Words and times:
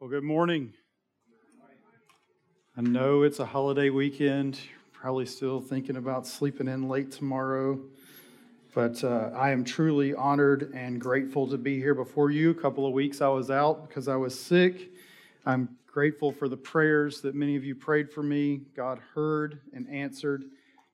Well, 0.00 0.08
good 0.08 0.24
morning. 0.24 0.72
I 2.74 2.80
know 2.80 3.22
it's 3.22 3.38
a 3.38 3.44
holiday 3.44 3.90
weekend. 3.90 4.58
Probably 4.94 5.26
still 5.26 5.60
thinking 5.60 5.96
about 5.96 6.26
sleeping 6.26 6.68
in 6.68 6.88
late 6.88 7.12
tomorrow. 7.12 7.78
But 8.74 9.04
uh, 9.04 9.28
I 9.34 9.50
am 9.50 9.62
truly 9.62 10.14
honored 10.14 10.72
and 10.74 10.98
grateful 10.98 11.46
to 11.48 11.58
be 11.58 11.76
here 11.76 11.94
before 11.94 12.30
you. 12.30 12.48
A 12.48 12.54
couple 12.54 12.86
of 12.86 12.94
weeks 12.94 13.20
I 13.20 13.28
was 13.28 13.50
out 13.50 13.86
because 13.86 14.08
I 14.08 14.16
was 14.16 14.40
sick. 14.40 14.90
I'm 15.44 15.76
grateful 15.86 16.32
for 16.32 16.48
the 16.48 16.56
prayers 16.56 17.20
that 17.20 17.34
many 17.34 17.54
of 17.56 17.64
you 17.66 17.74
prayed 17.74 18.10
for 18.10 18.22
me. 18.22 18.62
God 18.74 19.00
heard 19.14 19.60
and 19.74 19.86
answered. 19.90 20.44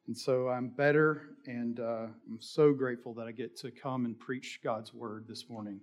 And 0.09 0.19
so 0.19 0.49
I'm 0.49 0.67
better, 0.67 1.37
and 1.47 1.79
uh, 1.79 2.07
I'm 2.29 2.41
so 2.41 2.73
grateful 2.73 3.15
that 3.15 3.29
I 3.29 3.31
get 3.31 3.57
to 3.59 3.71
come 3.71 4.05
and 4.05 4.19
preach 4.19 4.59
God's 4.65 4.93
word 4.93 5.27
this 5.29 5.49
morning 5.49 5.81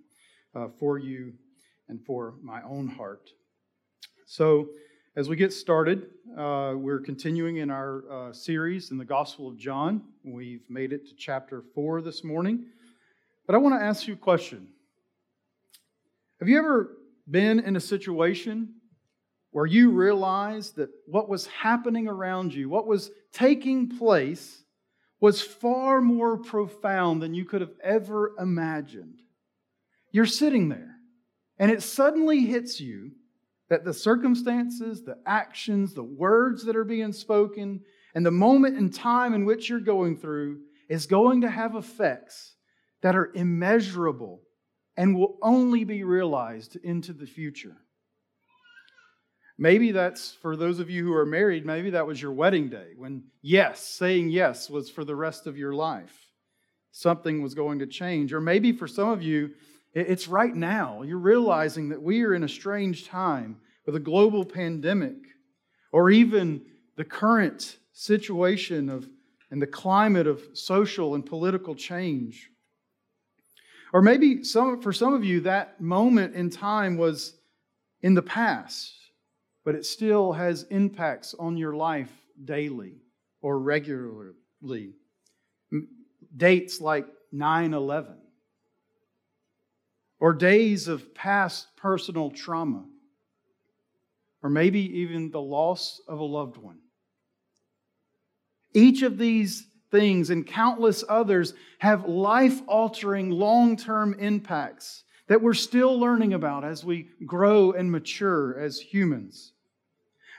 uh, 0.54 0.68
for 0.78 0.98
you 0.98 1.32
and 1.88 2.04
for 2.04 2.34
my 2.42 2.62
own 2.62 2.88
heart. 2.88 3.30
So, 4.26 4.68
as 5.16 5.28
we 5.28 5.36
get 5.36 5.52
started, 5.52 6.08
uh, 6.36 6.72
we're 6.74 6.98
continuing 6.98 7.58
in 7.58 7.70
our 7.70 8.02
uh, 8.10 8.32
series 8.32 8.90
in 8.90 8.98
the 8.98 9.04
Gospel 9.04 9.46
of 9.46 9.56
John. 9.56 10.02
We've 10.24 10.68
made 10.68 10.92
it 10.92 11.06
to 11.06 11.14
chapter 11.14 11.62
4 11.72 12.02
this 12.02 12.24
morning. 12.24 12.66
But 13.46 13.54
I 13.54 13.58
want 13.58 13.80
to 13.80 13.84
ask 13.84 14.08
you 14.08 14.14
a 14.14 14.16
question 14.16 14.68
Have 16.40 16.48
you 16.48 16.58
ever 16.58 16.96
been 17.30 17.60
in 17.60 17.76
a 17.76 17.80
situation 17.80 18.74
where 19.52 19.66
you 19.66 19.90
realized 19.90 20.76
that 20.76 20.90
what 21.06 21.28
was 21.28 21.46
happening 21.46 22.08
around 22.08 22.52
you, 22.52 22.68
what 22.68 22.88
was 22.88 23.12
taking 23.32 23.96
place, 23.96 24.64
was 25.20 25.40
far 25.40 26.00
more 26.00 26.38
profound 26.38 27.22
than 27.22 27.34
you 27.34 27.44
could 27.44 27.60
have 27.60 27.74
ever 27.82 28.32
imagined? 28.38 29.20
You're 30.10 30.26
sitting 30.26 30.68
there 30.68 30.93
and 31.64 31.72
it 31.72 31.82
suddenly 31.82 32.40
hits 32.40 32.78
you 32.78 33.12
that 33.70 33.86
the 33.86 33.94
circumstances, 33.94 35.02
the 35.02 35.16
actions, 35.24 35.94
the 35.94 36.04
words 36.04 36.62
that 36.66 36.76
are 36.76 36.84
being 36.84 37.10
spoken, 37.10 37.80
and 38.14 38.26
the 38.26 38.30
moment 38.30 38.76
in 38.76 38.90
time 38.90 39.32
in 39.32 39.46
which 39.46 39.70
you're 39.70 39.80
going 39.80 40.14
through 40.14 40.60
is 40.90 41.06
going 41.06 41.40
to 41.40 41.48
have 41.48 41.74
effects 41.74 42.56
that 43.00 43.16
are 43.16 43.32
immeasurable 43.34 44.42
and 44.98 45.16
will 45.16 45.38
only 45.40 45.84
be 45.84 46.04
realized 46.04 46.76
into 46.84 47.14
the 47.14 47.24
future. 47.24 47.78
Maybe 49.56 49.90
that's 49.90 50.32
for 50.32 50.56
those 50.56 50.80
of 50.80 50.90
you 50.90 51.02
who 51.02 51.14
are 51.14 51.24
married, 51.24 51.64
maybe 51.64 51.88
that 51.92 52.06
was 52.06 52.20
your 52.20 52.32
wedding 52.32 52.68
day 52.68 52.88
when 52.94 53.24
yes, 53.40 53.80
saying 53.80 54.28
yes 54.28 54.68
was 54.68 54.90
for 54.90 55.02
the 55.02 55.16
rest 55.16 55.46
of 55.46 55.56
your 55.56 55.72
life. 55.72 56.28
Something 56.92 57.40
was 57.40 57.54
going 57.54 57.78
to 57.78 57.86
change. 57.86 58.34
Or 58.34 58.40
maybe 58.42 58.70
for 58.70 58.86
some 58.86 59.08
of 59.08 59.22
you, 59.22 59.52
it's 59.94 60.26
right 60.26 60.54
now. 60.54 61.02
You're 61.02 61.18
realizing 61.18 61.88
that 61.90 62.02
we 62.02 62.22
are 62.24 62.34
in 62.34 62.42
a 62.42 62.48
strange 62.48 63.06
time 63.06 63.60
with 63.86 63.94
a 63.94 64.00
global 64.00 64.44
pandemic 64.44 65.16
or 65.92 66.10
even 66.10 66.62
the 66.96 67.04
current 67.04 67.78
situation 67.92 68.88
of 68.88 69.08
and 69.50 69.62
the 69.62 69.66
climate 69.66 70.26
of 70.26 70.42
social 70.52 71.14
and 71.14 71.24
political 71.24 71.76
change. 71.76 72.50
Or 73.92 74.02
maybe 74.02 74.42
some, 74.42 74.82
for 74.82 74.92
some 74.92 75.14
of 75.14 75.24
you, 75.24 75.42
that 75.42 75.80
moment 75.80 76.34
in 76.34 76.50
time 76.50 76.96
was 76.96 77.36
in 78.02 78.14
the 78.14 78.22
past, 78.22 78.92
but 79.64 79.76
it 79.76 79.86
still 79.86 80.32
has 80.32 80.64
impacts 80.70 81.36
on 81.38 81.56
your 81.56 81.76
life 81.76 82.10
daily 82.44 82.94
or 83.40 83.60
regularly. 83.60 84.94
Dates 86.36 86.80
like 86.80 87.06
9 87.30 87.74
11 87.74 88.23
or 90.20 90.32
days 90.32 90.88
of 90.88 91.14
past 91.14 91.68
personal 91.76 92.30
trauma, 92.30 92.84
or 94.42 94.50
maybe 94.50 94.80
even 95.00 95.30
the 95.30 95.40
loss 95.40 96.00
of 96.06 96.18
a 96.18 96.24
loved 96.24 96.56
one. 96.56 96.78
Each 98.72 99.02
of 99.02 99.18
these 99.18 99.66
things 99.90 100.30
and 100.30 100.46
countless 100.46 101.04
others 101.08 101.54
have 101.78 102.08
life 102.08 102.60
altering, 102.66 103.30
long 103.30 103.76
term 103.76 104.14
impacts 104.18 105.04
that 105.28 105.40
we're 105.40 105.54
still 105.54 105.98
learning 105.98 106.34
about 106.34 106.64
as 106.64 106.84
we 106.84 107.08
grow 107.24 107.72
and 107.72 107.90
mature 107.90 108.58
as 108.58 108.78
humans. 108.78 109.53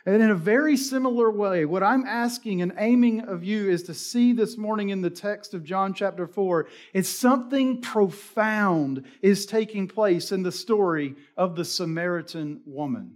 And 0.05 0.21
in 0.21 0.29
a 0.29 0.35
very 0.35 0.77
similar 0.77 1.31
way, 1.31 1.65
what 1.65 1.81
I'm 1.81 2.05
asking 2.05 2.61
and 2.61 2.73
aiming 2.77 3.21
of 3.21 3.43
you 3.43 3.69
is 3.69 3.83
to 3.83 3.95
see 3.95 4.33
this 4.33 4.55
morning 4.55 4.89
in 4.89 5.01
the 5.01 5.09
text 5.09 5.55
of 5.55 5.63
John 5.63 5.95
chapter 5.95 6.27
4 6.27 6.67
is 6.93 7.09
something 7.09 7.81
profound 7.81 9.03
is 9.23 9.47
taking 9.47 9.87
place 9.87 10.31
in 10.31 10.43
the 10.43 10.51
story 10.51 11.15
of 11.35 11.55
the 11.55 11.65
Samaritan 11.65 12.61
woman. 12.67 13.15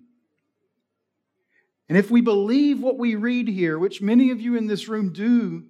And 1.89 1.97
if 1.97 2.09
we 2.09 2.21
believe 2.21 2.81
what 2.81 2.97
we 2.97 3.13
read 3.13 3.47
here, 3.47 3.77
which 3.77 4.01
many 4.01 4.31
of 4.31 4.41
you 4.41 4.55
in 4.55 4.65
this 4.65 4.87
room 4.87 5.13
do, 5.13 5.65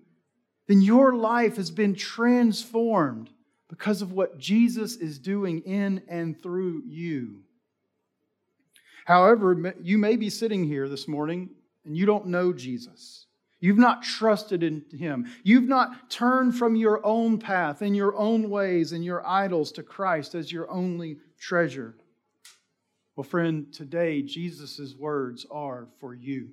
then 0.67 0.81
your 0.81 1.15
life 1.15 1.57
has 1.57 1.71
been 1.71 1.95
transformed 1.95 3.29
because 3.67 4.01
of 4.01 4.13
what 4.13 4.37
Jesus 4.37 4.95
is 4.95 5.19
doing 5.19 5.61
in 5.61 6.01
and 6.07 6.41
through 6.41 6.83
you. 6.85 7.43
However, 9.09 9.73
you 9.81 9.97
may 9.97 10.17
be 10.17 10.29
sitting 10.29 10.63
here 10.63 10.87
this 10.87 11.07
morning 11.07 11.49
and 11.83 11.97
you 11.97 12.05
don't 12.05 12.27
know 12.27 12.53
Jesus. 12.53 13.25
You've 13.59 13.79
not 13.79 14.03
trusted 14.03 14.61
in 14.61 14.85
him. 14.91 15.25
You've 15.43 15.67
not 15.67 16.11
turned 16.11 16.55
from 16.55 16.75
your 16.75 17.03
own 17.03 17.39
path 17.39 17.81
and 17.81 17.95
your 17.95 18.15
own 18.15 18.51
ways 18.51 18.91
and 18.91 19.03
your 19.03 19.25
idols 19.25 19.71
to 19.71 19.83
Christ 19.83 20.35
as 20.35 20.51
your 20.51 20.69
only 20.69 21.17
treasure. 21.39 21.95
Well, 23.15 23.23
friend, 23.23 23.73
today 23.73 24.21
Jesus' 24.21 24.93
words 24.95 25.43
are 25.49 25.87
for 25.99 26.13
you. 26.13 26.49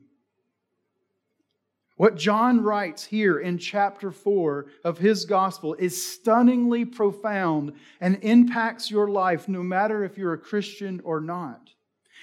What 1.99 2.17
John 2.17 2.63
writes 2.63 3.05
here 3.05 3.39
in 3.39 3.59
chapter 3.59 4.11
4 4.11 4.65
of 4.83 4.97
his 4.97 5.27
gospel 5.27 5.75
is 5.75 6.11
stunningly 6.11 6.87
profound 6.87 7.75
and 8.01 8.19
impacts 8.23 8.91
your 8.91 9.09
life 9.09 9.47
no 9.47 9.63
matter 9.63 10.05
if 10.05 10.17
you're 10.17 10.33
a 10.33 10.39
Christian 10.39 11.03
or 11.05 11.21
not. 11.21 11.73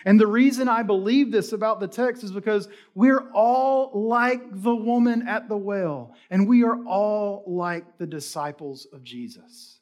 And 0.05 0.19
the 0.19 0.27
reason 0.27 0.67
I 0.67 0.83
believe 0.83 1.31
this 1.31 1.53
about 1.53 1.79
the 1.79 1.87
text 1.87 2.23
is 2.23 2.31
because 2.31 2.67
we're 2.93 3.31
all 3.31 3.91
like 3.93 4.41
the 4.51 4.75
woman 4.75 5.27
at 5.27 5.47
the 5.47 5.57
well, 5.57 6.13
and 6.29 6.47
we 6.47 6.63
are 6.63 6.83
all 6.85 7.43
like 7.47 7.97
the 7.97 8.07
disciples 8.07 8.87
of 8.91 9.03
Jesus. 9.03 9.79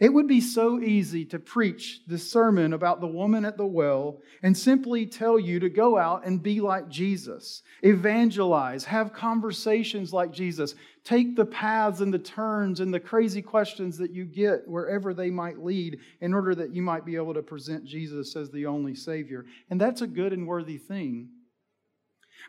It 0.00 0.14
would 0.14 0.26
be 0.26 0.40
so 0.40 0.80
easy 0.80 1.26
to 1.26 1.38
preach 1.38 2.00
this 2.06 2.32
sermon 2.32 2.72
about 2.72 3.02
the 3.02 3.06
woman 3.06 3.44
at 3.44 3.58
the 3.58 3.66
well 3.66 4.22
and 4.42 4.56
simply 4.56 5.04
tell 5.04 5.38
you 5.38 5.60
to 5.60 5.68
go 5.68 5.98
out 5.98 6.24
and 6.24 6.42
be 6.42 6.62
like 6.62 6.88
Jesus, 6.88 7.62
evangelize, 7.82 8.84
have 8.84 9.12
conversations 9.12 10.10
like 10.10 10.32
Jesus, 10.32 10.74
take 11.04 11.36
the 11.36 11.44
paths 11.44 12.00
and 12.00 12.12
the 12.12 12.18
turns 12.18 12.80
and 12.80 12.92
the 12.92 13.00
crazy 13.00 13.42
questions 13.42 13.96
that 13.98 14.10
you 14.10 14.24
get 14.24 14.68
wherever 14.68 15.14
they 15.14 15.30
might 15.30 15.62
lead 15.64 15.98
in 16.20 16.34
order 16.34 16.54
that 16.54 16.74
you 16.74 16.82
might 16.82 17.04
be 17.04 17.16
able 17.16 17.34
to 17.34 17.42
present 17.42 17.84
Jesus 17.84 18.36
as 18.36 18.50
the 18.50 18.66
only 18.66 18.94
Savior. 18.94 19.46
And 19.70 19.80
that's 19.80 20.02
a 20.02 20.06
good 20.06 20.32
and 20.32 20.46
worthy 20.46 20.78
thing. 20.78 21.30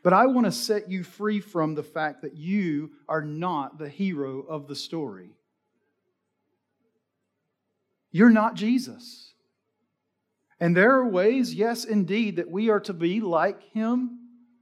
But 0.04 0.14
I 0.14 0.26
want 0.26 0.46
to 0.46 0.52
set 0.52 0.90
you 0.90 1.04
free 1.04 1.40
from 1.40 1.76
the 1.76 1.84
fact 1.84 2.22
that 2.22 2.36
you 2.36 2.92
are 3.08 3.24
not 3.24 3.78
the 3.78 3.90
hero 3.90 4.42
of 4.42 4.68
the 4.68 4.76
story. 4.76 5.32
You're 8.12 8.30
not 8.30 8.56
Jesus. 8.56 9.34
And 10.60 10.76
there 10.76 10.92
are 10.92 11.08
ways, 11.08 11.54
yes, 11.54 11.86
indeed, 11.86 12.36
that 12.36 12.52
we 12.52 12.70
are 12.70 12.80
to 12.82 12.94
be 12.94 13.20
like 13.20 13.64
him, 13.72 14.20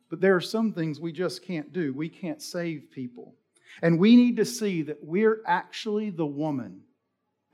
but 0.10 0.22
there 0.22 0.36
are 0.36 0.42
some 0.42 0.72
things 0.72 1.00
we 1.00 1.12
just 1.12 1.44
can't 1.44 1.74
do. 1.74 1.94
We 1.94 2.10
can't 2.10 2.42
save 2.42 2.92
people. 2.92 3.36
And 3.82 4.00
we 4.00 4.16
need 4.16 4.38
to 4.38 4.46
see 4.46 4.82
that 4.84 5.04
we're 5.04 5.42
actually 5.46 6.10
the 6.10 6.26
woman 6.26 6.82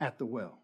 at 0.00 0.18
the 0.18 0.26
well. 0.26 0.58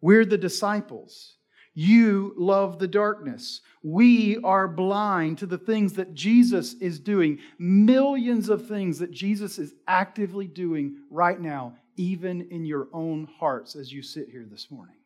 We're 0.00 0.24
the 0.24 0.38
disciples. 0.38 1.34
You 1.74 2.32
love 2.38 2.78
the 2.78 2.88
darkness. 2.88 3.60
We 3.82 4.38
are 4.38 4.66
blind 4.66 5.38
to 5.38 5.46
the 5.46 5.58
things 5.58 5.92
that 5.94 6.14
Jesus 6.14 6.74
is 6.74 6.98
doing, 6.98 7.38
millions 7.58 8.48
of 8.48 8.66
things 8.66 8.98
that 9.00 9.10
Jesus 9.10 9.58
is 9.58 9.74
actively 9.86 10.46
doing 10.46 10.96
right 11.10 11.40
now 11.40 11.74
even 11.96 12.48
in 12.50 12.64
your 12.64 12.88
own 12.92 13.28
hearts 13.38 13.76
as 13.76 13.92
you 13.92 14.02
sit 14.02 14.28
here 14.28 14.46
this 14.50 14.70
morning. 14.70 14.96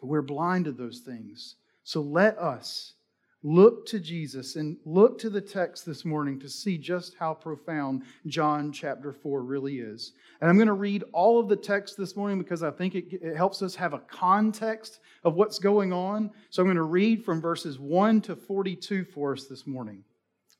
But 0.00 0.06
we're 0.06 0.22
blind 0.22 0.64
to 0.66 0.72
those 0.72 1.00
things. 1.00 1.56
So 1.84 2.00
let 2.00 2.38
us 2.38 2.94
look 3.42 3.86
to 3.86 3.98
Jesus 3.98 4.56
and 4.56 4.76
look 4.84 5.18
to 5.18 5.30
the 5.30 5.40
text 5.40 5.86
this 5.86 6.04
morning 6.04 6.38
to 6.40 6.48
see 6.48 6.76
just 6.76 7.14
how 7.18 7.32
profound 7.32 8.02
John 8.26 8.70
chapter 8.70 9.12
4 9.12 9.42
really 9.42 9.78
is. 9.78 10.12
And 10.40 10.50
I'm 10.50 10.56
going 10.56 10.66
to 10.66 10.74
read 10.74 11.04
all 11.12 11.40
of 11.40 11.48
the 11.48 11.56
text 11.56 11.96
this 11.96 12.16
morning 12.16 12.38
because 12.38 12.62
I 12.62 12.70
think 12.70 12.94
it, 12.94 13.06
it, 13.22 13.36
helps 13.36 13.62
us 13.62 13.74
have 13.76 13.94
a 13.94 14.00
context 14.00 15.00
of 15.24 15.34
what's 15.34 15.58
going 15.58 15.92
on. 15.92 16.30
So 16.50 16.62
I'm 16.62 16.66
going 16.66 16.76
to 16.76 16.82
read 16.82 17.24
from 17.24 17.40
verses 17.40 17.78
1 17.78 18.20
to 18.22 18.36
42 18.36 19.04
for 19.06 19.32
us 19.32 19.46
this 19.46 19.66
morning. 19.66 20.04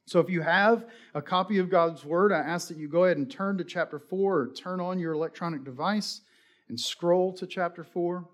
So 0.07 0.19
if 0.19 0.31
you 0.31 0.41
have 0.41 0.87
a 1.15 1.23
copy 1.23 1.59
of 1.59 1.71
God's 1.71 2.05
Word, 2.05 2.33
I 2.33 2.39
ask 2.39 2.69
that 2.69 2.79
you 2.79 2.89
go 2.89 3.05
ahead 3.05 3.19
and 3.19 3.31
turn 3.31 3.59
to 3.59 3.65
chapter 3.65 3.99
4 3.99 4.39
or 4.39 4.53
turn 4.53 4.81
on 4.81 4.99
your 4.99 5.13
electronic 5.13 5.65
device 5.65 6.23
and 6.69 6.81
scroll 6.81 7.33
to 7.35 7.47
chapter 7.47 7.85
4. 7.85 8.27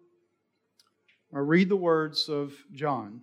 I 1.35 1.39
read 1.41 1.69
the 1.69 1.77
words 1.77 2.29
of 2.29 2.55
John. 2.73 3.23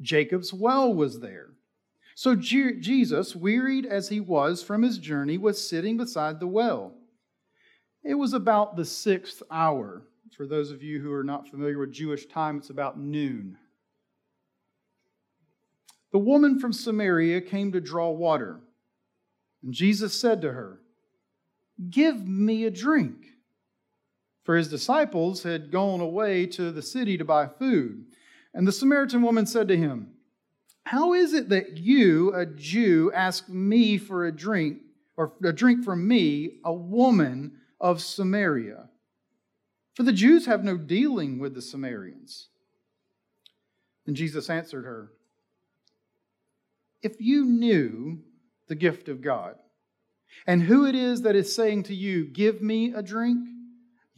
Jacob's 0.00 0.52
well 0.52 0.92
was 0.92 1.20
there. 1.20 1.50
So 2.14 2.34
Jesus, 2.34 3.36
wearied 3.36 3.86
as 3.86 4.08
he 4.08 4.20
was 4.20 4.62
from 4.62 4.82
his 4.82 4.98
journey, 4.98 5.38
was 5.38 5.68
sitting 5.68 5.96
beside 5.96 6.40
the 6.40 6.48
well. 6.48 6.94
It 8.02 8.14
was 8.14 8.32
about 8.32 8.76
the 8.76 8.84
sixth 8.84 9.42
hour. 9.50 10.02
For 10.36 10.46
those 10.46 10.70
of 10.70 10.82
you 10.82 11.00
who 11.00 11.12
are 11.12 11.24
not 11.24 11.48
familiar 11.48 11.78
with 11.78 11.92
Jewish 11.92 12.26
time, 12.26 12.58
it's 12.58 12.70
about 12.70 12.98
noon. 12.98 13.56
The 16.10 16.18
woman 16.18 16.58
from 16.58 16.72
Samaria 16.72 17.40
came 17.42 17.70
to 17.72 17.80
draw 17.80 18.10
water, 18.10 18.60
and 19.62 19.72
Jesus 19.72 20.18
said 20.18 20.40
to 20.42 20.52
her, 20.52 20.80
Give 21.90 22.26
me 22.26 22.64
a 22.64 22.70
drink. 22.70 23.26
For 24.42 24.56
his 24.56 24.68
disciples 24.68 25.42
had 25.42 25.70
gone 25.70 26.00
away 26.00 26.46
to 26.46 26.72
the 26.72 26.82
city 26.82 27.18
to 27.18 27.24
buy 27.24 27.46
food. 27.46 28.06
And 28.54 28.66
the 28.66 28.72
Samaritan 28.72 29.22
woman 29.22 29.46
said 29.46 29.68
to 29.68 29.76
him, 29.76 30.14
How 30.84 31.12
is 31.14 31.34
it 31.34 31.48
that 31.50 31.76
you, 31.76 32.34
a 32.34 32.46
Jew, 32.46 33.12
ask 33.14 33.48
me 33.48 33.98
for 33.98 34.26
a 34.26 34.32
drink, 34.32 34.78
or 35.16 35.32
a 35.44 35.52
drink 35.52 35.84
from 35.84 36.06
me, 36.06 36.58
a 36.64 36.72
woman 36.72 37.58
of 37.80 38.00
Samaria? 38.00 38.88
For 39.94 40.02
the 40.02 40.12
Jews 40.12 40.46
have 40.46 40.64
no 40.64 40.76
dealing 40.76 41.38
with 41.38 41.54
the 41.54 41.62
Samaritans. 41.62 42.48
And 44.06 44.16
Jesus 44.16 44.48
answered 44.48 44.84
her, 44.84 45.10
If 47.02 47.20
you 47.20 47.44
knew 47.44 48.20
the 48.68 48.74
gift 48.74 49.08
of 49.08 49.20
God, 49.20 49.56
and 50.46 50.62
who 50.62 50.86
it 50.86 50.94
is 50.94 51.22
that 51.22 51.36
is 51.36 51.54
saying 51.54 51.82
to 51.84 51.94
you, 51.94 52.24
Give 52.24 52.62
me 52.62 52.92
a 52.92 53.02
drink, 53.02 53.46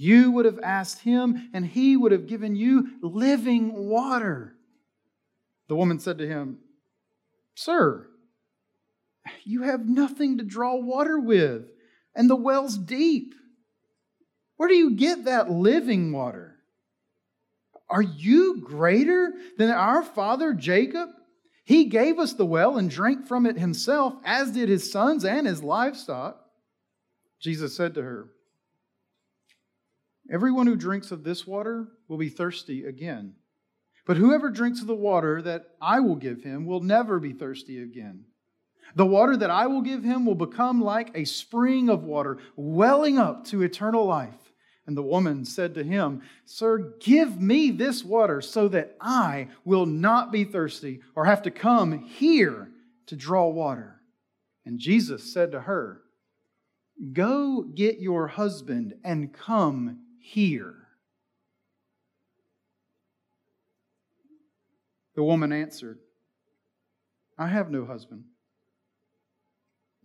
you 0.00 0.30
would 0.30 0.46
have 0.46 0.58
asked 0.60 1.00
him, 1.00 1.50
and 1.52 1.66
he 1.66 1.94
would 1.94 2.10
have 2.10 2.26
given 2.26 2.56
you 2.56 2.88
living 3.02 3.74
water. 3.74 4.56
The 5.68 5.76
woman 5.76 5.98
said 5.98 6.16
to 6.18 6.26
him, 6.26 6.56
Sir, 7.54 8.08
you 9.44 9.60
have 9.60 9.86
nothing 9.86 10.38
to 10.38 10.44
draw 10.44 10.76
water 10.76 11.20
with, 11.20 11.66
and 12.16 12.30
the 12.30 12.34
well's 12.34 12.78
deep. 12.78 13.34
Where 14.56 14.70
do 14.70 14.74
you 14.74 14.92
get 14.92 15.26
that 15.26 15.50
living 15.50 16.12
water? 16.12 16.56
Are 17.90 18.00
you 18.00 18.62
greater 18.64 19.34
than 19.58 19.68
our 19.68 20.02
father 20.02 20.54
Jacob? 20.54 21.10
He 21.62 21.84
gave 21.84 22.18
us 22.18 22.32
the 22.32 22.46
well 22.46 22.78
and 22.78 22.88
drank 22.88 23.26
from 23.28 23.44
it 23.44 23.58
himself, 23.58 24.14
as 24.24 24.52
did 24.52 24.70
his 24.70 24.90
sons 24.90 25.26
and 25.26 25.46
his 25.46 25.62
livestock. 25.62 26.40
Jesus 27.38 27.76
said 27.76 27.92
to 27.96 28.02
her, 28.02 28.30
Everyone 30.32 30.66
who 30.66 30.76
drinks 30.76 31.10
of 31.10 31.24
this 31.24 31.46
water 31.46 31.88
will 32.08 32.18
be 32.18 32.28
thirsty 32.28 32.84
again. 32.84 33.34
But 34.06 34.16
whoever 34.16 34.50
drinks 34.50 34.80
of 34.80 34.86
the 34.86 34.94
water 34.94 35.42
that 35.42 35.74
I 35.80 36.00
will 36.00 36.16
give 36.16 36.42
him 36.42 36.66
will 36.66 36.80
never 36.80 37.18
be 37.18 37.32
thirsty 37.32 37.82
again. 37.82 38.24
The 38.94 39.06
water 39.06 39.36
that 39.36 39.50
I 39.50 39.66
will 39.66 39.82
give 39.82 40.02
him 40.02 40.26
will 40.26 40.34
become 40.34 40.80
like 40.82 41.10
a 41.14 41.24
spring 41.24 41.88
of 41.88 42.04
water 42.04 42.38
welling 42.56 43.18
up 43.18 43.44
to 43.46 43.62
eternal 43.62 44.06
life. 44.06 44.34
And 44.86 44.96
the 44.96 45.02
woman 45.02 45.44
said 45.44 45.74
to 45.74 45.84
him, 45.84 46.22
Sir, 46.44 46.94
give 47.00 47.40
me 47.40 47.70
this 47.70 48.04
water 48.04 48.40
so 48.40 48.66
that 48.68 48.96
I 49.00 49.48
will 49.64 49.86
not 49.86 50.32
be 50.32 50.44
thirsty 50.44 51.00
or 51.14 51.24
have 51.24 51.42
to 51.42 51.50
come 51.50 52.04
here 52.04 52.68
to 53.06 53.16
draw 53.16 53.48
water. 53.48 54.00
And 54.64 54.78
Jesus 54.78 55.32
said 55.32 55.52
to 55.52 55.60
her, 55.60 56.02
Go 57.12 57.62
get 57.62 58.00
your 58.00 58.26
husband 58.26 58.94
and 59.04 59.32
come 59.32 60.00
here? 60.20 60.74
The 65.14 65.22
woman 65.22 65.52
answered, 65.52 65.98
I 67.36 67.48
have 67.48 67.70
no 67.70 67.84
husband. 67.84 68.24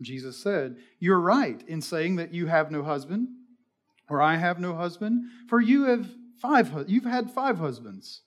Jesus 0.02 0.38
said, 0.38 0.78
You're 1.00 1.20
right 1.20 1.64
in 1.68 1.82
saying 1.82 2.18
that 2.18 2.34
you 2.34 2.48
have 2.48 2.72
no 2.72 2.84
husband, 2.84 3.30
or 4.10 4.22
I 4.22 4.36
have 4.36 4.60
no 4.60 4.76
husband, 4.76 5.24
for 5.48 5.62
you 5.62 5.84
have 5.84 6.08
five 6.42 6.86
you've 6.88 7.06
had 7.06 7.32
five 7.32 7.58
husbands. 7.58 8.22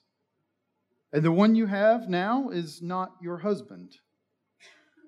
And 1.12 1.22
the 1.22 1.32
one 1.32 1.54
you 1.54 1.66
have 1.66 2.08
now 2.08 2.50
is 2.50 2.82
not 2.82 3.12
your 3.20 3.38
husband. 3.38 3.96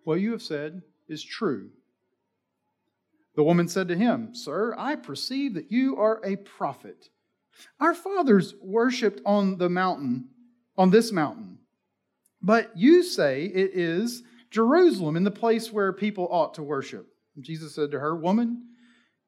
What 0.04 0.20
you 0.20 0.32
have 0.32 0.42
said 0.42 0.82
is 1.08 1.22
true. 1.22 1.70
The 3.40 3.44
woman 3.44 3.68
said 3.68 3.88
to 3.88 3.96
him, 3.96 4.34
Sir, 4.34 4.74
I 4.76 4.96
perceive 4.96 5.54
that 5.54 5.72
you 5.72 5.96
are 5.96 6.20
a 6.22 6.36
prophet. 6.36 7.08
Our 7.80 7.94
fathers 7.94 8.54
worshipped 8.60 9.22
on 9.24 9.56
the 9.56 9.70
mountain, 9.70 10.28
on 10.76 10.90
this 10.90 11.10
mountain. 11.10 11.56
But 12.42 12.76
you 12.76 13.02
say 13.02 13.46
it 13.46 13.70
is 13.72 14.22
Jerusalem 14.50 15.16
in 15.16 15.24
the 15.24 15.30
place 15.30 15.72
where 15.72 15.90
people 15.90 16.28
ought 16.30 16.52
to 16.56 16.62
worship. 16.62 17.06
Jesus 17.40 17.74
said 17.74 17.92
to 17.92 18.00
her, 18.00 18.14
Woman, 18.14 18.62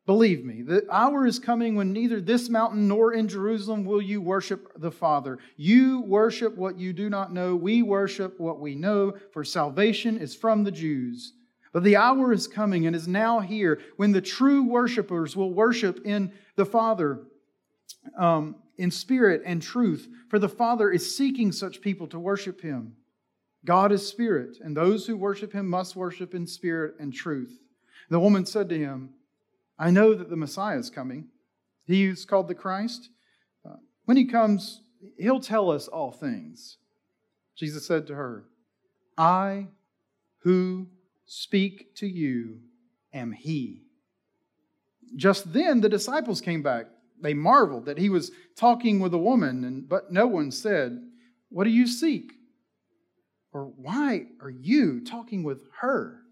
believe 0.05 0.44
me, 0.44 0.61
the 0.61 0.85
hour 0.91 1.26
is 1.26 1.38
coming 1.38 1.75
when 1.75 1.94
neither 1.94 2.20
this 2.20 2.50
mountain 2.50 2.87
nor 2.88 3.15
in 3.15 3.29
Jerusalem 3.29 3.82
will 3.82 4.03
you 4.03 4.20
worship 4.20 4.79
the 4.79 4.93
Father. 4.93 5.38
You 5.56 6.03
worship 6.03 6.55
what 6.55 6.79
you 6.79 6.93
do 6.93 7.08
not 7.08 7.32
know. 7.32 7.56
We 7.56 7.81
worship 7.81 8.38
what 8.38 8.61
we 8.61 8.75
know, 8.75 9.15
for 9.32 9.43
salvation 9.43 10.19
is 10.19 10.35
from 10.35 10.65
the 10.65 10.70
Jews. 10.70 11.32
But 11.72 11.84
the 11.84 11.96
hour 11.96 12.32
is 12.32 12.46
coming 12.46 12.86
and 12.86 12.94
is 12.94 13.08
now 13.08 13.40
here 13.40 13.80
when 13.96 14.12
the 14.12 14.20
true 14.20 14.62
worshipers 14.62 15.34
will 15.34 15.52
worship 15.52 16.05
in 16.05 16.32
the 16.56 16.67
Father 16.67 17.22
um, 18.19 18.56
in 18.76 18.91
spirit 18.91 19.43
and 19.44 19.62
truth, 19.62 20.08
for 20.29 20.38
the 20.38 20.48
Father 20.48 20.91
is 20.91 21.17
seeking 21.17 21.52
such 21.52 21.81
people 21.81 22.06
to 22.08 22.19
worship 22.19 22.60
Him. 22.60 22.94
God 23.64 23.93
is 23.93 24.06
spirit, 24.06 24.58
and 24.60 24.76
those 24.76 25.06
who 25.06 25.17
worship 25.17 25.52
Him 25.52 25.69
must 25.69 25.96
worship 25.96 26.34
in 26.34 26.46
spirit 26.46 26.94
and 26.98 27.12
truth. 27.12 27.58
The 28.10 28.20
woman 28.20 28.44
said 28.44 28.69
to 28.69 28.79
him, 28.79 29.10
I 29.79 29.91
know 29.91 30.14
that 30.14 30.29
the 30.29 30.36
Messiah 30.36 30.79
is 30.79 30.91
coming. 30.91 31.29
He 31.86 32.05
is 32.05 32.24
called 32.24 32.48
the 32.48 32.55
Christ. 32.55 33.08
Uh, 33.64 33.76
when 34.05 34.17
He 34.17 34.26
comes, 34.26 34.82
He'll 35.19 35.41
tell 35.41 35.70
us 35.70 35.88
all 35.88 36.12
things. 36.12 36.76
Jesus 37.56 37.86
said 37.86 38.06
to 38.08 38.14
her, 38.14 38.44
I 39.17 39.69
who 40.38 40.88
speak 41.26 41.94
to 41.96 42.06
you 42.06 42.60
am 43.12 43.32
he. 43.32 43.82
Just 45.17 45.52
then 45.52 45.81
the 45.81 45.88
disciples 45.88 46.41
came 46.41 46.62
back. 46.62 46.86
They 47.20 47.34
marveled 47.34 47.86
that 47.86 47.98
he 47.98 48.08
was 48.08 48.32
talking 48.56 48.98
with 49.00 49.14
a 49.14 49.19
woman, 49.19 49.64
and, 49.64 49.88
but 49.88 50.10
no 50.10 50.26
one 50.26 50.50
said, 50.50 51.00
What 51.50 51.64
do 51.64 51.70
you 51.70 51.86
seek? 51.86 52.32
Or 53.52 53.67
why 53.76 54.26
are 54.41 54.50
you 54.50 55.05
talking 55.05 55.43
with 55.43 55.60
her? 55.81 56.22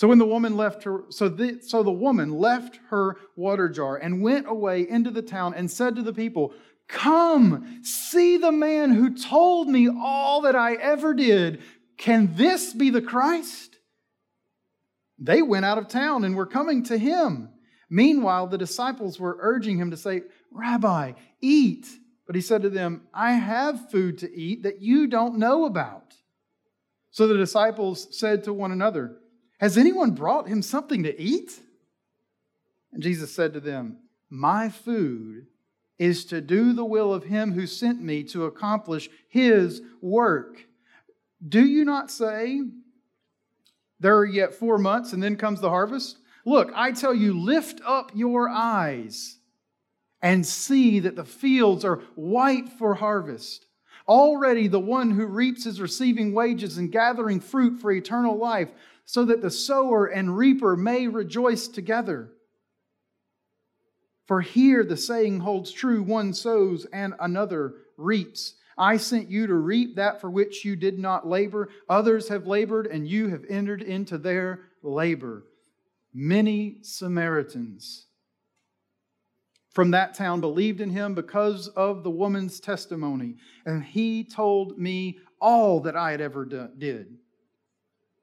So 0.00 0.08
when 0.08 0.16
the 0.16 0.26
woman 0.26 0.56
left 0.56 0.84
her, 0.84 1.04
so 1.10 1.28
the, 1.28 1.60
so 1.60 1.82
the 1.82 1.90
woman 1.90 2.30
left 2.30 2.78
her 2.88 3.16
water 3.36 3.68
jar 3.68 3.96
and 3.96 4.22
went 4.22 4.48
away 4.48 4.88
into 4.88 5.10
the 5.10 5.20
town 5.20 5.52
and 5.52 5.70
said 5.70 5.96
to 5.96 6.02
the 6.02 6.14
people, 6.14 6.54
Come, 6.88 7.80
see 7.82 8.38
the 8.38 8.50
man 8.50 8.92
who 8.92 9.14
told 9.14 9.68
me 9.68 9.88
all 9.88 10.40
that 10.40 10.56
I 10.56 10.74
ever 10.74 11.12
did. 11.12 11.62
Can 12.00 12.34
this 12.34 12.72
be 12.72 12.88
the 12.88 13.02
Christ? 13.02 13.76
They 15.18 15.42
went 15.42 15.66
out 15.66 15.76
of 15.76 15.86
town 15.88 16.24
and 16.24 16.34
were 16.34 16.46
coming 16.46 16.82
to 16.84 16.96
him. 16.96 17.50
Meanwhile, 17.90 18.46
the 18.46 18.56
disciples 18.56 19.20
were 19.20 19.36
urging 19.38 19.76
him 19.76 19.90
to 19.90 19.98
say, 19.98 20.22
Rabbi, 20.50 21.12
eat. 21.42 21.86
But 22.26 22.36
he 22.36 22.40
said 22.40 22.62
to 22.62 22.70
them, 22.70 23.02
I 23.12 23.32
have 23.32 23.90
food 23.90 24.16
to 24.18 24.34
eat 24.34 24.62
that 24.62 24.80
you 24.80 25.08
don't 25.08 25.36
know 25.36 25.66
about. 25.66 26.14
So 27.10 27.26
the 27.26 27.36
disciples 27.36 28.08
said 28.18 28.44
to 28.44 28.54
one 28.54 28.72
another, 28.72 29.18
Has 29.58 29.76
anyone 29.76 30.12
brought 30.12 30.48
him 30.48 30.62
something 30.62 31.02
to 31.02 31.20
eat? 31.20 31.60
And 32.94 33.02
Jesus 33.02 33.30
said 33.30 33.52
to 33.52 33.60
them, 33.60 33.98
My 34.30 34.70
food 34.70 35.48
is 35.98 36.24
to 36.26 36.40
do 36.40 36.72
the 36.72 36.84
will 36.86 37.12
of 37.12 37.24
him 37.24 37.52
who 37.52 37.66
sent 37.66 38.00
me 38.00 38.24
to 38.24 38.46
accomplish 38.46 39.10
his 39.28 39.82
work. 40.00 40.64
Do 41.46 41.64
you 41.64 41.84
not 41.84 42.10
say, 42.10 42.60
There 43.98 44.16
are 44.16 44.24
yet 44.24 44.54
four 44.54 44.78
months, 44.78 45.12
and 45.12 45.22
then 45.22 45.36
comes 45.36 45.60
the 45.60 45.70
harvest. 45.70 46.18
Look, 46.44 46.70
I 46.74 46.92
tell 46.92 47.14
you, 47.14 47.38
lift 47.38 47.80
up 47.84 48.12
your 48.14 48.48
eyes 48.48 49.38
and 50.22 50.46
see 50.46 51.00
that 51.00 51.16
the 51.16 51.24
fields 51.24 51.84
are 51.84 52.02
white 52.14 52.68
for 52.68 52.94
harvest. 52.94 53.66
Already 54.08 54.68
the 54.68 54.80
one 54.80 55.10
who 55.10 55.26
reaps 55.26 55.66
is 55.66 55.80
receiving 55.80 56.32
wages 56.32 56.78
and 56.78 56.92
gathering 56.92 57.40
fruit 57.40 57.80
for 57.80 57.92
eternal 57.92 58.36
life, 58.36 58.70
so 59.04 59.24
that 59.24 59.42
the 59.42 59.50
sower 59.50 60.06
and 60.06 60.36
reaper 60.36 60.76
may 60.76 61.08
rejoice 61.08 61.68
together. 61.68 62.32
For 64.26 64.40
here 64.40 64.84
the 64.84 64.96
saying 64.96 65.40
holds 65.40 65.72
true 65.72 66.02
one 66.02 66.32
sows 66.32 66.86
and 66.92 67.14
another 67.18 67.74
reaps. 67.96 68.54
I 68.78 68.96
sent 68.96 69.30
you 69.30 69.46
to 69.46 69.54
reap 69.54 69.96
that 69.96 70.20
for 70.20 70.30
which 70.30 70.64
you 70.64 70.76
did 70.76 70.98
not 70.98 71.26
labor. 71.26 71.68
Others 71.88 72.28
have 72.28 72.46
labored, 72.46 72.86
and 72.86 73.06
you 73.06 73.28
have 73.28 73.44
entered 73.48 73.82
into 73.82 74.18
their 74.18 74.60
labor. 74.82 75.44
Many 76.12 76.78
Samaritans 76.82 78.06
from 79.70 79.92
that 79.92 80.14
town 80.14 80.40
believed 80.40 80.80
in 80.80 80.90
him 80.90 81.14
because 81.14 81.68
of 81.68 82.02
the 82.02 82.10
woman's 82.10 82.60
testimony, 82.60 83.36
and 83.64 83.84
he 83.84 84.24
told 84.24 84.78
me 84.78 85.18
all 85.40 85.80
that 85.80 85.96
I 85.96 86.10
had 86.10 86.20
ever 86.20 86.44
did. 86.44 87.16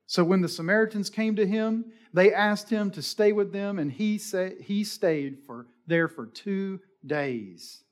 So 0.06 0.24
when 0.24 0.42
the 0.42 0.50
Samaritans 0.50 1.10
came 1.10 1.36
to 1.36 1.48
him, 1.48 1.86
they 2.14 2.34
asked 2.34 2.70
him 2.70 2.92
to 2.92 3.02
stay 3.02 3.32
with 3.32 3.52
them, 3.52 3.80
and 3.80 3.92
he, 3.92 4.18
say, 4.18 4.56
he 4.62 4.84
stayed 4.84 5.40
for, 5.46 5.68
there 5.86 6.08
for 6.08 6.26
two 6.26 6.80
days. 7.06 7.84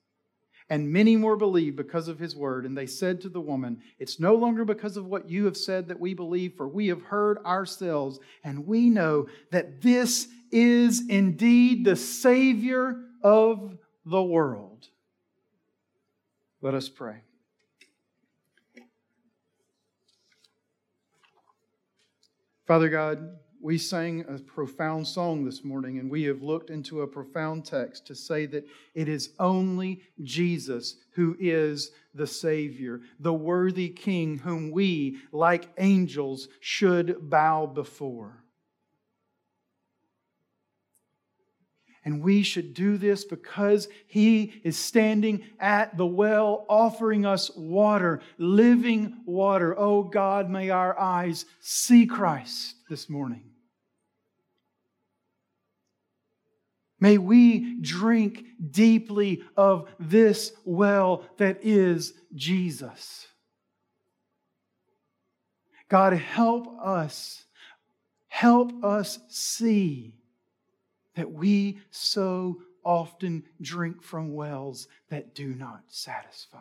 And 0.70 0.92
many 0.92 1.16
more 1.16 1.38
believed 1.38 1.76
because 1.76 2.08
of 2.08 2.18
his 2.18 2.36
word. 2.36 2.66
And 2.66 2.76
they 2.76 2.88
said 2.88 3.22
to 3.22 3.30
the 3.30 3.42
woman, 3.42 3.82
It's 4.00 4.20
no 4.20 4.36
longer 4.36 4.66
because 4.66 4.98
of 4.98 5.06
what 5.06 5.30
you 5.30 5.46
have 5.46 5.58
said 5.58 5.88
that 5.88 6.00
we 6.00 6.14
believe, 6.14 6.56
for 6.56 6.68
we 6.68 6.88
have 6.88 7.04
heard 7.04 7.38
ourselves, 7.46 8.20
and 8.44 8.66
we 8.66 8.90
know 8.90 9.28
that 9.52 9.82
this 9.82 10.28
is 10.52 11.08
indeed 11.08 11.86
the 11.86 11.96
Savior 11.96 13.00
of 13.24 13.78
the 14.06 14.24
world. 14.24 14.88
Let 16.62 16.74
us 16.74 16.90
pray. 16.90 17.18
Father 22.66 22.90
God, 22.90 23.38
we 23.66 23.80
sang 23.80 24.24
a 24.30 24.38
profound 24.38 25.08
song 25.08 25.44
this 25.44 25.64
morning, 25.64 25.98
and 25.98 26.08
we 26.08 26.22
have 26.22 26.44
looked 26.44 26.70
into 26.70 27.02
a 27.02 27.08
profound 27.08 27.66
text 27.66 28.06
to 28.06 28.14
say 28.14 28.46
that 28.46 28.64
it 28.94 29.10
is 29.10 29.32
only 29.40 30.04
Jesus 30.22 30.98
who 31.14 31.36
is 31.40 31.90
the 32.14 32.28
Savior, 32.28 33.02
the 33.20 33.34
worthy 33.34 33.90
King 33.90 34.38
whom 34.38 34.70
we, 34.70 35.18
like 35.32 35.68
angels, 35.80 36.48
should 36.60 37.28
bow 37.28 37.66
before. 37.66 38.44
And 42.04 42.22
we 42.22 42.44
should 42.44 42.76
do 42.76 42.98
this 42.98 43.26
because 43.26 43.88
He 44.06 44.62
is 44.64 44.78
standing 44.78 45.44
at 45.60 45.98
the 45.98 46.06
well, 46.06 46.68
offering 46.70 47.26
us 47.26 47.50
water, 47.56 48.22
living 48.38 49.22
water. 49.26 49.74
Oh 49.76 50.04
God, 50.04 50.52
may 50.52 50.70
our 50.70 50.96
eyes 51.00 51.46
see 51.62 52.06
Christ 52.06 52.76
this 52.88 53.10
morning. 53.10 53.42
May 57.06 57.20
we 57.20 57.78
drink 57.82 58.46
deeply 58.72 59.44
of 59.56 59.88
this 60.00 60.54
well 60.66 61.24
that 61.38 61.60
is 61.62 62.16
Jesus. 62.34 63.28
God, 65.88 66.14
help 66.14 66.66
us, 66.82 67.46
help 68.28 68.84
us 68.84 69.20
see 69.30 70.16
that 71.16 71.32
we 71.32 71.78
so 71.92 72.64
often 72.84 73.44
drink 73.62 74.02
from 74.02 74.34
wells 74.34 74.88
that 75.12 75.36
do 75.36 75.54
not 75.54 75.84
satisfy. 75.90 76.58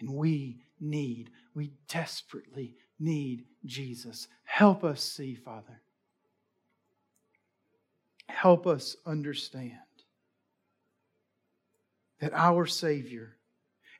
And 0.00 0.12
we 0.12 0.58
need, 0.80 1.30
we 1.54 1.70
desperately 1.86 2.74
need 2.98 3.44
Jesus. 3.64 4.26
Help 4.42 4.82
us 4.82 5.04
see, 5.04 5.36
Father. 5.36 5.80
Help 8.32 8.66
us 8.66 8.96
understand 9.06 9.72
that 12.20 12.32
our 12.34 12.66
Savior 12.66 13.36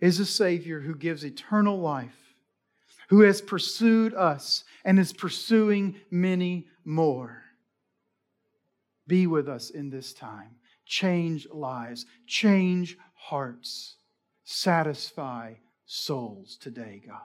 is 0.01 0.19
a 0.19 0.27
Savior 0.27 0.81
who 0.81 0.95
gives 0.95 1.25
eternal 1.25 1.79
life, 1.79 2.35
who 3.09 3.21
has 3.21 3.41
pursued 3.41 4.15
us 4.15 4.65
and 4.85 4.99
is 4.99 5.13
pursuing 5.13 5.97
many 6.11 6.67
more 6.85 7.43
be 9.07 9.27
with 9.27 9.49
us 9.49 9.71
in 9.71 9.91
this 9.91 10.13
time. 10.13 10.57
Change 10.87 11.47
lives, 11.51 12.07
change 12.27 12.97
hearts, 13.15 13.97
satisfy 14.45 15.55
souls 15.85 16.57
today, 16.61 17.03
God. 17.07 17.21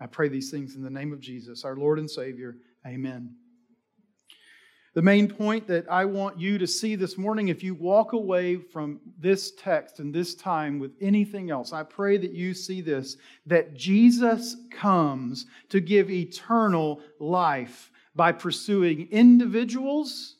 I 0.00 0.06
pray 0.06 0.28
these 0.28 0.50
things 0.50 0.76
in 0.76 0.82
the 0.82 0.90
name 0.90 1.12
of 1.12 1.20
Jesus, 1.20 1.64
our 1.64 1.76
Lord 1.76 1.98
and 1.98 2.10
Savior. 2.10 2.56
Amen. 2.86 3.34
The 4.94 5.02
main 5.02 5.28
point 5.28 5.68
that 5.68 5.88
I 5.88 6.04
want 6.04 6.40
you 6.40 6.58
to 6.58 6.66
see 6.66 6.96
this 6.96 7.16
morning, 7.16 7.46
if 7.46 7.62
you 7.62 7.74
walk 7.74 8.12
away 8.12 8.56
from 8.56 9.00
this 9.18 9.52
text 9.52 10.00
and 10.00 10.12
this 10.12 10.34
time 10.34 10.80
with 10.80 10.90
anything 11.00 11.50
else, 11.50 11.72
I 11.72 11.84
pray 11.84 12.16
that 12.16 12.32
you 12.32 12.54
see 12.54 12.80
this 12.80 13.16
that 13.46 13.74
Jesus 13.74 14.56
comes 14.72 15.46
to 15.68 15.80
give 15.80 16.10
eternal 16.10 17.00
life 17.20 17.92
by 18.16 18.32
pursuing 18.32 19.06
individuals 19.12 20.36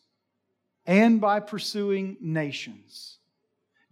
and 0.85 1.21
by 1.21 1.39
pursuing 1.39 2.17
nations. 2.21 3.19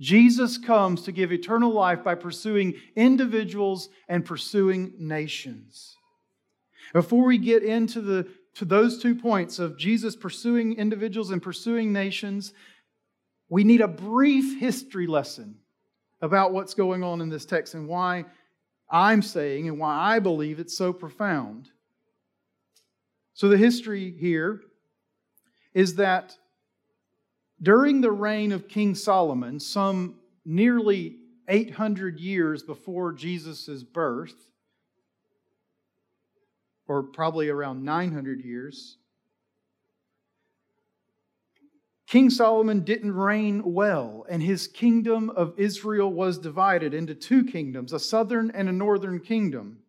Jesus 0.00 0.59
comes 0.59 1.03
to 1.03 1.12
give 1.12 1.33
eternal 1.33 1.73
life 1.73 2.03
by 2.03 2.17
pursuing 2.17 2.75
individuals 2.97 3.91
and 4.09 4.25
pursuing 4.25 4.93
nations. 4.99 5.97
Before 6.93 7.25
we 7.25 7.38
get 7.38 7.62
into 7.62 8.00
the 8.00 8.27
to 8.59 8.65
those 8.65 8.99
two 9.00 9.15
points 9.15 9.61
of 9.61 9.79
Jesus 9.79 10.17
pursuing 10.17 10.77
individuals 10.77 11.31
and 11.31 11.41
pursuing 11.41 11.93
nations, 11.93 12.53
we 13.49 13.62
need 13.62 13.81
a 13.81 13.87
brief 13.87 14.59
history 14.59 15.07
lesson 15.07 15.55
about 16.21 16.53
what's 16.53 16.75
going 16.75 17.05
on 17.05 17.21
in 17.21 17.29
this 17.29 17.47
text 17.47 17.75
and 17.75 17.87
why 17.87 18.25
I'm 18.91 19.23
saying 19.23 19.69
and 19.69 19.79
why 19.79 19.95
I 19.95 20.19
believe 20.19 20.59
it's 20.59 20.77
so 20.77 20.93
profound. 20.93 21.71
So, 23.33 23.49
the 23.49 23.57
history 23.57 24.12
here 24.19 24.61
is 25.73 25.95
that 25.95 26.37
during 27.62 28.00
the 28.00 28.11
reign 28.11 28.50
of 28.50 28.67
King 28.67 28.97
Solomon, 28.97 29.61
some 29.61 30.17
nearly 30.45 31.15
800 31.47 32.19
years 32.19 32.65
before 32.65 33.12
Jesus' 33.12 33.85
birth, 33.85 34.48
or 36.88 37.02
probably 37.02 37.49
around 37.49 37.85
900 37.85 38.45
years, 38.45 38.97
King 42.09 42.30
Solomon 42.30 42.80
didn't 42.80 43.14
reign 43.14 43.62
well, 43.62 44.25
and 44.30 44.42
his 44.42 44.66
kingdom 44.66 45.28
of 45.28 45.52
Israel 45.59 46.11
was 46.11 46.38
divided 46.38 46.95
into 46.95 47.14
two 47.14 47.45
kingdoms, 47.45 47.92
a 47.92 48.00
southern 48.00 48.50
and 48.52 48.66
a 48.66 48.73
northern 48.73 49.21
kingdom. 49.21 49.80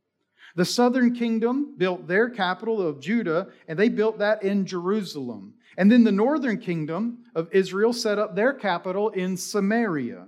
The 0.56 0.66
southern 0.66 1.16
kingdom 1.16 1.76
built 1.78 2.08
their 2.08 2.30
capital 2.30 2.86
of 2.86 3.00
Judah, 3.00 3.48
and 3.70 3.80
they 3.80 3.88
built 3.88 4.20
that 4.20 4.44
in 4.44 4.66
Jerusalem. 4.66 5.54
And 5.78 5.90
then 5.90 6.04
the 6.04 6.12
northern 6.12 6.58
kingdom 6.58 7.20
of 7.36 7.48
Israel 7.54 7.94
set 7.94 8.20
up 8.20 8.36
their 8.36 8.54
capital 8.54 9.10
in 9.10 9.38
Samaria. 9.38 10.28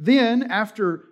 Then, 0.00 0.50
after 0.50 1.04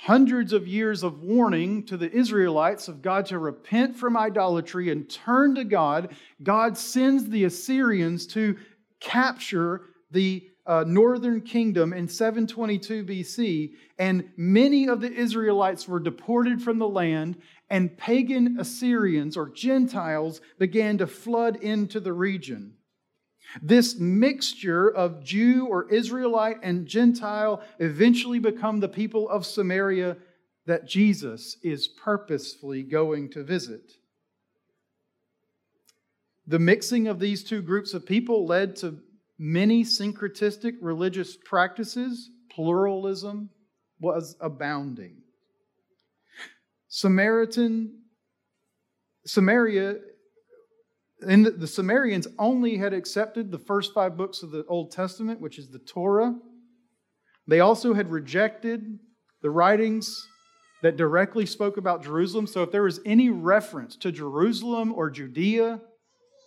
hundreds 0.00 0.52
of 0.52 0.68
years 0.68 1.02
of 1.02 1.22
warning 1.22 1.82
to 1.84 1.96
the 1.96 2.10
Israelites 2.12 2.86
of 2.86 3.02
God 3.02 3.26
to 3.26 3.38
repent 3.38 3.96
from 3.96 4.16
idolatry 4.16 4.90
and 4.90 5.10
turn 5.10 5.56
to 5.56 5.64
God, 5.64 6.14
God 6.42 6.78
sends 6.78 7.28
the 7.28 7.44
Assyrians 7.44 8.26
to 8.28 8.56
capture 9.00 9.82
the 10.12 10.48
uh, 10.66 10.84
northern 10.86 11.40
kingdom 11.40 11.92
in 11.92 12.06
722 12.06 13.04
BC, 13.04 13.72
and 13.98 14.30
many 14.36 14.88
of 14.88 15.00
the 15.00 15.12
Israelites 15.12 15.88
were 15.88 15.98
deported 15.98 16.62
from 16.62 16.78
the 16.78 16.88
land, 16.88 17.36
and 17.68 17.96
pagan 17.96 18.60
Assyrians 18.60 19.36
or 19.36 19.48
Gentiles 19.48 20.40
began 20.58 20.98
to 20.98 21.06
flood 21.08 21.56
into 21.56 21.98
the 21.98 22.12
region. 22.12 22.74
This 23.62 23.98
mixture 23.98 24.88
of 24.88 25.24
Jew 25.24 25.66
or 25.66 25.88
Israelite 25.90 26.58
and 26.62 26.86
Gentile 26.86 27.62
eventually 27.78 28.38
become 28.38 28.80
the 28.80 28.88
people 28.88 29.28
of 29.28 29.46
Samaria 29.46 30.16
that 30.66 30.86
Jesus 30.86 31.56
is 31.62 31.88
purposefully 31.88 32.82
going 32.82 33.30
to 33.30 33.42
visit. 33.42 33.92
The 36.46 36.58
mixing 36.58 37.08
of 37.08 37.20
these 37.20 37.42
two 37.42 37.62
groups 37.62 37.94
of 37.94 38.06
people 38.06 38.46
led 38.46 38.76
to 38.76 38.98
many 39.38 39.84
syncretistic 39.84 40.74
religious 40.80 41.36
practices, 41.36 42.30
pluralism 42.50 43.50
was 44.00 44.36
abounding. 44.40 45.22
Samaritan 46.88 47.98
Samaria, 49.28 49.96
and 51.20 51.46
the 51.46 51.66
Sumerians 51.66 52.28
only 52.38 52.76
had 52.76 52.92
accepted 52.92 53.50
the 53.50 53.58
first 53.58 53.92
five 53.92 54.16
books 54.16 54.42
of 54.42 54.50
the 54.50 54.64
Old 54.66 54.92
Testament, 54.92 55.40
which 55.40 55.58
is 55.58 55.68
the 55.68 55.80
Torah. 55.80 56.36
They 57.46 57.60
also 57.60 57.94
had 57.94 58.10
rejected 58.10 58.98
the 59.42 59.50
writings 59.50 60.28
that 60.82 60.96
directly 60.96 61.44
spoke 61.44 61.76
about 61.76 62.04
Jerusalem. 62.04 62.46
So 62.46 62.62
if 62.62 62.70
there 62.70 62.84
was 62.84 63.00
any 63.04 63.30
reference 63.30 63.96
to 63.96 64.12
Jerusalem 64.12 64.92
or 64.94 65.10
Judea 65.10 65.80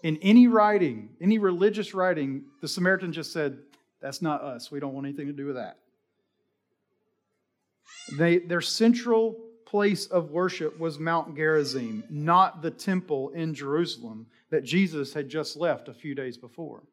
in 0.03 0.17
any 0.21 0.47
writing, 0.47 1.09
any 1.19 1.37
religious 1.37 1.93
writing, 1.93 2.45
the 2.61 2.67
Samaritan 2.67 3.11
just 3.11 3.33
said, 3.33 3.57
That's 4.01 4.21
not 4.21 4.41
us. 4.41 4.71
We 4.71 4.79
don't 4.79 4.93
want 4.93 5.05
anything 5.05 5.27
to 5.27 5.33
do 5.33 5.47
with 5.47 5.55
that. 5.55 5.77
They, 8.17 8.39
their 8.39 8.61
central 8.61 9.37
place 9.65 10.05
of 10.07 10.31
worship 10.31 10.79
was 10.79 10.97
Mount 10.97 11.35
Gerizim, 11.35 12.03
not 12.09 12.61
the 12.61 12.71
temple 12.71 13.29
in 13.29 13.53
Jerusalem 13.53 14.27
that 14.51 14.63
Jesus 14.63 15.13
had 15.13 15.29
just 15.29 15.57
left 15.57 15.87
a 15.87 15.93
few 15.93 16.13
days 16.13 16.37
before. 16.37 16.83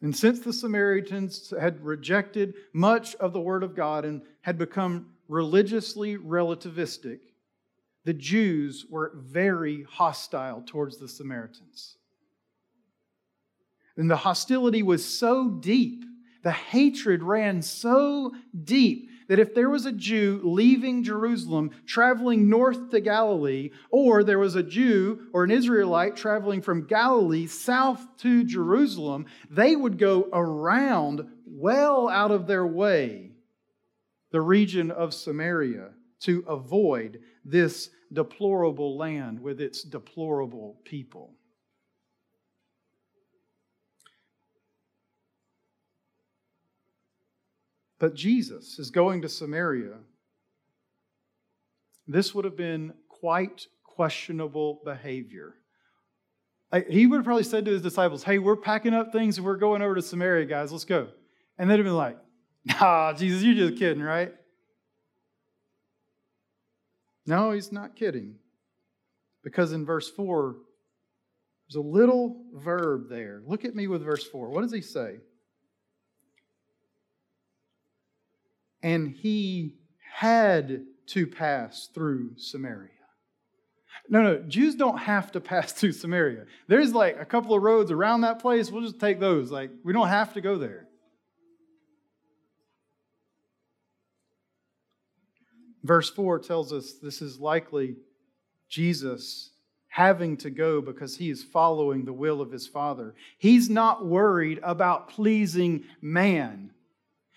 And 0.00 0.14
since 0.14 0.40
the 0.40 0.52
Samaritans 0.52 1.54
had 1.58 1.82
rejected 1.82 2.54
much 2.72 3.14
of 3.16 3.32
the 3.32 3.40
Word 3.40 3.62
of 3.62 3.74
God 3.74 4.04
and 4.04 4.22
had 4.42 4.58
become 4.58 5.14
religiously 5.28 6.18
relativistic, 6.18 7.20
the 8.04 8.12
Jews 8.12 8.84
were 8.90 9.12
very 9.14 9.84
hostile 9.84 10.62
towards 10.66 10.98
the 10.98 11.08
Samaritans. 11.08 11.96
And 13.96 14.10
the 14.10 14.16
hostility 14.16 14.82
was 14.82 15.04
so 15.04 15.48
deep, 15.48 16.04
the 16.44 16.52
hatred 16.52 17.22
ran 17.22 17.62
so 17.62 18.32
deep 18.64 19.10
that 19.28 19.38
if 19.38 19.54
there 19.54 19.70
was 19.70 19.86
a 19.86 19.92
Jew 19.92 20.40
leaving 20.44 21.02
Jerusalem, 21.02 21.70
traveling 21.86 22.50
north 22.50 22.90
to 22.90 23.00
Galilee, 23.00 23.70
or 23.90 24.22
there 24.22 24.38
was 24.38 24.54
a 24.54 24.62
Jew 24.62 25.28
or 25.32 25.44
an 25.44 25.50
Israelite 25.50 26.16
traveling 26.16 26.60
from 26.60 26.86
Galilee 26.86 27.46
south 27.46 28.06
to 28.18 28.44
Jerusalem, 28.44 29.24
they 29.50 29.74
would 29.74 29.98
go 29.98 30.28
around 30.32 31.26
well 31.46 32.08
out 32.08 32.30
of 32.30 32.46
their 32.46 32.66
way 32.66 33.30
the 34.30 34.42
region 34.42 34.90
of 34.90 35.14
Samaria 35.14 35.90
to 36.20 36.44
avoid 36.46 37.20
this 37.44 37.88
deplorable 38.12 38.98
land 38.98 39.40
with 39.40 39.60
its 39.60 39.82
deplorable 39.82 40.78
people. 40.84 41.34
But 47.98 48.14
Jesus 48.14 48.78
is 48.78 48.90
going 48.90 49.22
to 49.22 49.28
Samaria. 49.28 49.94
This 52.06 52.34
would 52.34 52.44
have 52.44 52.56
been 52.56 52.92
quite 53.08 53.66
questionable 53.82 54.80
behavior. 54.84 55.54
He 56.88 57.06
would 57.06 57.18
have 57.18 57.24
probably 57.24 57.44
said 57.44 57.64
to 57.66 57.70
his 57.70 57.82
disciples, 57.82 58.24
Hey, 58.24 58.38
we're 58.38 58.56
packing 58.56 58.94
up 58.94 59.12
things 59.12 59.38
and 59.38 59.46
we're 59.46 59.56
going 59.56 59.80
over 59.80 59.94
to 59.94 60.02
Samaria, 60.02 60.46
guys. 60.46 60.72
Let's 60.72 60.84
go. 60.84 61.08
And 61.56 61.70
they'd 61.70 61.76
have 61.76 61.84
been 61.84 61.96
like, 61.96 62.18
Nah, 62.64 63.12
Jesus, 63.12 63.42
you're 63.42 63.68
just 63.68 63.78
kidding, 63.78 64.02
right? 64.02 64.32
No, 67.26 67.52
he's 67.52 67.72
not 67.72 67.94
kidding. 67.94 68.36
Because 69.42 69.72
in 69.72 69.84
verse 69.84 70.10
4, 70.10 70.56
there's 71.68 71.76
a 71.76 71.86
little 71.86 72.44
verb 72.54 73.08
there. 73.08 73.42
Look 73.46 73.64
at 73.64 73.74
me 73.74 73.86
with 73.86 74.02
verse 74.02 74.26
4. 74.26 74.48
What 74.48 74.62
does 74.62 74.72
he 74.72 74.80
say? 74.80 75.18
And 78.84 79.08
he 79.10 79.74
had 80.12 80.84
to 81.06 81.26
pass 81.26 81.88
through 81.92 82.32
Samaria. 82.36 82.90
No, 84.10 84.22
no, 84.22 84.36
Jews 84.42 84.74
don't 84.74 84.98
have 84.98 85.32
to 85.32 85.40
pass 85.40 85.72
through 85.72 85.92
Samaria. 85.92 86.44
There's 86.68 86.92
like 86.92 87.18
a 87.18 87.24
couple 87.24 87.56
of 87.56 87.62
roads 87.62 87.90
around 87.90 88.20
that 88.20 88.40
place. 88.40 88.70
We'll 88.70 88.82
just 88.82 89.00
take 89.00 89.18
those. 89.18 89.50
Like, 89.50 89.70
we 89.82 89.94
don't 89.94 90.08
have 90.08 90.34
to 90.34 90.42
go 90.42 90.58
there. 90.58 90.86
Verse 95.82 96.10
4 96.10 96.38
tells 96.40 96.72
us 96.72 96.94
this 97.02 97.22
is 97.22 97.40
likely 97.40 97.96
Jesus 98.68 99.50
having 99.88 100.36
to 100.38 100.50
go 100.50 100.82
because 100.82 101.16
he 101.16 101.30
is 101.30 101.42
following 101.42 102.04
the 102.04 102.12
will 102.12 102.42
of 102.42 102.50
his 102.50 102.66
Father. 102.66 103.14
He's 103.38 103.70
not 103.70 104.04
worried 104.04 104.60
about 104.62 105.08
pleasing 105.08 105.84
man. 106.02 106.73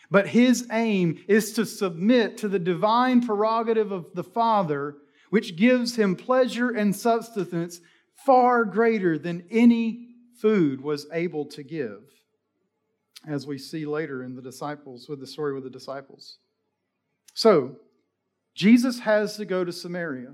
But 0.10 0.28
his 0.28 0.68
aim 0.72 1.24
is 1.28 1.54
to 1.54 1.66
submit 1.66 2.38
to 2.38 2.48
the 2.48 2.60
divine 2.60 3.26
prerogative 3.26 3.92
of 3.92 4.14
the 4.14 4.24
Father, 4.24 4.96
which 5.30 5.58
gives 5.58 5.96
him 5.96 6.16
pleasure 6.16 6.70
and 6.70 6.96
substance 6.96 7.82
far 8.26 8.64
greater 8.64 9.18
than 9.18 9.46
any 9.52 10.08
food 10.40 10.82
was 10.82 11.08
able 11.12 11.46
to 11.46 11.64
give, 11.64 12.04
as 13.28 13.46
we 13.46 13.58
see 13.58 13.86
later 13.86 14.24
in 14.24 14.36
the 14.36 14.42
disciples, 14.42 15.10
with 15.10 15.20
the 15.20 15.28
story 15.28 15.54
with 15.54 15.64
the 15.64 15.70
disciples. 15.70 16.38
So, 17.34 17.76
Jesus 18.56 19.00
has 19.00 19.38
to 19.38 19.46
go 19.46 19.64
to 19.64 19.72
Samaria. 19.72 20.34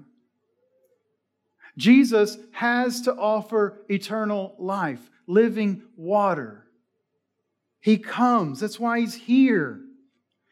Jesus 1.78 2.38
has 2.52 3.02
to 3.02 3.14
offer 3.14 3.82
eternal 3.90 4.56
life, 4.60 5.10
living 5.28 5.82
water. 5.98 6.63
He 7.84 7.98
comes. 7.98 8.62
That's 8.62 8.80
why 8.80 9.02
he's 9.02 9.14
here. 9.14 9.82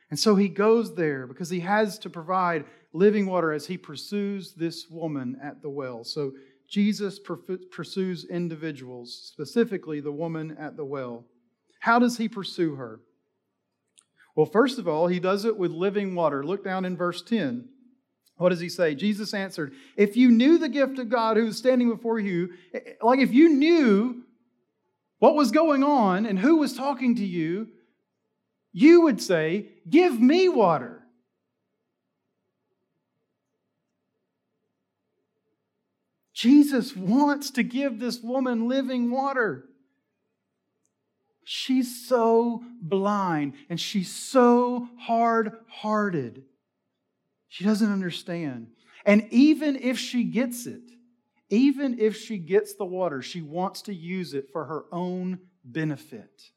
And 0.09 0.19
so 0.19 0.35
he 0.35 0.49
goes 0.49 0.95
there 0.95 1.25
because 1.25 1.49
he 1.49 1.61
has 1.61 1.97
to 1.99 2.09
provide 2.09 2.65
living 2.91 3.25
water 3.25 3.53
as 3.53 3.65
he 3.65 3.77
pursues 3.77 4.53
this 4.53 4.87
woman 4.89 5.39
at 5.41 5.61
the 5.61 5.69
well. 5.69 6.03
So 6.03 6.33
Jesus 6.67 7.19
pursues 7.71 8.25
individuals, 8.25 9.31
specifically 9.33 10.01
the 10.01 10.11
woman 10.11 10.57
at 10.59 10.75
the 10.75 10.83
well. 10.83 11.23
How 11.79 11.99
does 11.99 12.17
he 12.17 12.27
pursue 12.27 12.75
her? 12.75 12.99
Well, 14.35 14.45
first 14.45 14.77
of 14.77 14.89
all, 14.89 15.07
he 15.07 15.21
does 15.21 15.45
it 15.45 15.57
with 15.57 15.71
living 15.71 16.13
water. 16.15 16.45
Look 16.45 16.65
down 16.65 16.83
in 16.83 16.97
verse 16.97 17.21
10. 17.21 17.69
What 18.35 18.49
does 18.49 18.59
he 18.59 18.69
say? 18.69 18.93
Jesus 18.93 19.33
answered, 19.33 19.71
If 19.95 20.17
you 20.17 20.31
knew 20.31 20.57
the 20.57 20.67
gift 20.67 20.99
of 20.99 21.07
God 21.07 21.37
who 21.37 21.47
is 21.47 21.57
standing 21.57 21.89
before 21.89 22.19
you, 22.19 22.49
eh, 22.73 22.79
like 23.01 23.19
if 23.19 23.31
you 23.31 23.47
knew 23.47 24.23
what 25.21 25.35
was 25.35 25.51
going 25.51 25.83
on 25.83 26.25
and 26.25 26.39
who 26.39 26.55
was 26.55 26.73
talking 26.73 27.15
to 27.17 27.23
you, 27.23 27.67
you 28.73 29.01
would 29.01 29.21
say, 29.21 29.67
Give 29.87 30.19
me 30.19 30.49
water. 30.49 31.03
Jesus 36.33 36.95
wants 36.95 37.51
to 37.51 37.61
give 37.61 37.99
this 37.99 38.19
woman 38.19 38.67
living 38.67 39.11
water. 39.11 39.65
She's 41.43 42.07
so 42.07 42.63
blind 42.81 43.53
and 43.69 43.79
she's 43.79 44.11
so 44.11 44.89
hard 44.97 45.51
hearted. 45.67 46.45
She 47.47 47.63
doesn't 47.63 47.91
understand. 47.91 48.71
And 49.05 49.27
even 49.29 49.75
if 49.75 49.99
she 49.99 50.23
gets 50.23 50.65
it, 50.65 50.81
even 51.51 51.99
if 51.99 52.15
she 52.15 52.37
gets 52.37 52.75
the 52.75 52.85
water, 52.85 53.21
she 53.21 53.41
wants 53.41 53.83
to 53.83 53.93
use 53.93 54.33
it 54.33 54.49
for 54.51 54.65
her 54.65 54.85
own 54.91 55.37
benefit. 55.65 56.49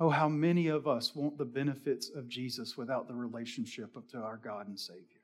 Oh, 0.00 0.08
how 0.08 0.28
many 0.28 0.68
of 0.68 0.88
us 0.88 1.14
want 1.14 1.38
the 1.38 1.44
benefits 1.44 2.08
of 2.08 2.26
Jesus 2.26 2.76
without 2.76 3.06
the 3.06 3.14
relationship 3.14 3.94
to 4.10 4.18
our 4.18 4.38
God 4.38 4.66
and 4.66 4.80
Savior? 4.80 5.20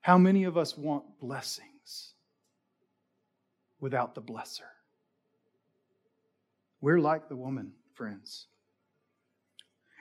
How 0.00 0.18
many 0.18 0.44
of 0.44 0.56
us 0.56 0.76
want 0.76 1.04
blessings 1.20 2.14
without 3.78 4.14
the 4.14 4.22
blesser? 4.22 4.62
We're 6.80 7.00
like 7.00 7.28
the 7.28 7.36
woman, 7.36 7.72
friends. 7.94 8.46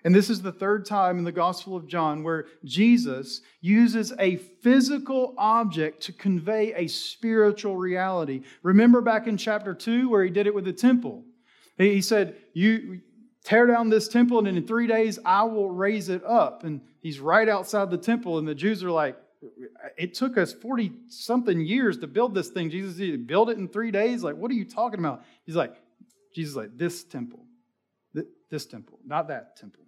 And 0.04 0.16
this 0.16 0.30
is 0.30 0.42
the 0.42 0.52
third 0.52 0.86
time 0.86 1.20
in 1.20 1.24
the 1.24 1.32
Gospel 1.32 1.76
of 1.76 1.88
John 1.88 2.24
where 2.24 2.46
Jesus 2.64 3.42
uses 3.62 4.14
a 4.20 4.38
physical 4.38 5.36
object 5.38 6.02
to 6.04 6.14
convey 6.14 6.74
a 6.74 6.88
spiritual 6.88 7.78
reality. 7.78 8.42
Remember 8.64 9.02
back 9.02 9.28
in 9.28 9.38
chapter 9.38 9.74
2 9.74 10.10
where 10.10 10.24
he 10.24 10.32
did 10.32 10.48
it 10.48 10.56
with 10.56 10.66
the 10.66 10.74
temple. 10.74 11.24
He 11.78 12.02
said, 12.02 12.36
You 12.54 13.02
tear 13.44 13.68
down 13.68 13.90
this 13.90 14.08
temple, 14.08 14.40
and 14.40 14.48
in 14.48 14.66
three 14.66 14.88
days 14.88 15.20
I 15.24 15.44
will 15.44 15.70
raise 15.70 16.10
it 16.10 16.24
up. 16.26 16.64
And 16.64 16.82
he's 17.02 17.20
right 17.20 17.48
outside 17.48 17.92
the 17.92 17.98
temple, 17.98 18.38
and 18.38 18.48
the 18.48 18.56
Jews 18.56 18.84
are 18.84 18.92
like, 18.92 19.18
It 19.98 20.14
took 20.16 20.38
us 20.38 20.52
40 20.52 20.92
something 21.10 21.62
years 21.62 22.00
to 22.00 22.08
build 22.08 22.34
this 22.34 22.50
thing. 22.50 22.70
Jesus, 22.70 22.96
did 22.96 23.28
build 23.28 23.50
it 23.50 23.58
in 23.58 23.68
three 23.68 23.92
days? 23.92 24.24
Like, 24.24 24.36
what 24.36 24.50
are 24.52 24.56
you 24.56 24.66
talking 24.66 25.00
about? 25.00 25.24
He's 25.46 25.56
like, 25.56 25.76
Jesus, 26.34 26.56
like, 26.56 26.78
this 26.78 27.04
temple, 27.04 27.46
this 28.50 28.66
temple, 28.66 29.00
not 29.06 29.28
that 29.28 29.58
temple. 29.58 29.84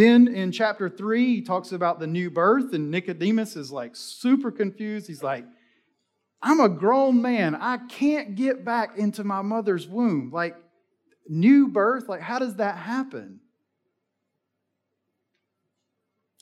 Then 0.00 0.28
in 0.28 0.50
chapter 0.50 0.88
3, 0.88 1.26
he 1.26 1.42
talks 1.42 1.72
about 1.72 2.00
the 2.00 2.06
new 2.06 2.30
birth, 2.30 2.72
and 2.72 2.90
Nicodemus 2.90 3.54
is 3.54 3.70
like 3.70 3.94
super 3.94 4.50
confused. 4.50 5.06
He's 5.06 5.22
like, 5.22 5.44
I'm 6.40 6.58
a 6.58 6.70
grown 6.70 7.20
man. 7.20 7.54
I 7.54 7.76
can't 7.76 8.34
get 8.34 8.64
back 8.64 8.96
into 8.96 9.24
my 9.24 9.42
mother's 9.42 9.86
womb. 9.86 10.30
Like, 10.32 10.56
new 11.28 11.68
birth? 11.68 12.08
Like, 12.08 12.22
how 12.22 12.38
does 12.38 12.56
that 12.56 12.78
happen? 12.78 13.40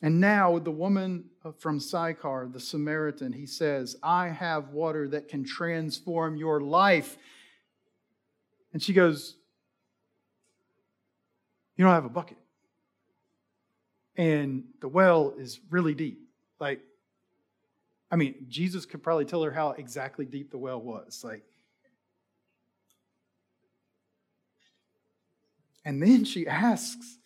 And 0.05 0.21
now, 0.21 0.53
with 0.53 0.63
the 0.63 0.71
woman 0.71 1.25
uh, 1.45 1.51
from 1.51 1.81
Sychar, 1.81 2.49
the 2.53 2.61
Samaritan, 2.61 3.33
he 3.33 3.47
says, 3.47 3.97
I 4.05 4.29
have 4.29 4.69
water 4.69 5.09
that 5.09 5.27
can 5.27 5.45
transform 5.45 6.37
your 6.37 6.61
life. 6.61 7.19
And 8.73 8.81
she 8.81 8.93
goes, 8.93 9.35
You 11.75 11.85
don't 11.85 11.95
have 11.95 12.05
a 12.05 12.09
bucket. 12.09 12.39
And 14.19 14.65
the 14.81 14.89
well 14.89 15.33
is 15.39 15.61
really 15.71 15.95
deep. 15.95 16.21
Like, 16.61 16.81
I 18.11 18.17
mean, 18.17 18.47
Jesus 18.49 18.85
could 18.85 19.03
probably 19.03 19.25
tell 19.25 19.43
her 19.45 19.53
how 19.53 19.71
exactly 19.71 20.25
deep 20.25 20.51
the 20.51 20.59
well 20.59 20.81
was. 20.81 21.23
Like, 21.23 21.45
and 25.85 26.03
then 26.03 26.25
she 26.25 26.49
asks, 26.49 27.19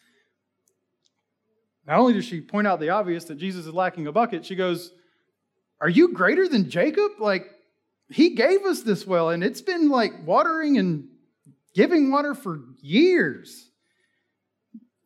not 1.87 1.99
only 1.99 2.13
does 2.13 2.27
she 2.27 2.41
point 2.41 2.67
out 2.67 2.79
the 2.79 2.91
obvious 2.91 3.25
that 3.25 3.37
Jesus 3.37 3.67
is 3.67 3.73
lacking 3.73 4.07
a 4.07 4.13
bucket, 4.13 4.45
she 4.45 4.55
goes, 4.55 4.93
Are 5.81 5.89
you 5.89 6.13
greater 6.13 6.47
than 6.47 6.71
Jacob? 6.71 7.13
Like, 7.19 7.51
he 8.09 8.35
gave 8.35 8.65
us 8.65 8.83
this 8.83 9.07
well, 9.07 9.31
and 9.31 9.43
it's 9.43 9.63
been 9.63 9.89
like 9.89 10.13
watering 10.27 10.79
and 10.79 11.09
giving 11.75 12.11
water 12.11 12.35
for 12.35 12.61
years. 12.81 13.71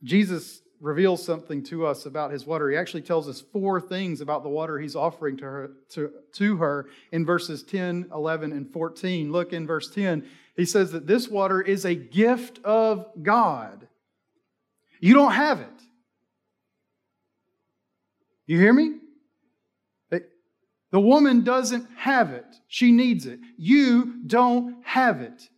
Jesus 0.03 0.61
reveals 0.81 1.25
something 1.25 1.63
to 1.65 1.87
us 1.87 2.07
about 2.07 2.31
his 2.31 2.47
water. 2.47 2.71
He 2.71 2.77
actually 2.77 3.03
tells 3.03 3.29
us 3.29 3.41
four 3.41 3.81
things 3.81 4.21
about 4.21 4.43
the 4.43 4.49
water 4.49 4.79
he's 4.79 4.97
offering 4.97 5.37
to 5.39 5.45
her, 5.45 5.71
to, 5.91 6.13
to 6.35 6.57
her 6.57 6.87
in 7.13 7.25
verses 7.25 7.63
10, 7.63 8.11
11, 8.13 8.53
and 8.53 8.71
14. 8.71 9.33
Look 9.33 9.53
in 9.53 9.67
verse 9.67 9.91
10. 9.91 10.27
He 10.57 10.65
says 10.65 10.93
that 10.93 11.07
this 11.07 11.29
water 11.29 11.61
is 11.61 11.85
a 11.85 11.95
gift 11.95 12.61
of 12.65 13.07
God. 13.23 13.89
You 15.01 15.15
don't 15.15 15.33
have 15.33 15.61
it. 15.61 15.69
You 18.47 18.59
hear 18.59 18.73
me? 18.73 18.97
The 20.97 21.01
woman 21.01 21.43
doesn't 21.43 21.87
have 21.97 22.31
it. 22.31 22.47
She 22.69 22.93
needs 22.93 23.27
it. 23.27 23.41
You 23.59 24.23
don't 24.27 24.77
have 24.85 25.21
it. 25.21 25.49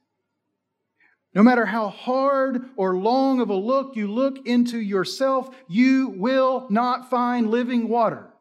No 1.34 1.42
matter 1.42 1.66
how 1.66 1.88
hard 1.88 2.70
or 2.76 2.96
long 2.96 3.40
of 3.40 3.50
a 3.50 3.54
look 3.54 3.96
you 3.96 4.10
look 4.10 4.46
into 4.46 4.78
yourself, 4.80 5.50
you 5.68 6.08
will 6.16 6.66
not 6.70 7.10
find 7.10 7.50
living 7.50 7.88
water. 7.88 8.32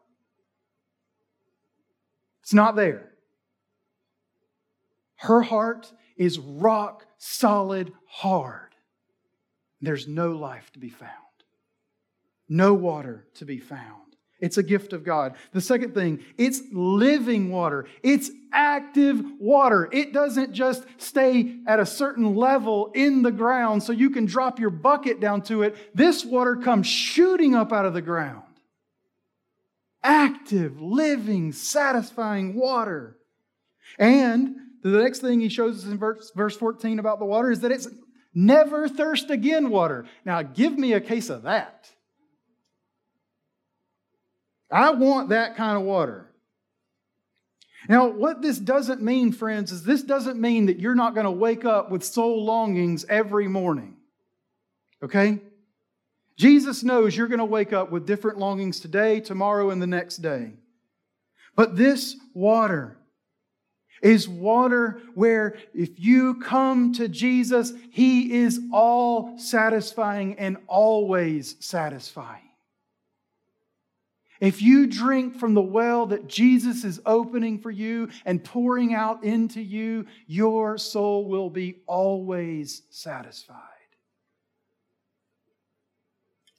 It's 2.42 2.54
not 2.54 2.76
there. 2.76 3.10
Her 5.16 5.42
heart 5.42 5.92
is 6.16 6.38
rock 6.38 7.04
solid 7.18 7.92
hard. 8.06 8.74
There's 9.80 10.08
no 10.08 10.32
life 10.32 10.72
to 10.72 10.78
be 10.78 10.88
found, 10.88 11.12
no 12.48 12.74
water 12.74 13.26
to 13.34 13.44
be 13.44 13.58
found. 13.58 14.07
It's 14.40 14.56
a 14.56 14.62
gift 14.62 14.92
of 14.92 15.02
God. 15.02 15.34
The 15.52 15.60
second 15.60 15.94
thing, 15.94 16.24
it's 16.36 16.62
living 16.72 17.50
water. 17.50 17.86
It's 18.02 18.30
active 18.52 19.20
water. 19.40 19.88
It 19.92 20.12
doesn't 20.12 20.52
just 20.52 20.84
stay 20.96 21.56
at 21.66 21.80
a 21.80 21.86
certain 21.86 22.36
level 22.36 22.92
in 22.94 23.22
the 23.22 23.32
ground 23.32 23.82
so 23.82 23.92
you 23.92 24.10
can 24.10 24.26
drop 24.26 24.60
your 24.60 24.70
bucket 24.70 25.20
down 25.20 25.42
to 25.42 25.62
it. 25.62 25.76
This 25.94 26.24
water 26.24 26.54
comes 26.54 26.86
shooting 26.86 27.54
up 27.54 27.72
out 27.72 27.84
of 27.84 27.94
the 27.94 28.02
ground. 28.02 28.42
Active, 30.04 30.80
living, 30.80 31.50
satisfying 31.52 32.54
water. 32.54 33.18
And 33.98 34.54
the 34.82 35.02
next 35.02 35.18
thing 35.18 35.40
he 35.40 35.48
shows 35.48 35.84
us 35.84 35.90
in 35.90 35.98
verse, 35.98 36.30
verse 36.36 36.56
14 36.56 37.00
about 37.00 37.18
the 37.18 37.24
water 37.24 37.50
is 37.50 37.60
that 37.60 37.72
it's 37.72 37.88
never 38.32 38.88
thirst 38.88 39.30
again 39.30 39.68
water. 39.68 40.06
Now, 40.24 40.42
give 40.42 40.78
me 40.78 40.92
a 40.92 41.00
case 41.00 41.28
of 41.28 41.42
that. 41.42 41.90
I 44.70 44.90
want 44.90 45.30
that 45.30 45.56
kind 45.56 45.78
of 45.78 45.84
water. 45.84 46.28
Now, 47.88 48.08
what 48.08 48.42
this 48.42 48.58
doesn't 48.58 49.02
mean, 49.02 49.32
friends, 49.32 49.72
is 49.72 49.82
this 49.82 50.02
doesn't 50.02 50.40
mean 50.40 50.66
that 50.66 50.78
you're 50.78 50.94
not 50.94 51.14
going 51.14 51.24
to 51.24 51.30
wake 51.30 51.64
up 51.64 51.90
with 51.90 52.04
soul 52.04 52.44
longings 52.44 53.04
every 53.08 53.48
morning. 53.48 53.96
Okay? 55.02 55.40
Jesus 56.36 56.82
knows 56.82 57.16
you're 57.16 57.28
going 57.28 57.38
to 57.38 57.44
wake 57.44 57.72
up 57.72 57.90
with 57.90 58.06
different 58.06 58.38
longings 58.38 58.80
today, 58.80 59.20
tomorrow, 59.20 59.70
and 59.70 59.80
the 59.80 59.86
next 59.86 60.18
day. 60.18 60.52
But 61.56 61.76
this 61.76 62.16
water 62.34 62.96
is 64.02 64.28
water 64.28 65.00
where 65.14 65.56
if 65.74 65.98
you 65.98 66.36
come 66.36 66.92
to 66.94 67.08
Jesus, 67.08 67.72
He 67.90 68.40
is 68.40 68.60
all 68.72 69.38
satisfying 69.38 70.38
and 70.38 70.58
always 70.66 71.56
satisfying. 71.60 72.47
If 74.40 74.62
you 74.62 74.86
drink 74.86 75.36
from 75.36 75.54
the 75.54 75.62
well 75.62 76.06
that 76.06 76.28
Jesus 76.28 76.84
is 76.84 77.00
opening 77.04 77.58
for 77.58 77.70
you 77.70 78.08
and 78.24 78.42
pouring 78.42 78.94
out 78.94 79.24
into 79.24 79.60
you, 79.60 80.06
your 80.26 80.78
soul 80.78 81.28
will 81.28 81.50
be 81.50 81.80
always 81.86 82.82
satisfied. 82.90 83.56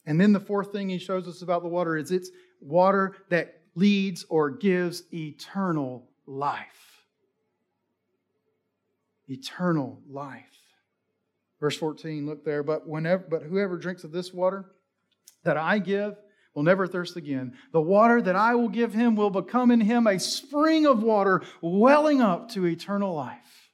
And 0.05 0.19
then 0.19 0.33
the 0.33 0.39
fourth 0.39 0.71
thing 0.71 0.89
he 0.89 0.97
shows 0.97 1.27
us 1.27 1.41
about 1.41 1.61
the 1.61 1.69
water 1.69 1.95
is 1.95 2.11
it's 2.11 2.31
water 2.59 3.15
that 3.29 3.61
leads 3.75 4.25
or 4.27 4.49
gives 4.49 5.03
eternal 5.13 6.09
life. 6.25 7.03
Eternal 9.27 10.01
life. 10.09 10.43
Verse 11.59 11.77
14, 11.77 12.25
look 12.25 12.43
there, 12.43 12.63
but 12.63 12.87
whenever 12.87 13.23
but 13.29 13.43
whoever 13.43 13.77
drinks 13.77 14.03
of 14.03 14.11
this 14.11 14.33
water 14.33 14.65
that 15.43 15.57
I 15.57 15.77
give 15.77 16.17
will 16.59 16.65
never 16.65 16.87
thirst 16.87 17.15
again. 17.15 17.53
The 17.71 17.79
water 17.79 18.21
that 18.21 18.35
I 18.35 18.53
will 18.53 18.67
give 18.67 18.93
him 18.93 19.15
will 19.15 19.29
become 19.29 19.71
in 19.71 19.79
him 19.79 20.07
a 20.07 20.19
spring 20.19 20.85
of 20.85 21.01
water 21.01 21.41
welling 21.61 22.19
up 22.19 22.49
to 22.49 22.67
eternal 22.67 23.15
life. 23.15 23.71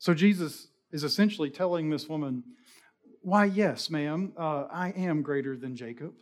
So 0.00 0.12
Jesus 0.12 0.66
is 0.90 1.04
essentially 1.04 1.50
telling 1.50 1.88
this 1.88 2.08
woman, 2.08 2.42
Why, 3.20 3.44
yes, 3.44 3.90
ma'am, 3.90 4.32
uh, 4.36 4.64
I 4.72 4.88
am 4.88 5.22
greater 5.22 5.56
than 5.56 5.76
Jacob. 5.76 6.14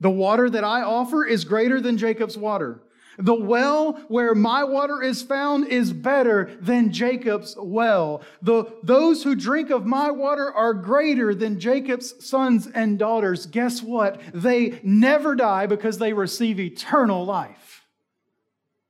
The 0.00 0.08
water 0.08 0.48
that 0.48 0.64
I 0.64 0.80
offer 0.80 1.26
is 1.26 1.44
greater 1.44 1.78
than 1.78 1.98
Jacob's 1.98 2.38
water. 2.38 2.80
The 3.18 3.34
well 3.34 3.94
where 4.08 4.34
my 4.34 4.64
water 4.64 5.02
is 5.02 5.22
found 5.22 5.68
is 5.68 5.92
better 5.92 6.56
than 6.60 6.92
Jacob's 6.92 7.54
well. 7.58 8.22
The, 8.40 8.64
those 8.82 9.22
who 9.22 9.34
drink 9.34 9.70
of 9.70 9.86
my 9.86 10.10
water 10.10 10.52
are 10.52 10.74
greater 10.74 11.34
than 11.34 11.60
Jacob's 11.60 12.24
sons 12.24 12.66
and 12.66 12.98
daughters. 12.98 13.46
Guess 13.46 13.82
what? 13.82 14.20
They 14.32 14.80
never 14.82 15.34
die 15.34 15.66
because 15.66 15.98
they 15.98 16.12
receive 16.12 16.58
eternal 16.58 17.24
life. 17.24 17.86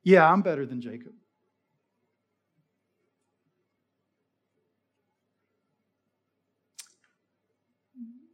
Yeah, 0.04 0.30
I'm 0.30 0.42
better 0.42 0.66
than 0.66 0.80
Jacob. 0.80 1.12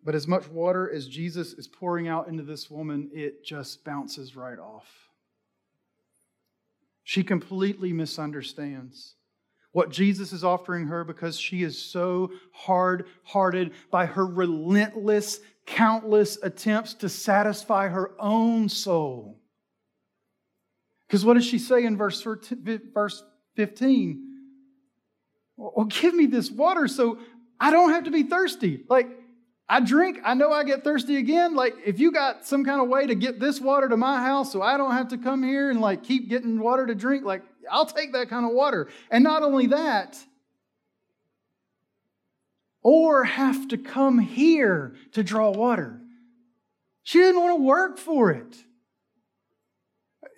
But 0.04 0.14
as 0.14 0.26
much 0.26 0.48
water 0.48 0.90
as 0.90 1.06
Jesus 1.06 1.52
is 1.52 1.68
pouring 1.68 2.08
out 2.08 2.28
into 2.28 2.42
this 2.42 2.70
woman, 2.70 3.10
it 3.12 3.44
just 3.44 3.84
bounces 3.84 4.34
right 4.34 4.58
off. 4.58 5.07
She 7.08 7.24
completely 7.24 7.94
misunderstands 7.94 9.14
what 9.72 9.88
Jesus 9.88 10.34
is 10.34 10.44
offering 10.44 10.88
her 10.88 11.04
because 11.04 11.40
she 11.40 11.62
is 11.62 11.82
so 11.82 12.32
hard 12.52 13.06
hearted 13.24 13.72
by 13.90 14.04
her 14.04 14.26
relentless, 14.26 15.40
countless 15.64 16.36
attempts 16.42 16.92
to 16.92 17.08
satisfy 17.08 17.88
her 17.88 18.10
own 18.20 18.68
soul. 18.68 19.40
Because 21.06 21.24
what 21.24 21.32
does 21.32 21.46
she 21.46 21.58
say 21.58 21.86
in 21.86 21.96
verse 21.96 22.22
15? 23.56 24.24
Well, 25.56 25.86
give 25.86 26.14
me 26.14 26.26
this 26.26 26.50
water 26.50 26.86
so 26.88 27.20
I 27.58 27.70
don't 27.70 27.92
have 27.92 28.04
to 28.04 28.10
be 28.10 28.24
thirsty. 28.24 28.84
Like, 28.86 29.08
I 29.68 29.80
drink, 29.80 30.18
I 30.24 30.34
know 30.34 30.50
I 30.50 30.64
get 30.64 30.82
thirsty 30.82 31.16
again. 31.16 31.54
Like, 31.54 31.74
if 31.84 32.00
you 32.00 32.10
got 32.10 32.46
some 32.46 32.64
kind 32.64 32.80
of 32.80 32.88
way 32.88 33.06
to 33.06 33.14
get 33.14 33.38
this 33.38 33.60
water 33.60 33.88
to 33.88 33.96
my 33.96 34.20
house 34.22 34.50
so 34.50 34.62
I 34.62 34.78
don't 34.78 34.92
have 34.92 35.08
to 35.08 35.18
come 35.18 35.42
here 35.42 35.70
and 35.70 35.80
like 35.80 36.02
keep 36.04 36.30
getting 36.30 36.58
water 36.58 36.86
to 36.86 36.94
drink, 36.94 37.24
like, 37.24 37.42
I'll 37.70 37.84
take 37.84 38.12
that 38.14 38.30
kind 38.30 38.46
of 38.46 38.52
water. 38.52 38.88
And 39.10 39.22
not 39.22 39.42
only 39.42 39.66
that, 39.66 40.16
or 42.82 43.24
have 43.24 43.68
to 43.68 43.76
come 43.76 44.18
here 44.18 44.94
to 45.12 45.22
draw 45.22 45.50
water. 45.50 46.00
She 47.02 47.18
didn't 47.18 47.40
want 47.40 47.58
to 47.58 47.62
work 47.62 47.98
for 47.98 48.30
it. 48.30 48.56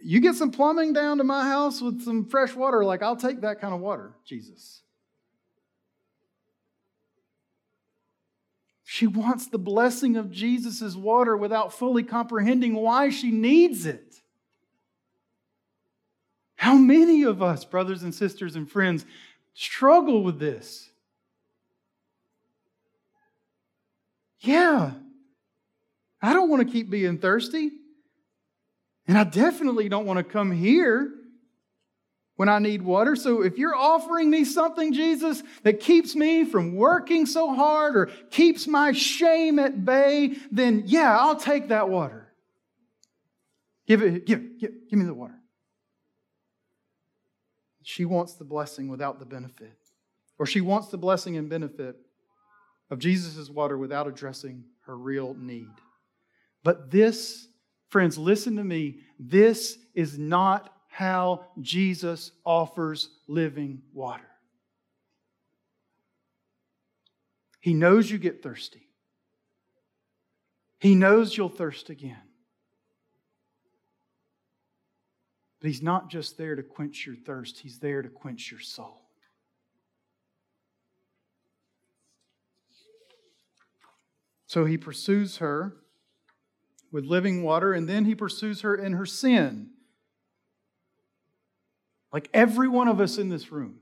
You 0.03 0.21
get 0.21 0.35
some 0.35 0.51
plumbing 0.51 0.93
down 0.93 1.19
to 1.19 1.25
my 1.25 1.45
house 1.45 1.81
with 1.81 2.03
some 2.03 2.25
fresh 2.25 2.55
water, 2.55 2.85
like, 2.85 3.03
I'll 3.03 3.17
take 3.17 3.43
that 3.43 3.61
kind 3.61 3.75
of 3.75 3.81
water, 3.81 4.15
Jesus. 4.25 4.83
She 9.01 9.07
wants 9.07 9.47
the 9.47 9.57
blessing 9.57 10.19
of 10.19 10.31
Jesus' 10.31 10.95
water 10.95 11.35
without 11.35 11.73
fully 11.73 12.03
comprehending 12.03 12.75
why 12.75 13.09
she 13.09 13.31
needs 13.31 13.87
it. 13.87 14.17
How 16.57 16.75
many 16.75 17.23
of 17.23 17.43
us, 17.43 17.65
brothers 17.65 18.03
and 18.03 18.15
sisters 18.15 18.57
and 18.57 18.71
friends, 18.71 19.07
struggle 19.55 20.23
with 20.23 20.39
this? 20.39 20.91
Yeah, 24.41 24.91
I 26.21 26.35
don't 26.35 26.51
want 26.51 26.67
to 26.67 26.71
keep 26.71 26.91
being 26.91 27.17
thirsty. 27.17 27.71
And 29.09 29.17
I 29.17 29.25
definitely 29.25 29.89
don't 29.89 30.05
want 30.05 30.19
to 30.19 30.25
come 30.25 30.53
here 30.53 31.11
when 32.41 32.49
I 32.49 32.59
need 32.59 32.81
water. 32.81 33.17
So 33.17 33.43
if 33.43 33.59
you're 33.59 33.77
offering 33.77 34.31
me 34.31 34.47
something, 34.47 34.95
Jesus, 34.95 35.43
that 35.63 35.79
keeps 35.79 36.17
me 36.17 36.47
from 36.47 36.75
working 36.75 37.27
so 37.27 37.55
hard 37.55 37.95
or 37.95 38.07
keeps 38.31 38.67
my 38.67 38.93
shame 38.93 39.59
at 39.59 39.85
bay, 39.85 40.37
then 40.51 40.85
yeah, 40.87 41.19
I'll 41.19 41.37
take 41.37 41.69
that 41.69 41.91
water. 41.91 42.33
Give 43.87 44.01
it, 44.01 44.25
give, 44.25 44.59
give, 44.59 44.71
give 44.89 44.99
me 44.99 45.05
the 45.05 45.13
water. 45.13 45.39
She 47.83 48.07
wants 48.07 48.37
the 48.37 48.45
blessing 48.45 48.89
without 48.89 49.19
the 49.19 49.27
benefit. 49.27 49.77
Or 50.39 50.47
she 50.47 50.63
wants 50.63 50.89
the 50.89 50.97
blessing 50.97 51.37
and 51.37 51.47
benefit 51.51 51.97
of 52.89 52.99
Jesus' 52.99 53.51
water 53.51 53.77
without 53.77 54.09
addressing 54.09 54.65
her 54.87 54.97
real 54.97 55.35
need. 55.39 55.69
But 56.65 56.91
this, 56.91 57.49
friends, 57.91 58.17
listen 58.17 58.57
to 58.57 58.65
me, 58.65 59.01
this 59.19 59.77
is 59.95 60.19
not 60.19 60.75
how 61.01 61.47
Jesus 61.63 62.31
offers 62.45 63.09
living 63.27 63.81
water. 63.95 64.29
He 67.59 67.73
knows 67.73 68.11
you 68.11 68.19
get 68.19 68.43
thirsty. 68.43 68.87
He 70.79 70.95
knows 70.95 71.35
you'll 71.35 71.49
thirst 71.49 71.89
again. 71.89 72.21
But 75.61 75.69
He's 75.69 75.81
not 75.81 76.11
just 76.11 76.37
there 76.37 76.55
to 76.55 76.63
quench 76.63 77.07
your 77.07 77.17
thirst, 77.17 77.61
He's 77.61 77.79
there 77.79 78.03
to 78.03 78.11
quench 78.11 78.51
your 78.51 78.61
soul. 78.61 79.01
So 84.47 84.67
He 84.67 84.77
pursues 84.77 85.39
her 85.39 85.77
with 86.93 87.07
living 87.07 87.43
water, 87.43 87.73
and 87.73 87.89
then 87.89 88.05
He 88.05 88.15
pursues 88.15 88.61
her 88.61 88.75
in 88.75 88.93
her 88.93 89.07
sin. 89.07 89.71
Like 92.13 92.29
every 92.35 92.69
one 92.69 92.89
of 92.89 93.01
us 93.01 93.19
in 93.19 93.29
this 93.29 93.53
room. 93.53 93.79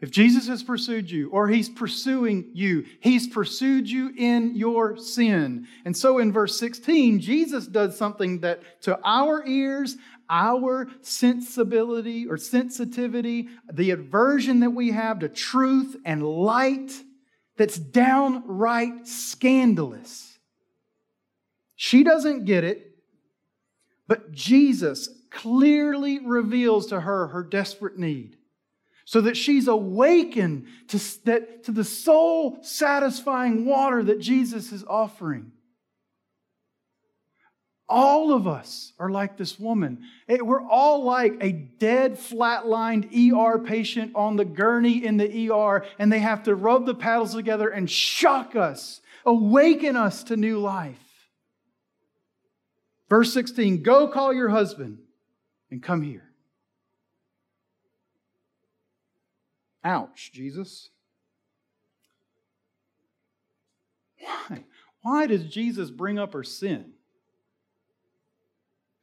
If 0.00 0.10
Jesus 0.10 0.48
has 0.48 0.62
pursued 0.62 1.10
you, 1.10 1.30
or 1.30 1.48
he's 1.48 1.70
pursuing 1.70 2.50
you, 2.52 2.84
he's 3.00 3.26
pursued 3.26 3.88
you 3.88 4.12
in 4.14 4.54
your 4.54 4.98
sin. 4.98 5.66
And 5.86 5.96
so 5.96 6.18
in 6.18 6.30
verse 6.30 6.58
16, 6.58 7.20
Jesus 7.20 7.66
does 7.66 7.96
something 7.96 8.40
that 8.40 8.82
to 8.82 8.98
our 9.02 9.46
ears, 9.46 9.96
our 10.28 10.88
sensibility 11.00 12.26
or 12.26 12.36
sensitivity, 12.36 13.48
the 13.72 13.92
aversion 13.92 14.60
that 14.60 14.70
we 14.70 14.90
have 14.90 15.20
to 15.20 15.28
truth 15.28 15.96
and 16.04 16.22
light, 16.22 16.92
that's 17.56 17.78
downright 17.78 19.06
scandalous. 19.06 20.38
She 21.76 22.02
doesn't 22.02 22.44
get 22.44 22.64
it, 22.64 22.96
but 24.06 24.32
Jesus 24.32 25.08
clearly 25.34 26.20
reveals 26.20 26.86
to 26.86 27.00
her 27.00 27.26
her 27.26 27.42
desperate 27.42 27.98
need 27.98 28.38
so 29.04 29.20
that 29.20 29.36
she's 29.36 29.68
awakened 29.68 30.66
to, 30.88 31.24
that, 31.24 31.64
to 31.64 31.72
the 31.72 31.84
soul 31.84 32.58
satisfying 32.62 33.66
water 33.66 34.02
that 34.02 34.20
Jesus 34.20 34.72
is 34.72 34.82
offering. 34.84 35.52
All 37.86 38.32
of 38.32 38.48
us 38.48 38.94
are 38.98 39.10
like 39.10 39.36
this 39.36 39.60
woman. 39.60 40.04
We're 40.26 40.66
all 40.66 41.04
like 41.04 41.34
a 41.42 41.52
dead, 41.52 42.14
flatlined 42.14 43.12
ER 43.12 43.58
patient 43.58 44.12
on 44.14 44.36
the 44.36 44.46
gurney 44.46 45.04
in 45.04 45.18
the 45.18 45.50
ER, 45.50 45.84
and 45.98 46.10
they 46.10 46.20
have 46.20 46.44
to 46.44 46.54
rub 46.54 46.86
the 46.86 46.94
paddles 46.94 47.34
together 47.34 47.68
and 47.68 47.90
shock 47.90 48.56
us, 48.56 49.02
awaken 49.26 49.96
us 49.96 50.24
to 50.24 50.36
new 50.36 50.58
life. 50.60 50.98
Verse 53.10 53.34
16 53.34 53.82
Go 53.82 54.08
call 54.08 54.32
your 54.32 54.48
husband 54.48 54.98
and 55.74 55.82
come 55.82 56.02
here. 56.02 56.30
Ouch, 59.82 60.30
Jesus. 60.32 60.90
Why? 64.20 64.66
Why 65.02 65.26
does 65.26 65.46
Jesus 65.46 65.90
bring 65.90 66.16
up 66.16 66.32
her 66.32 66.44
sin? 66.44 66.92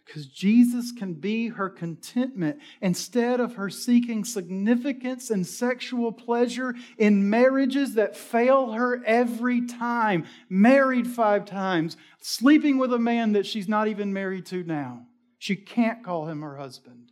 Because 0.06 0.28
Jesus 0.28 0.94
can 0.94 1.16
be 1.16 1.50
her 1.50 1.70
contentment 1.70 2.60
instead 2.80 3.42
of 3.42 3.56
her 3.56 3.70
seeking 3.70 4.24
significance 4.24 5.30
and 5.30 5.46
sexual 5.46 6.14
pleasure 6.14 6.74
in 6.98 7.30
marriages 7.30 7.96
that 7.96 8.16
fail 8.16 8.72
her 8.72 9.04
every 9.06 9.68
time. 9.68 10.26
Married 10.48 11.08
five 11.08 11.44
times, 11.44 11.98
sleeping 12.22 12.78
with 12.78 12.94
a 12.94 13.00
man 13.00 13.34
that 13.34 13.46
she's 13.46 13.68
not 13.68 13.90
even 13.90 14.14
married 14.14 14.46
to 14.46 14.64
now. 14.64 15.06
She 15.42 15.56
can't 15.56 16.04
call 16.04 16.28
him 16.28 16.44
her 16.44 16.56
husband. 16.56 17.12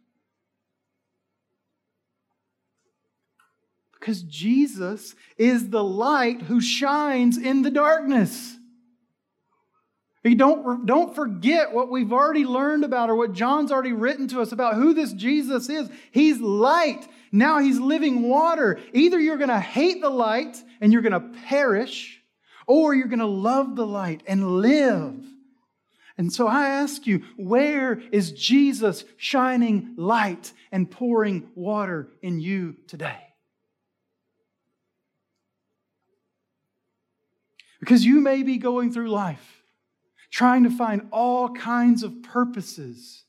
Because 4.00 4.22
Jesus 4.22 5.16
is 5.36 5.72
the 5.72 5.84
light 5.84 6.44
who 6.44 6.62
shines 6.62 7.40
in 7.40 7.64
the 7.64 7.72
darkness. 7.72 8.56
You 10.24 10.36
don't, 10.36 10.86
don't 10.86 11.16
forget 11.16 11.74
what 11.74 11.90
we've 11.90 12.14
already 12.14 12.46
learned 12.46 12.84
about 12.84 13.10
or 13.10 13.16
what 13.16 13.34
John's 13.34 13.72
already 13.72 13.94
written 13.94 14.28
to 14.28 14.42
us 14.42 14.52
about 14.52 14.76
who 14.76 14.94
this 14.94 15.12
Jesus 15.14 15.68
is. 15.68 15.90
He's 16.12 16.40
light. 16.40 17.08
Now 17.32 17.58
he's 17.58 17.80
living 17.80 18.22
water. 18.22 18.80
Either 18.94 19.20
you're 19.20 19.38
going 19.38 19.50
to 19.50 19.60
hate 19.60 20.04
the 20.04 20.10
light 20.12 20.56
and 20.82 20.94
you're 20.94 21.02
going 21.02 21.14
to 21.14 21.40
perish, 21.48 22.22
or 22.68 22.94
you're 22.94 23.08
going 23.08 23.18
to 23.18 23.26
love 23.26 23.76
the 23.76 23.88
light 23.88 24.22
and 24.28 24.62
live. 24.62 25.16
And 26.20 26.34
so 26.34 26.48
I 26.48 26.68
ask 26.68 27.08
you, 27.08 27.24
where 27.38 28.02
is 28.12 28.34
Jesus 28.34 29.06
shining 29.16 29.94
light 29.96 30.52
and 30.70 30.92
pouring 30.92 31.50
water 31.56 32.10
in 32.22 32.42
you 32.42 32.76
today? 32.88 33.18
Because 37.80 38.06
you 38.06 38.20
may 38.20 38.44
be 38.44 38.58
going 38.58 38.92
through 38.92 39.10
life 39.10 39.64
trying 40.30 40.66
to 40.66 40.70
find 40.70 41.08
all 41.12 41.52
kinds 41.52 42.04
of 42.04 42.22
purposes. 42.22 43.24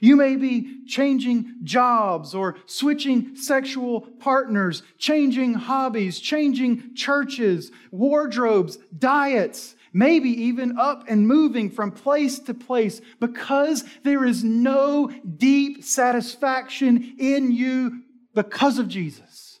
You 0.00 0.14
may 0.14 0.36
be 0.36 0.84
changing 0.86 1.56
jobs 1.64 2.36
or 2.36 2.56
switching 2.66 3.34
sexual 3.34 4.00
partners, 4.00 4.84
changing 4.96 5.54
hobbies, 5.54 6.20
changing 6.20 6.94
churches, 6.94 7.72
wardrobes, 7.90 8.78
diets, 8.96 9.74
maybe 9.92 10.30
even 10.30 10.78
up 10.78 11.04
and 11.08 11.26
moving 11.26 11.70
from 11.70 11.90
place 11.90 12.38
to 12.40 12.54
place 12.54 13.00
because 13.20 13.84
there 14.02 14.24
is 14.24 14.42
no 14.42 15.08
deep 15.08 15.84
satisfaction 15.84 17.16
in 17.18 17.52
you 17.52 18.02
because 18.34 18.78
of 18.78 18.88
Jesus. 18.88 19.60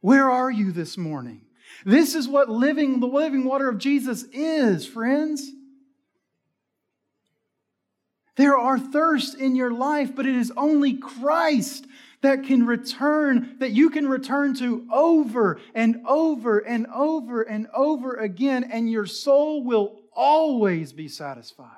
Where 0.00 0.30
are 0.30 0.50
you 0.50 0.72
this 0.72 0.96
morning? 0.96 1.42
This 1.84 2.14
is 2.14 2.28
what 2.28 2.48
living, 2.48 3.00
the 3.00 3.06
living 3.06 3.44
water 3.44 3.68
of 3.68 3.78
Jesus 3.78 4.24
is, 4.32 4.86
friends. 4.86 5.50
There 8.36 8.56
are 8.56 8.78
thirsts 8.78 9.34
in 9.34 9.56
your 9.56 9.72
life, 9.72 10.14
but 10.14 10.26
it 10.26 10.36
is 10.36 10.52
only 10.56 10.94
Christ 10.94 11.86
that 12.22 12.44
can 12.44 12.66
return, 12.66 13.56
that 13.60 13.70
you 13.70 13.90
can 13.90 14.08
return 14.08 14.54
to 14.56 14.86
over 14.92 15.60
and 15.74 16.02
over 16.06 16.58
and 16.58 16.86
over 16.94 17.42
and 17.42 17.68
over 17.74 18.14
again, 18.14 18.64
and 18.64 18.90
your 18.90 19.06
soul 19.06 19.62
will 19.62 20.00
always 20.12 20.92
be 20.92 21.08
satisfied. 21.08 21.76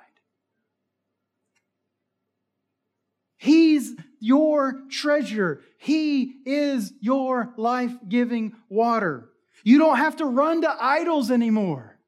He's 3.37 3.95
your 4.19 4.83
treasure. 4.91 5.63
He 5.79 6.35
is 6.45 6.93
your 7.01 7.55
life 7.57 7.93
giving 8.07 8.55
water. 8.69 9.31
You 9.65 9.79
don't 9.79 9.97
have 9.97 10.17
to 10.17 10.27
run 10.27 10.63
to 10.63 10.77
idols 10.79 11.31
anymore. 11.31 11.99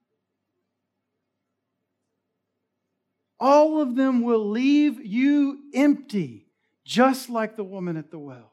All 3.40 3.80
of 3.80 3.96
them 3.96 4.22
will 4.22 4.50
leave 4.50 5.04
you 5.04 5.58
empty, 5.74 6.41
just 6.84 7.30
like 7.30 7.56
the 7.56 7.64
woman 7.64 7.96
at 7.96 8.10
the 8.10 8.18
well. 8.18 8.52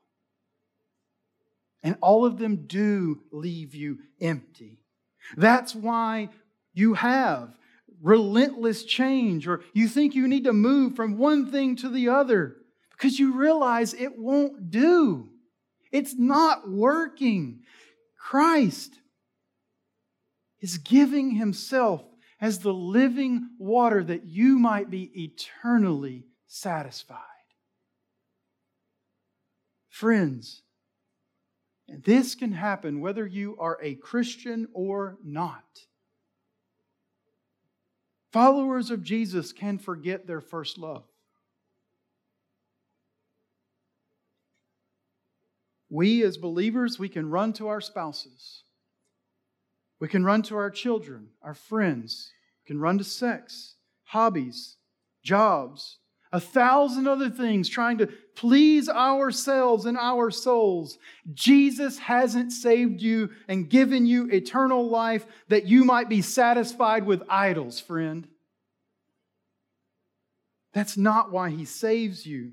And 1.82 1.98
all 2.02 2.26
of 2.26 2.38
them 2.38 2.68
do 2.68 3.22
leave 3.32 3.74
you 3.74 4.00
empty. 4.20 4.80
That's 5.38 5.74
why 5.74 6.30
you 6.74 6.96
have 6.96 7.58
relentless 8.02 8.84
change, 8.84 9.48
or 9.48 9.62
you 9.74 9.88
think 9.88 10.15
you 10.15 10.28
need 10.28 10.46
to 10.46 10.54
move 10.54 10.96
from 10.96 11.18
one 11.18 11.52
thing 11.52 11.76
to 11.78 11.89
the 11.89 12.10
other 12.10 12.56
because 12.92 13.20
you 13.20 13.34
realize 13.34 13.94
it 13.94 14.18
won't 14.18 14.72
do. 14.72 15.30
It's 15.92 16.15
not 16.15 16.70
working. 16.70 17.62
Christ 18.18 18.94
is 20.62 20.78
giving 20.78 21.32
himself 21.32 22.04
as 22.42 22.60
the 22.60 22.74
living 22.74 23.50
water 23.58 24.04
that 24.04 24.26
you 24.26 24.60
might 24.60 24.89
be 24.89 25.12
eternally 25.15 26.26
satisfied. 26.48 27.18
Friends, 29.99 30.62
And 31.89 32.01
this 32.05 32.33
can 32.33 32.53
happen 32.53 33.01
whether 33.01 33.27
you 33.27 33.57
are 33.59 33.77
a 33.81 33.95
Christian 33.95 34.69
or 34.73 35.17
not. 35.25 35.65
Followers 38.31 38.91
of 38.91 39.03
Jesus 39.03 39.51
can 39.51 39.77
forget 39.77 40.25
their 40.25 40.39
first 40.39 40.77
love. 40.77 41.03
We, 45.89 46.23
as 46.23 46.38
believers, 46.38 46.97
we 46.97 47.09
can 47.09 47.29
run 47.29 47.51
to 47.53 47.67
our 47.67 47.81
spouses. 47.81 48.63
We 49.99 50.07
can 50.07 50.23
run 50.23 50.43
to 50.43 50.55
our 50.55 50.71
children, 50.71 51.27
our 51.41 51.55
friends. 51.55 52.31
We 52.63 52.67
can 52.73 52.79
run 52.79 52.99
to 52.99 53.03
sex, 53.03 53.75
hobbies, 54.05 54.77
jobs, 55.23 55.97
a 56.32 56.39
thousand 56.39 57.08
other 57.08 57.30
things 57.30 57.68
trying 57.68 57.98
to 57.98 58.08
please 58.36 58.88
ourselves 58.88 59.86
and 59.86 59.98
our 59.98 60.30
souls. 60.30 61.00
Jesus 61.34 61.98
hasn't 61.98 62.52
saved 62.52 63.02
you 63.02 63.32
and 63.48 63.70
given 63.70 64.06
you 64.06 64.30
eternal 64.30 64.88
life 64.88 65.26
that 65.48 65.65
you 65.65 65.84
might 65.84 66.08
be 66.08 66.22
satisfied 66.22 67.06
with 67.06 67.24
idols, 67.30 67.80
friend. 67.80 68.28
That's 70.74 70.98
not 70.98 71.32
why 71.32 71.50
he 71.50 71.65
saves 71.65 72.26
you. 72.26 72.52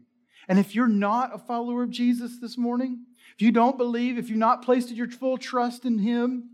And 0.48 0.58
if 0.58 0.74
you're 0.74 0.86
not 0.86 1.34
a 1.34 1.38
follower 1.38 1.82
of 1.82 1.90
Jesus 1.90 2.38
this 2.40 2.56
morning, 2.56 3.04
if 3.34 3.42
you 3.42 3.52
don't 3.52 3.76
believe, 3.76 4.16
if 4.16 4.30
you've 4.30 4.38
not 4.38 4.64
placed 4.64 4.90
your 4.90 5.10
full 5.10 5.36
trust 5.36 5.84
in 5.84 5.98
him, 5.98 6.48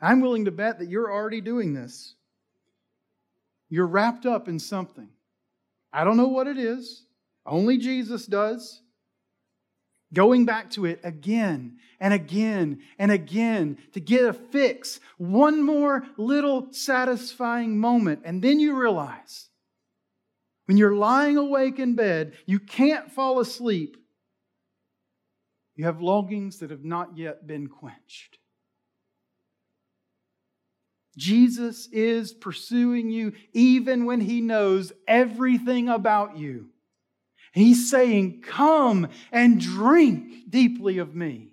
I'm 0.00 0.20
willing 0.20 0.44
to 0.44 0.50
bet 0.50 0.78
that 0.78 0.88
you're 0.88 1.10
already 1.10 1.40
doing 1.40 1.72
this. 1.72 2.14
You're 3.70 3.86
wrapped 3.86 4.26
up 4.26 4.48
in 4.48 4.58
something. 4.58 5.08
I 5.92 6.04
don't 6.04 6.16
know 6.16 6.28
what 6.28 6.46
it 6.46 6.58
is, 6.58 7.04
only 7.46 7.78
Jesus 7.78 8.26
does. 8.26 8.82
Going 10.14 10.46
back 10.46 10.70
to 10.70 10.86
it 10.86 11.00
again 11.04 11.76
and 12.00 12.14
again 12.14 12.80
and 12.98 13.10
again 13.10 13.76
to 13.92 14.00
get 14.00 14.24
a 14.24 14.32
fix, 14.32 15.00
one 15.18 15.62
more 15.62 16.04
little 16.16 16.72
satisfying 16.72 17.78
moment. 17.78 18.22
And 18.24 18.40
then 18.40 18.58
you 18.58 18.78
realize 18.80 19.48
when 20.64 20.78
you're 20.78 20.94
lying 20.94 21.36
awake 21.36 21.78
in 21.78 21.94
bed, 21.94 22.34
you 22.46 22.58
can't 22.58 23.12
fall 23.12 23.40
asleep. 23.40 23.96
You 25.76 25.84
have 25.84 26.00
longings 26.00 26.58
that 26.58 26.70
have 26.70 26.84
not 26.84 27.16
yet 27.16 27.46
been 27.46 27.68
quenched. 27.68 28.38
Jesus 31.18 31.88
is 31.92 32.32
pursuing 32.32 33.10
you 33.10 33.32
even 33.52 34.06
when 34.06 34.20
he 34.20 34.40
knows 34.40 34.92
everything 35.06 35.88
about 35.88 36.38
you. 36.38 36.70
He's 37.52 37.90
saying, 37.90 38.42
Come 38.42 39.08
and 39.32 39.60
drink 39.60 40.48
deeply 40.48 40.98
of 40.98 41.14
me. 41.14 41.48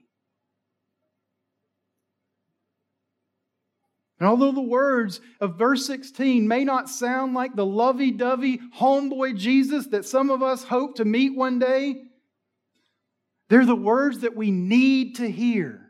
And 4.20 4.30
although 4.30 4.54
the 4.54 4.62
words 4.62 5.20
of 5.42 5.58
verse 5.58 5.86
16 5.86 6.48
may 6.48 6.64
not 6.64 6.90
sound 6.90 7.34
like 7.34 7.56
the 7.56 7.66
lovey 7.66 8.12
dovey 8.12 8.60
homeboy 8.78 9.38
Jesus 9.38 9.88
that 9.88 10.06
some 10.06 10.30
of 10.30 10.42
us 10.42 10.64
hope 10.64 10.96
to 10.96 11.06
meet 11.06 11.36
one 11.36 11.60
day, 11.60 12.02
they're 13.50 13.66
the 13.66 13.76
words 13.76 14.20
that 14.20 14.36
we 14.36 14.52
need 14.52 15.16
to 15.16 15.30
hear. 15.30 15.85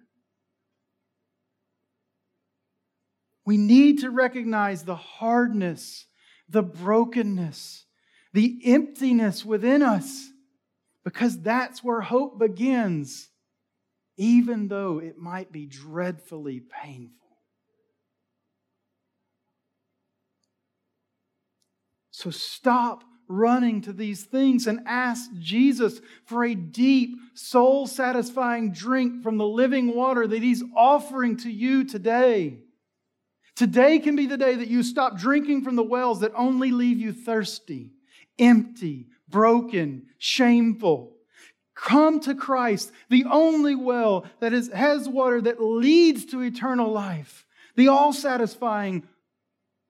We 3.45 3.57
need 3.57 3.99
to 3.99 4.09
recognize 4.09 4.83
the 4.83 4.95
hardness, 4.95 6.07
the 6.49 6.63
brokenness, 6.63 7.85
the 8.33 8.59
emptiness 8.65 9.45
within 9.45 9.81
us, 9.81 10.29
because 11.03 11.39
that's 11.41 11.83
where 11.83 12.01
hope 12.01 12.39
begins, 12.39 13.29
even 14.17 14.67
though 14.67 14.99
it 14.99 15.17
might 15.17 15.51
be 15.51 15.67
dreadfully 15.67 16.59
painful. 16.59 17.13
So 22.09 22.31
stop 22.31 23.03
running 23.27 23.81
to 23.81 23.93
these 23.93 24.23
things 24.23 24.67
and 24.67 24.79
ask 24.85 25.29
Jesus 25.39 25.99
for 26.25 26.43
a 26.43 26.55
deep, 26.55 27.17
soul 27.33 27.85
satisfying 27.85 28.71
drink 28.71 29.21
from 29.21 29.37
the 29.37 29.47
living 29.47 29.95
water 29.95 30.25
that 30.25 30.41
He's 30.41 30.63
offering 30.75 31.37
to 31.37 31.51
you 31.51 31.83
today. 31.83 32.59
Today 33.55 33.99
can 33.99 34.15
be 34.15 34.25
the 34.25 34.37
day 34.37 34.55
that 34.55 34.67
you 34.67 34.83
stop 34.83 35.17
drinking 35.17 35.63
from 35.63 35.75
the 35.75 35.83
wells 35.83 36.19
that 36.19 36.33
only 36.35 36.71
leave 36.71 36.99
you 36.99 37.13
thirsty, 37.13 37.91
empty, 38.37 39.07
broken, 39.29 40.07
shameful. 40.17 41.13
Come 41.73 42.19
to 42.21 42.35
Christ, 42.35 42.91
the 43.09 43.25
only 43.29 43.75
well 43.75 44.25
that 44.39 44.53
is, 44.53 44.69
has 44.71 45.07
water 45.07 45.41
that 45.41 45.61
leads 45.61 46.25
to 46.27 46.41
eternal 46.41 46.91
life, 46.91 47.45
the 47.75 47.87
all 47.87 48.11
satisfying 48.13 49.03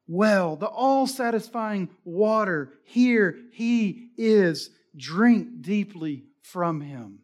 well, 0.08 0.56
the 0.56 0.68
all 0.68 1.08
satisfying 1.08 1.90
water. 2.04 2.74
Here 2.84 3.38
He 3.52 4.10
is. 4.18 4.70
Drink 4.96 5.62
deeply 5.62 6.26
from 6.44 6.82
Him. 6.82 7.20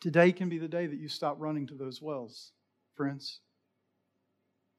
Today 0.00 0.32
can 0.32 0.48
be 0.48 0.58
the 0.58 0.68
day 0.68 0.86
that 0.86 0.98
you 0.98 1.08
stop 1.08 1.36
running 1.40 1.66
to 1.66 1.74
those 1.74 2.00
wells, 2.00 2.52
friends. 2.94 3.40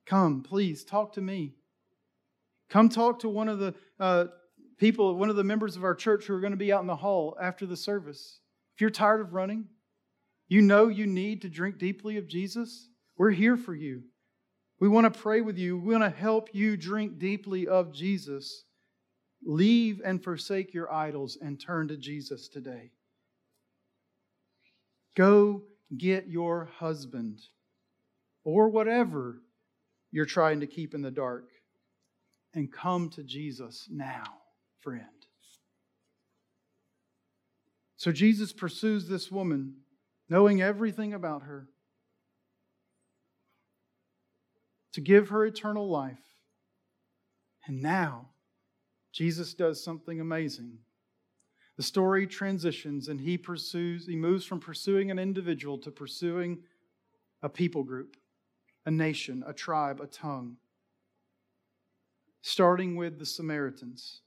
Come, 0.06 0.44
please, 0.44 0.84
talk 0.84 1.14
to 1.14 1.22
me. 1.22 1.56
Come 2.70 2.90
talk 2.90 3.20
to 3.20 3.30
one 3.30 3.50
of 3.50 3.60
the 3.60 3.74
uh, 4.00 4.26
people, 4.78 5.16
one 5.16 5.30
of 5.30 5.36
the 5.36 5.44
members 5.44 5.76
of 5.76 5.84
our 5.84 5.96
church 5.96 6.26
who 6.26 6.34
are 6.34 6.40
going 6.40 6.52
to 6.52 6.58
be 6.58 6.72
out 6.72 6.82
in 6.82 6.88
the 6.88 6.96
hall 6.96 7.38
after 7.42 7.66
the 7.66 7.78
service. 7.78 8.40
If 8.76 8.82
you're 8.82 8.90
tired 8.90 9.22
of 9.22 9.34
running, 9.34 9.66
you 10.48 10.62
know 10.62 10.88
you 10.88 11.06
need 11.06 11.42
to 11.44 11.50
drink 11.50 11.78
deeply 11.78 12.18
of 12.18 12.28
Jesus, 12.28 12.90
we're 13.18 13.32
here 13.32 13.58
for 13.58 13.76
you. 13.76 14.04
We 14.80 14.88
want 14.88 15.14
to 15.14 15.20
pray 15.20 15.42
with 15.42 15.58
you. 15.58 15.78
We 15.78 15.92
want 15.92 16.04
to 16.04 16.20
help 16.20 16.50
you 16.54 16.76
drink 16.76 17.20
deeply 17.20 17.68
of 17.68 17.94
Jesus. 17.94 18.64
Leave 19.44 20.02
and 20.04 20.24
forsake 20.24 20.74
your 20.74 20.92
idols 20.92 21.38
and 21.40 21.60
turn 21.60 21.88
to 21.90 21.98
Jesus 21.98 22.48
today. 22.48 22.92
Go 25.16 25.62
get 25.96 26.28
your 26.28 26.70
husband 26.80 27.42
or 28.44 28.70
whatever 28.70 29.42
you're 30.12 30.26
trying 30.26 30.60
to 30.60 30.68
keep 30.68 30.94
in 30.94 31.02
the 31.02 31.12
dark. 31.12 31.50
And 32.54 32.72
come 32.72 33.10
to 33.12 33.24
Jesus 33.24 33.88
now, 33.90 34.24
friend. 34.82 35.06
So 37.96 38.12
Jesus 38.12 38.52
pursues 38.52 39.08
this 39.08 39.32
woman, 39.32 39.76
knowing 40.28 40.62
everything 40.62 41.14
about 41.14 41.44
her, 41.44 41.70
to 44.94 45.02
give 45.02 45.30
her 45.30 45.46
eternal 45.46 45.88
life. 45.88 46.18
And 47.66 47.82
now, 47.82 48.32
Jesus 49.14 49.54
does 49.54 49.82
something 49.82 50.20
amazing. 50.20 50.80
The 51.78 51.84
story 51.84 52.28
transitions 52.28 53.08
and 53.08 53.22
he 53.22 53.38
pursues, 53.38 54.08
he 54.08 54.16
moves 54.18 54.44
from 54.46 54.60
pursuing 54.60 55.10
an 55.10 55.20
individual 55.20 55.78
to 55.80 55.92
pursuing 55.92 56.60
a 57.42 57.50
people 57.50 57.84
group 57.84 58.18
a 58.86 58.92
nation, 58.92 59.44
a 59.46 59.54
tribe, 59.54 60.00
a 60.02 60.08
tongue, 60.08 60.58
starting 62.42 62.96
with 62.96 63.20
the 63.20 63.26
Samaritans. 63.26 64.22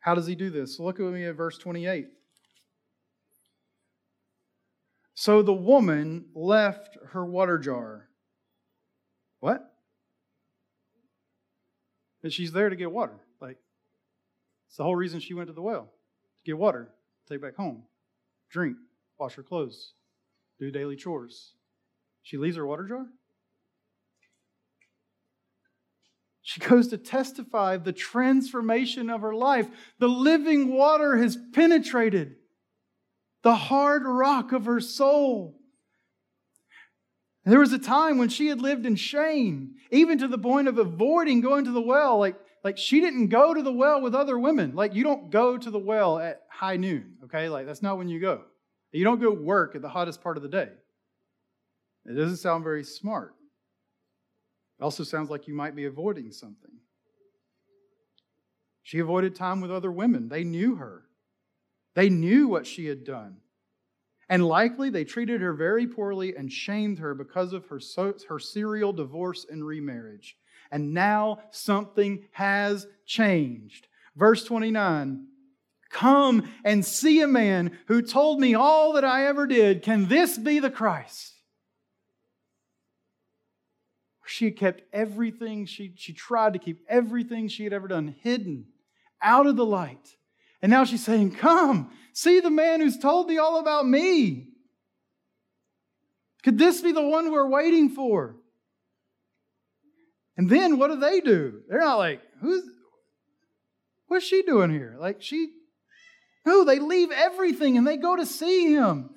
How 0.00 0.14
does 0.14 0.26
he 0.26 0.34
do 0.34 0.50
this? 0.50 0.78
Look 0.78 0.98
at 0.98 1.06
me 1.06 1.24
at 1.24 1.34
verse 1.34 1.58
28. 1.58 2.08
So 5.14 5.42
the 5.42 5.52
woman 5.52 6.26
left 6.34 6.96
her 7.10 7.26
water 7.26 7.58
jar. 7.58 8.08
What? 9.40 9.74
And 12.22 12.32
she's 12.32 12.52
there 12.52 12.70
to 12.70 12.76
get 12.76 12.90
water. 12.90 13.18
Like, 13.40 13.58
it's 14.68 14.76
the 14.76 14.84
whole 14.84 14.96
reason 14.96 15.20
she 15.20 15.34
went 15.34 15.48
to 15.48 15.52
the 15.52 15.60
well 15.60 15.84
to 15.84 16.44
get 16.44 16.56
water, 16.56 16.88
take 17.28 17.42
back 17.42 17.56
home, 17.56 17.82
drink, 18.50 18.76
wash 19.18 19.34
her 19.34 19.42
clothes 19.42 19.92
do 20.60 20.70
daily 20.70 20.94
chores. 20.94 21.54
She 22.22 22.36
leaves 22.36 22.56
her 22.56 22.66
water 22.66 22.86
jar. 22.86 23.06
She 26.42 26.60
goes 26.60 26.88
to 26.88 26.98
testify 26.98 27.76
the 27.76 27.92
transformation 27.92 29.08
of 29.08 29.22
her 29.22 29.34
life. 29.34 29.68
The 29.98 30.08
living 30.08 30.74
water 30.74 31.16
has 31.16 31.38
penetrated 31.52 32.36
the 33.42 33.54
hard 33.54 34.02
rock 34.04 34.52
of 34.52 34.66
her 34.66 34.80
soul. 34.80 35.56
There 37.44 37.60
was 37.60 37.72
a 37.72 37.78
time 37.78 38.18
when 38.18 38.28
she 38.28 38.48
had 38.48 38.60
lived 38.60 38.84
in 38.84 38.96
shame, 38.96 39.76
even 39.90 40.18
to 40.18 40.28
the 40.28 40.38
point 40.38 40.68
of 40.68 40.76
avoiding 40.76 41.40
going 41.40 41.64
to 41.64 41.70
the 41.70 41.80
well. 41.80 42.18
Like, 42.18 42.36
like 42.62 42.76
she 42.76 43.00
didn't 43.00 43.28
go 43.28 43.54
to 43.54 43.62
the 43.62 43.72
well 43.72 44.02
with 44.02 44.14
other 44.14 44.38
women. 44.38 44.74
Like 44.74 44.94
you 44.94 45.04
don't 45.04 45.30
go 45.30 45.56
to 45.56 45.70
the 45.70 45.78
well 45.78 46.18
at 46.18 46.42
high 46.50 46.76
noon, 46.76 47.16
okay? 47.24 47.48
Like 47.48 47.64
that's 47.64 47.80
not 47.80 47.96
when 47.96 48.08
you 48.08 48.20
go. 48.20 48.42
You 48.92 49.04
don't 49.04 49.20
go 49.20 49.30
work 49.30 49.74
at 49.74 49.82
the 49.82 49.88
hottest 49.88 50.22
part 50.22 50.36
of 50.36 50.42
the 50.42 50.48
day. 50.48 50.68
It 52.06 52.14
doesn't 52.14 52.38
sound 52.38 52.64
very 52.64 52.84
smart. 52.84 53.34
It 54.78 54.82
also 54.82 55.04
sounds 55.04 55.30
like 55.30 55.46
you 55.46 55.54
might 55.54 55.76
be 55.76 55.84
avoiding 55.84 56.32
something. 56.32 56.70
She 58.82 58.98
avoided 58.98 59.34
time 59.34 59.60
with 59.60 59.70
other 59.70 59.92
women. 59.92 60.28
They 60.28 60.44
knew 60.44 60.76
her, 60.76 61.04
they 61.94 62.08
knew 62.08 62.48
what 62.48 62.66
she 62.66 62.86
had 62.86 63.04
done. 63.04 63.36
And 64.28 64.46
likely 64.46 64.90
they 64.90 65.04
treated 65.04 65.40
her 65.40 65.52
very 65.52 65.88
poorly 65.88 66.36
and 66.36 66.52
shamed 66.52 67.00
her 67.00 67.14
because 67.14 67.52
of 67.52 67.66
her, 67.66 67.80
so, 67.80 68.14
her 68.28 68.38
serial 68.38 68.92
divorce 68.92 69.44
and 69.50 69.66
remarriage. 69.66 70.36
And 70.70 70.94
now 70.94 71.40
something 71.50 72.24
has 72.30 72.86
changed. 73.04 73.88
Verse 74.14 74.44
29 74.44 75.26
Come 75.90 76.50
and 76.64 76.84
see 76.84 77.20
a 77.20 77.26
man 77.26 77.76
who 77.86 78.00
told 78.00 78.40
me 78.40 78.54
all 78.54 78.92
that 78.94 79.04
I 79.04 79.26
ever 79.26 79.46
did. 79.46 79.82
Can 79.82 80.06
this 80.06 80.38
be 80.38 80.60
the 80.60 80.70
Christ? 80.70 81.34
She 84.24 84.44
had 84.44 84.56
kept 84.56 84.82
everything, 84.92 85.66
she, 85.66 85.92
she 85.96 86.12
tried 86.12 86.52
to 86.52 86.60
keep 86.60 86.84
everything 86.88 87.48
she 87.48 87.64
had 87.64 87.72
ever 87.72 87.88
done 87.88 88.14
hidden, 88.20 88.66
out 89.20 89.48
of 89.48 89.56
the 89.56 89.66
light. 89.66 90.16
And 90.62 90.70
now 90.70 90.84
she's 90.84 91.04
saying, 91.04 91.32
Come, 91.32 91.90
see 92.12 92.38
the 92.38 92.50
man 92.50 92.80
who's 92.80 92.96
told 92.96 93.26
me 93.26 93.38
all 93.38 93.58
about 93.58 93.88
me. 93.88 94.46
Could 96.44 96.58
this 96.58 96.80
be 96.80 96.92
the 96.92 97.02
one 97.02 97.32
we're 97.32 97.48
waiting 97.48 97.88
for? 97.88 98.36
And 100.36 100.48
then 100.48 100.78
what 100.78 100.88
do 100.88 100.96
they 101.00 101.20
do? 101.20 101.62
They're 101.68 101.80
not 101.80 101.98
like, 101.98 102.22
Who's 102.40 102.62
what's 104.06 104.24
she 104.24 104.42
doing 104.42 104.70
here? 104.70 104.96
Like 104.98 105.22
she 105.22 105.50
no, 106.50 106.64
they 106.64 106.80
leave 106.80 107.12
everything 107.12 107.78
and 107.78 107.86
they 107.86 107.96
go 107.96 108.16
to 108.16 108.26
see 108.26 108.72
him. 108.72 109.10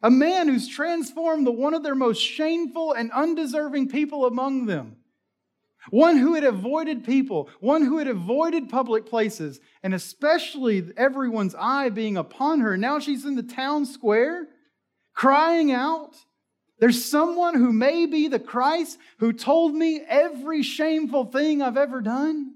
A 0.00 0.10
man 0.10 0.46
who's 0.46 0.68
transformed 0.68 1.44
the 1.44 1.50
one 1.50 1.74
of 1.74 1.82
their 1.82 1.96
most 1.96 2.20
shameful 2.20 2.92
and 2.92 3.10
undeserving 3.10 3.88
people 3.88 4.26
among 4.26 4.66
them. 4.66 4.96
One 5.90 6.18
who 6.18 6.34
had 6.34 6.44
avoided 6.44 7.04
people, 7.04 7.48
one 7.58 7.82
who 7.82 7.98
had 7.98 8.06
avoided 8.06 8.68
public 8.68 9.06
places, 9.06 9.58
and 9.82 9.92
especially 9.92 10.88
everyone's 10.96 11.56
eye 11.58 11.88
being 11.88 12.16
upon 12.16 12.60
her. 12.60 12.76
Now 12.76 13.00
she's 13.00 13.24
in 13.24 13.34
the 13.34 13.42
town 13.42 13.84
square 13.84 14.46
crying 15.14 15.72
out. 15.72 16.14
There's 16.78 17.04
someone 17.04 17.56
who 17.56 17.72
may 17.72 18.06
be 18.06 18.28
the 18.28 18.38
Christ 18.38 18.98
who 19.18 19.32
told 19.32 19.74
me 19.74 20.00
every 20.06 20.62
shameful 20.62 21.24
thing 21.24 21.60
I've 21.60 21.76
ever 21.76 22.00
done. 22.00 22.54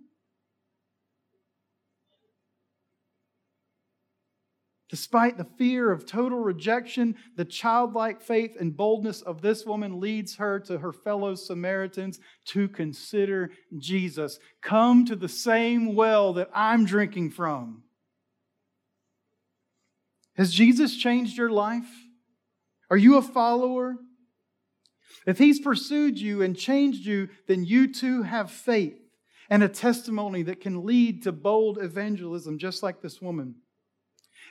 Despite 4.93 5.39
the 5.39 5.47
fear 5.57 5.91
of 5.91 6.05
total 6.05 6.41
rejection, 6.41 7.15
the 7.35 7.47
childlike 7.47 8.21
faith 8.21 8.59
and 8.61 8.77
boldness 8.77 9.23
of 9.23 9.41
this 9.41 9.65
woman 9.65 10.01
leads 10.01 10.37
her 10.37 10.61
to 10.61 10.77
her 10.77 10.93
fellow 10.93 11.35
Samaritans 11.35 12.21
to 12.49 12.69
consider 12.69 13.53
Jesus. 13.79 14.39
Come 14.61 15.07
to 15.07 15.17
the 15.17 15.31
same 15.31 15.95
well 15.95 16.35
that 16.35 16.51
I'm 16.55 16.85
drinking 16.85 17.31
from. 17.31 17.85
Has 20.37 20.53
Jesus 20.53 20.95
changed 20.95 21.39
your 21.39 21.49
life? 21.49 21.89
Are 22.91 22.99
you 22.99 23.17
a 23.17 23.23
follower? 23.23 23.97
If 25.27 25.39
he's 25.39 25.59
pursued 25.59 26.19
you 26.19 26.43
and 26.43 26.55
changed 26.55 27.07
you, 27.07 27.31
then 27.49 27.65
you 27.65 27.91
too 27.91 28.25
have 28.25 28.51
faith 28.51 29.01
and 29.49 29.63
a 29.63 29.71
testimony 29.71 30.43
that 30.43 30.61
can 30.61 30.85
lead 30.85 31.23
to 31.23 31.33
bold 31.33 31.79
evangelism, 31.79 32.59
just 32.59 32.83
like 32.83 33.01
this 33.01 33.23
woman. 33.23 33.55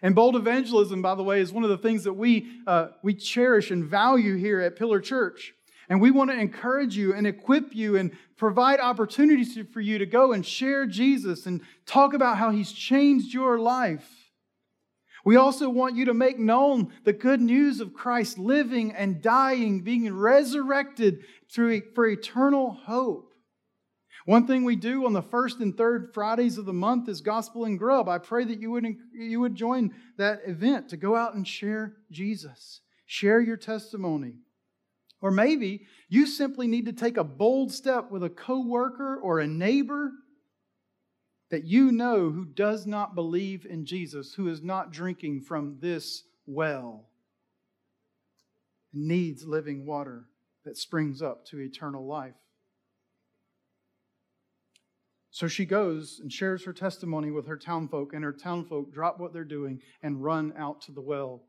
And 0.02 0.16
bold 0.16 0.36
evangelism, 0.36 1.02
by 1.02 1.16
the 1.16 1.24
way, 1.24 1.42
is 1.42 1.54
one 1.54 1.64
of 1.64 1.70
the 1.70 1.78
things 1.78 2.04
that 2.06 2.14
we, 2.14 2.48
uh, 2.66 2.88
we 3.04 3.14
cherish 3.14 3.70
and 3.70 3.86
value 3.86 4.36
here 4.36 4.60
at 4.60 4.76
Pillar 4.76 5.00
Church. 5.00 5.54
And 5.90 6.02
we 6.02 6.10
want 6.10 6.32
to 6.32 6.40
encourage 6.40 6.96
you 6.96 7.14
and 7.14 7.28
equip 7.28 7.76
you 7.76 7.98
and 7.98 8.12
provide 8.38 8.80
opportunities 8.80 9.60
for 9.74 9.82
you 9.82 9.98
to 9.98 10.06
go 10.06 10.32
and 10.32 10.46
share 10.46 10.86
Jesus 10.86 11.46
and 11.46 11.62
talk 11.86 12.14
about 12.14 12.38
how 12.38 12.50
he's 12.50 12.72
changed 12.72 13.34
your 13.34 13.60
life. 13.60 14.10
We 15.24 15.36
also 15.36 15.70
want 15.70 15.96
you 15.96 16.06
to 16.06 16.14
make 16.14 16.40
known 16.40 16.92
the 17.04 17.14
good 17.14 17.42
news 17.42 17.80
of 17.80 17.94
Christ 17.94 18.40
living 18.40 18.92
and 18.94 19.22
dying, 19.22 19.82
being 19.82 20.12
resurrected 20.12 21.26
through, 21.52 21.82
for 21.94 22.08
eternal 22.08 22.72
hope. 22.72 23.31
One 24.26 24.46
thing 24.46 24.64
we 24.64 24.76
do 24.76 25.06
on 25.06 25.14
the 25.14 25.22
first 25.22 25.60
and 25.60 25.76
third 25.76 26.12
Fridays 26.14 26.58
of 26.58 26.66
the 26.66 26.74
month 26.74 27.10
is 27.10 27.22
Gospel 27.22 27.66
and 27.66 27.80
Grub. 27.80 28.08
I 28.08 28.20
pray 28.20 28.44
that 28.46 28.60
you 28.60 28.72
would, 28.72 28.86
you 29.14 29.40
would 29.40 29.56
join 29.56 29.94
that 30.18 30.42
event 30.46 30.90
to 30.90 30.98
go 30.98 31.16
out 31.16 31.34
and 31.34 31.48
share 31.48 31.98
Jesus, 32.12 32.82
share 33.06 33.42
your 33.42 33.58
testimony. 33.58 34.36
Or 35.22 35.32
maybe 35.32 35.86
you 36.10 36.26
simply 36.26 36.68
need 36.68 36.86
to 36.86 36.94
take 36.94 37.18
a 37.18 37.24
bold 37.24 37.72
step 37.72 38.12
with 38.12 38.24
a 38.24 38.30
coworker 38.30 39.18
or 39.18 39.40
a 39.40 39.48
neighbor 39.48 40.12
that 41.50 41.66
you 41.66 41.92
know 41.92 42.32
who 42.32 42.46
does 42.46 42.88
not 42.88 43.14
believe 43.14 43.66
in 43.66 43.86
Jesus, 43.86 44.34
who 44.34 44.48
is 44.48 44.62
not 44.62 44.92
drinking 44.92 45.42
from 45.42 45.78
this 45.80 46.24
well, 46.48 47.06
and 48.94 49.08
needs 49.08 49.46
living 49.46 49.86
water 49.86 50.26
that 50.64 50.78
springs 50.78 51.22
up 51.22 51.46
to 51.46 51.60
eternal 51.60 52.06
life. 52.06 52.36
So 55.34 55.48
she 55.48 55.66
goes 55.66 56.20
and 56.22 56.32
shares 56.32 56.66
her 56.66 56.74
testimony 56.74 57.32
with 57.32 57.48
her 57.48 57.58
townfolk, 57.58 58.14
and 58.14 58.24
her 58.24 58.34
townfolk 58.34 58.94
drop 58.94 59.20
what 59.20 59.32
they're 59.32 59.46
doing 59.46 59.82
and 60.04 60.22
run 60.22 60.54
out 60.58 60.82
to 60.82 60.92
the 60.92 61.02
well 61.02 61.42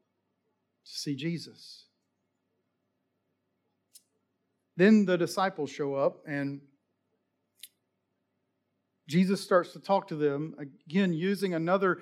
to 0.86 0.92
see 0.92 1.16
Jesus. 1.16 1.86
Then 4.76 5.04
the 5.04 5.18
disciples 5.18 5.70
show 5.70 5.94
up, 5.94 6.22
and 6.26 6.60
Jesus 9.08 9.40
starts 9.40 9.72
to 9.72 9.80
talk 9.80 10.08
to 10.08 10.16
them, 10.16 10.54
again, 10.88 11.12
using 11.12 11.52
another 11.52 11.98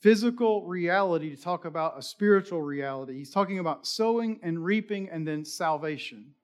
physical 0.00 0.66
reality 0.66 1.34
to 1.34 1.42
talk 1.42 1.64
about 1.64 1.98
a 1.98 2.02
spiritual 2.02 2.60
reality. 2.60 3.16
He's 3.16 3.32
talking 3.32 3.58
about 3.58 3.86
sowing 3.86 4.38
and 4.42 4.62
reaping 4.62 5.08
and 5.08 5.26
then 5.26 5.44
salvation. 5.44 6.34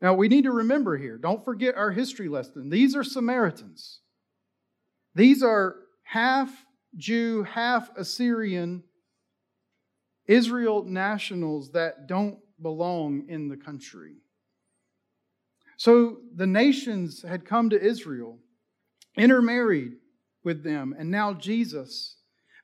Now, 0.00 0.14
we 0.14 0.28
need 0.28 0.44
to 0.44 0.50
remember 0.50 0.98
here, 0.98 1.16
don't 1.16 1.44
forget 1.44 1.76
our 1.76 1.90
history 1.90 2.28
lesson. 2.28 2.68
These 2.68 2.94
are 2.94 3.04
Samaritans. 3.04 4.00
These 5.14 5.42
are 5.42 5.76
half 6.02 6.50
Jew, 6.96 7.42
half 7.44 7.90
Assyrian 7.96 8.82
Israel 10.26 10.84
nationals 10.84 11.72
that 11.72 12.06
don't 12.06 12.38
belong 12.60 13.24
in 13.28 13.48
the 13.48 13.56
country. 13.56 14.16
So 15.76 16.18
the 16.34 16.46
nations 16.46 17.22
had 17.22 17.44
come 17.44 17.70
to 17.70 17.80
Israel, 17.80 18.38
intermarried 19.16 19.94
with 20.44 20.62
them, 20.62 20.94
and 20.96 21.10
now 21.10 21.34
Jesus 21.34 22.16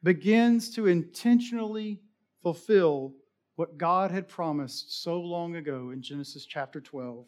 begins 0.02 0.74
to 0.74 0.86
intentionally 0.86 2.00
fulfill 2.42 3.14
what 3.60 3.76
God 3.76 4.10
had 4.10 4.26
promised 4.26 5.02
so 5.02 5.20
long 5.20 5.56
ago 5.56 5.90
in 5.90 6.00
Genesis 6.00 6.46
chapter 6.46 6.80
12 6.80 7.26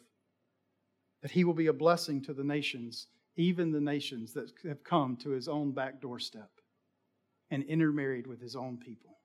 that 1.21 1.29
he 1.29 1.43
will 1.43 1.53
be 1.53 1.67
a 1.67 1.73
blessing 1.73 2.23
to 2.23 2.33
the 2.33 2.43
nations, 2.43 3.05
even 3.35 3.71
the 3.71 3.79
nations 3.79 4.33
that 4.33 4.51
have 4.67 4.83
come 4.83 5.15
to 5.17 5.29
his 5.29 5.47
own 5.47 5.73
back 5.73 6.01
doorstep 6.01 6.49
and 7.51 7.61
intermarried 7.65 8.25
with 8.25 8.41
his 8.41 8.55
own 8.55 8.77
people. 8.77 9.15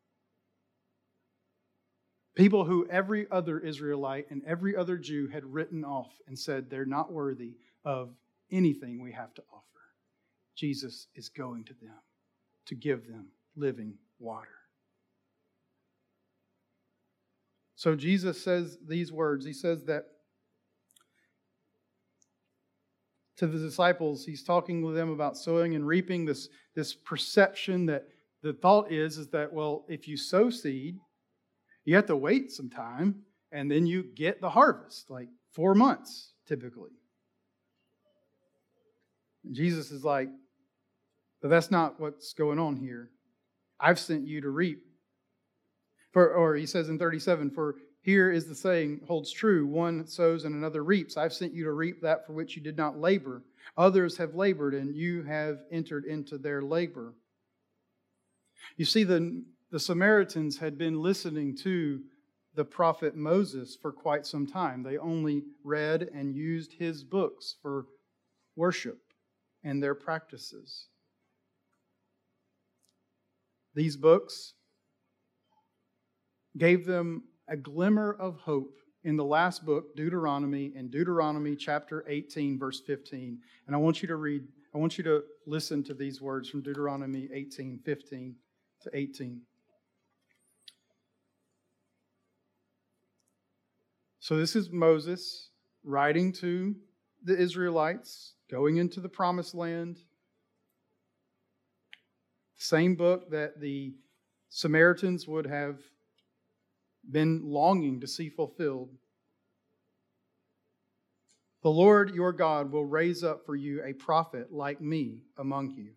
People 2.37 2.67
who 2.67 2.87
every 2.91 3.27
other 3.31 3.59
Israelite 3.59 4.27
and 4.31 4.43
every 4.45 4.77
other 4.77 4.99
Jew 4.99 5.29
had 5.29 5.47
written 5.47 5.87
off 5.87 6.13
and 6.27 6.39
said 6.39 6.69
they're 6.69 6.85
not 6.85 7.11
worthy 7.11 7.55
of 7.87 8.11
anything 8.51 9.01
we 9.01 9.13
have 9.13 9.33
to 9.33 9.43
offer. 9.51 9.65
Jesus 10.57 11.07
is 11.15 11.31
going 11.31 11.65
to 11.65 11.75
them 11.81 12.03
to 12.67 12.75
give 12.75 13.09
them 13.09 13.29
living 13.57 13.95
water. 14.19 14.58
So 17.79 17.95
Jesus 17.95 18.43
says 18.43 18.77
these 18.89 19.13
words. 19.13 19.47
He 19.47 19.53
says 19.53 19.85
that 19.85 20.07
to 23.37 23.47
the 23.47 23.57
disciples, 23.57 24.25
he's 24.25 24.43
talking 24.43 24.83
with 24.83 24.97
them 24.97 25.13
about 25.13 25.37
sowing 25.37 25.77
and 25.77 25.87
reaping, 25.87 26.25
this, 26.25 26.49
this 26.75 26.93
perception 26.93 27.87
that 27.87 28.09
the 28.43 28.53
thought 28.53 28.91
is, 28.91 29.17
is 29.17 29.29
that, 29.29 29.53
well, 29.53 29.85
if 29.89 30.09
you 30.09 30.17
sow 30.17 30.51
seed, 30.51 30.99
you 31.85 31.95
have 31.95 32.07
to 32.07 32.17
wait 32.17 32.51
some 32.51 32.69
time 32.69 33.23
and 33.53 33.71
then 33.71 33.87
you 33.87 34.03
get 34.03 34.41
the 34.41 34.51
harvest, 34.51 35.09
like 35.09 35.29
four 35.53 35.73
months 35.73 36.33
typically. 36.49 36.91
And 39.45 39.55
Jesus 39.55 39.93
is 39.93 40.03
like, 40.03 40.31
but 41.41 41.47
that's 41.47 41.71
not 41.71 42.01
what's 42.01 42.33
going 42.33 42.59
on 42.59 42.75
here. 42.75 43.11
I've 43.79 44.01
sent 44.01 44.27
you 44.27 44.41
to 44.41 44.51
reap 44.51 44.83
for, 46.19 46.35
or 46.35 46.57
he 46.57 46.67
says 46.67 46.89
in 46.89 46.99
37, 46.99 47.49
for 47.53 47.77
here 48.03 48.33
is 48.33 48.49
the 48.49 48.55
saying 48.55 49.03
holds 49.07 49.31
true 49.31 49.65
one 49.69 50.05
sows 50.05 50.45
and 50.45 50.53
another 50.53 50.83
reaps. 50.83 51.17
I've 51.17 51.33
sent 51.33 51.55
you 51.55 51.63
to 51.63 51.71
reap 51.71 52.03
that 52.03 52.27
for 52.27 52.33
which 52.33 52.57
you 52.57 52.63
did 52.63 52.77
not 52.77 52.99
labor. 52.99 53.45
Others 53.77 54.17
have 54.17 54.35
labored, 54.35 54.75
and 54.75 54.97
you 54.97 55.23
have 55.23 55.59
entered 55.71 56.07
into 56.07 56.37
their 56.37 56.61
labor. 56.61 57.15
You 58.77 58.85
see, 58.85 59.05
the, 59.05 59.45
the 59.71 59.79
Samaritans 59.79 60.59
had 60.59 60.77
been 60.77 61.01
listening 61.01 61.57
to 61.59 62.01
the 62.57 62.65
prophet 62.65 63.15
Moses 63.15 63.79
for 63.81 63.93
quite 63.93 64.27
some 64.27 64.45
time. 64.45 64.83
They 64.83 64.99
only 64.99 65.45
read 65.63 66.11
and 66.13 66.35
used 66.35 66.73
his 66.73 67.05
books 67.05 67.55
for 67.63 67.87
worship. 68.57 68.99
and 69.63 69.81
their 69.81 69.95
practices. 69.95 70.89
These 73.77 73.97
books 73.97 74.55
gave 76.59 76.87
them 76.87 77.23
a 77.49 77.57
glimmer 77.57 78.15
of 78.19 78.37
hope 78.39 78.75
in 79.05 79.17
the 79.17 79.25
last 79.25 79.65
book, 79.65 79.97
Deuteronomy, 79.97 80.73
in 80.75 80.91
Deuteronomy 80.91 81.57
chapter 81.57 82.05
18, 82.09 82.59
verse 82.59 82.81
15. 82.81 83.39
And 83.67 83.75
I 83.77 83.79
want 83.79 84.03
you 84.03 84.09
to 84.09 84.17
read, 84.17 84.43
I 84.75 84.79
want 84.79 84.99
you 84.99 85.05
to 85.05 85.23
listen 85.47 85.83
to 85.85 85.95
these 85.95 86.21
words 86.21 86.51
from 86.51 86.63
Deuteronomy 86.63 87.29
18, 87.33 87.81
15 87.85 88.35
to 88.83 88.91
18. 88.93 89.41
So 94.21 94.37
this 94.37 94.55
is 94.55 94.71
Moses 94.71 95.51
writing 95.85 96.33
to 96.35 96.75
the 97.25 97.37
Israelites, 97.37 98.35
going 98.51 98.77
into 98.77 99.01
the 99.01 99.09
promised 99.09 99.55
land. 99.55 99.99
Same 102.57 102.95
book 102.95 103.31
that 103.31 103.61
the 103.61 103.95
Samaritans 104.51 105.27
would 105.27 105.47
have 105.47 105.79
been 107.11 107.43
longing 107.45 108.01
to 108.01 108.07
see 108.07 108.29
fulfilled. 108.29 108.91
The 111.63 111.71
Lord 111.71 112.15
your 112.15 112.33
God 112.33 112.71
will 112.71 112.85
raise 112.85 113.25
up 113.25 113.45
for 113.45 113.57
you 113.57 113.83
a 113.83 113.93
prophet 113.93 114.53
like 114.53 114.81
me 114.81 115.19
among 115.39 115.73
you, 115.73 115.91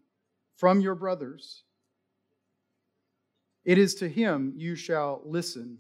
from 0.56 0.82
your 0.82 0.96
brothers. 0.96 1.64
It 3.64 3.78
is 3.78 3.94
to 3.96 4.10
him 4.10 4.54
you 4.56 4.76
shall 4.76 5.22
listen. 5.24 5.78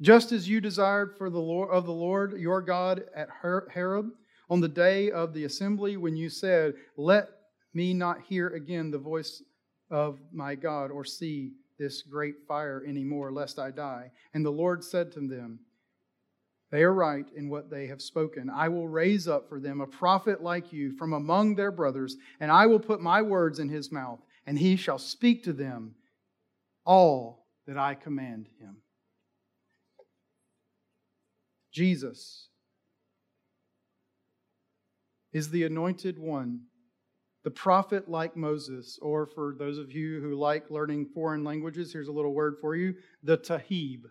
Just 0.00 0.32
as 0.32 0.48
you 0.48 0.60
desired 0.60 1.16
for 1.16 1.30
the 1.30 1.38
Lord 1.38 1.70
of 1.70 1.86
the 1.86 1.92
Lord 1.92 2.32
your 2.40 2.60
God 2.60 3.04
at 3.14 3.28
Horeb 3.30 4.10
on 4.50 4.60
the 4.60 4.68
day 4.68 5.12
of 5.12 5.32
the 5.32 5.44
assembly 5.44 5.96
when 5.96 6.16
you 6.16 6.28
said, 6.28 6.74
"Let 6.96 7.28
me 7.72 7.94
not 7.94 8.22
hear 8.22 8.48
again 8.48 8.90
the 8.90 8.98
voice 8.98 9.42
of 9.90 10.18
my 10.32 10.56
God 10.56 10.90
or 10.90 11.04
see 11.04 11.52
this 11.78 12.02
great 12.02 12.46
fire 12.46 12.82
anymore, 12.86 13.32
lest 13.32 13.58
I 13.58 13.70
die. 13.70 14.10
And 14.34 14.44
the 14.44 14.50
Lord 14.50 14.84
said 14.84 15.12
to 15.12 15.20
them, 15.20 15.60
They 16.70 16.82
are 16.82 16.92
right 16.92 17.26
in 17.34 17.48
what 17.48 17.70
they 17.70 17.86
have 17.88 18.02
spoken. 18.02 18.50
I 18.50 18.68
will 18.68 18.88
raise 18.88 19.26
up 19.26 19.48
for 19.48 19.60
them 19.60 19.80
a 19.80 19.86
prophet 19.86 20.42
like 20.42 20.72
you 20.72 20.92
from 20.92 21.12
among 21.12 21.54
their 21.54 21.72
brothers, 21.72 22.16
and 22.40 22.50
I 22.50 22.66
will 22.66 22.80
put 22.80 23.00
my 23.00 23.22
words 23.22 23.58
in 23.58 23.68
his 23.68 23.90
mouth, 23.90 24.20
and 24.46 24.58
he 24.58 24.76
shall 24.76 24.98
speak 24.98 25.44
to 25.44 25.52
them 25.52 25.94
all 26.84 27.46
that 27.66 27.78
I 27.78 27.94
command 27.94 28.48
him. 28.58 28.76
Jesus 31.72 32.48
is 35.32 35.50
the 35.50 35.64
anointed 35.64 36.18
one 36.18 36.62
the 37.44 37.50
prophet 37.50 38.08
like 38.08 38.36
Moses, 38.36 38.98
or 39.02 39.26
for 39.26 39.54
those 39.58 39.78
of 39.78 39.90
you 39.90 40.20
who 40.20 40.36
like 40.36 40.70
learning 40.70 41.06
foreign 41.14 41.42
languages, 41.42 41.92
here's 41.92 42.08
a 42.08 42.12
little 42.12 42.34
word 42.34 42.56
for 42.60 42.76
you 42.76 42.94
the 43.22 43.36
Taheb. 43.36 44.04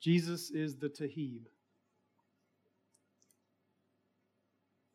Jesus 0.00 0.50
is 0.50 0.76
the 0.76 0.88
Taheb. 0.88 1.42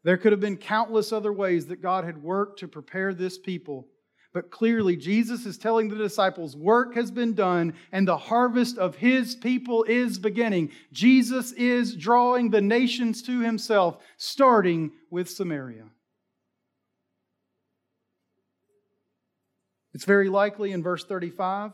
There 0.03 0.17
could 0.17 0.33
have 0.33 0.41
been 0.41 0.57
countless 0.57 1.13
other 1.13 1.31
ways 1.31 1.67
that 1.67 1.81
God 1.81 2.03
had 2.03 2.21
worked 2.21 2.59
to 2.59 2.67
prepare 2.67 3.13
this 3.13 3.37
people. 3.37 3.87
But 4.33 4.49
clearly, 4.49 4.97
Jesus 4.97 5.45
is 5.45 5.57
telling 5.57 5.87
the 5.87 5.95
disciples, 5.95 6.57
work 6.57 6.95
has 6.95 7.11
been 7.11 7.35
done 7.35 7.73
and 7.91 8.07
the 8.07 8.17
harvest 8.17 8.77
of 8.77 8.95
his 8.95 9.35
people 9.35 9.83
is 9.83 10.17
beginning. 10.17 10.71
Jesus 10.91 11.51
is 11.53 11.95
drawing 11.95 12.49
the 12.49 12.59
nations 12.59 13.21
to 13.23 13.39
himself, 13.39 13.99
starting 14.17 14.91
with 15.11 15.29
Samaria. 15.29 15.85
It's 19.93 20.05
very 20.05 20.29
likely 20.29 20.71
in 20.71 20.81
verse 20.81 21.05
35 21.05 21.71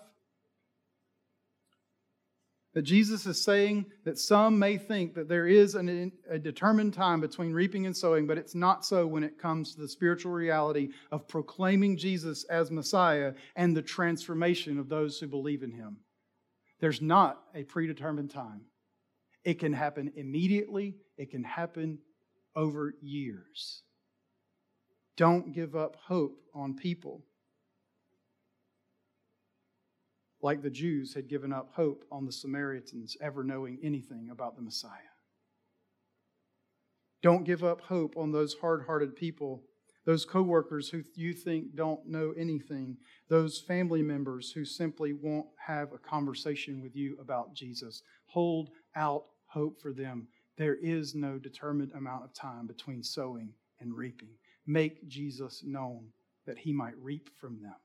that 2.73 2.81
Jesus 2.83 3.25
is 3.25 3.43
saying 3.43 3.85
that 4.05 4.19
some 4.19 4.59
may 4.59 4.77
think 4.77 5.15
that 5.15 5.27
there 5.27 5.47
is 5.47 5.73
an, 5.75 6.11
a 6.29 6.37
determined 6.37 6.93
time 6.93 7.19
between 7.19 7.51
reaping 7.51 7.85
and 7.87 7.97
sowing, 7.97 8.27
but 8.27 8.37
it's 8.37 8.53
not 8.53 8.85
so 8.85 9.07
when 9.07 9.23
it 9.23 9.39
comes 9.39 9.73
to 9.73 9.81
the 9.81 9.87
spiritual 9.87 10.31
reality 10.31 10.89
of 11.11 11.27
proclaiming 11.27 11.97
Jesus 11.97 12.43
as 12.45 12.69
Messiah 12.69 13.33
and 13.55 13.75
the 13.75 13.81
transformation 13.81 14.77
of 14.77 14.87
those 14.87 15.19
who 15.19 15.27
believe 15.27 15.63
in 15.63 15.71
him. 15.71 15.97
There's 16.79 17.01
not 17.01 17.41
a 17.55 17.63
predetermined 17.63 18.29
time. 18.29 18.61
It 19.43 19.59
can 19.59 19.73
happen 19.73 20.11
immediately, 20.15 20.95
it 21.17 21.31
can 21.31 21.43
happen 21.43 21.99
over 22.55 22.93
years. 23.01 23.83
Don't 25.17 25.53
give 25.53 25.75
up 25.75 25.97
hope 26.05 26.37
on 26.53 26.75
people 26.75 27.23
like 30.41 30.61
the 30.61 30.69
Jews 30.69 31.13
had 31.13 31.27
given 31.27 31.51
up 31.51 31.71
hope 31.73 32.05
on 32.11 32.25
the 32.25 32.31
Samaritans 32.31 33.17
ever 33.21 33.43
knowing 33.43 33.79
anything 33.83 34.29
about 34.31 34.55
the 34.55 34.61
Messiah. 34.61 34.91
Don't 37.21 37.43
give 37.43 37.63
up 37.63 37.81
hope 37.81 38.15
on 38.15 38.31
those 38.31 38.53
hard 38.53 38.85
hearted 38.85 39.15
people, 39.15 39.63
those 40.05 40.23
coworkers 40.25 40.89
who 40.89 41.03
you 41.15 41.33
think 41.33 41.75
don't 41.75 42.07
know 42.07 42.33
anything, 42.37 42.97
those 43.27 43.59
family 43.59 44.01
members 44.01 44.51
who 44.51 44.63
simply 44.63 45.13
won't 45.13 45.47
have 45.57 45.91
a 45.91 45.97
conversation 45.97 46.81
with 46.81 46.95
you 46.95 47.17
about 47.19 47.53
Jesus. 47.53 48.03
Hold 48.27 48.69
out 48.95 49.25
hope 49.47 49.81
for 49.81 49.91
them. 49.91 50.27
There 50.57 50.75
is 50.75 51.15
no 51.15 51.37
determined 51.37 51.91
amount 51.91 52.23
of 52.23 52.33
time 52.33 52.67
between 52.67 53.03
sowing 53.03 53.53
and 53.81 53.95
reaping. 53.95 54.29
Make 54.65 55.07
Jesus 55.07 55.63
known 55.65 56.07
that 56.45 56.57
he 56.57 56.71
might 56.71 56.97
reap 56.97 57.29
from 57.39 57.61
them. 57.61 57.75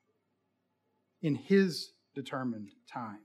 In 1.22 1.34
his 1.34 1.90
determined 2.14 2.70
time. 2.86 3.20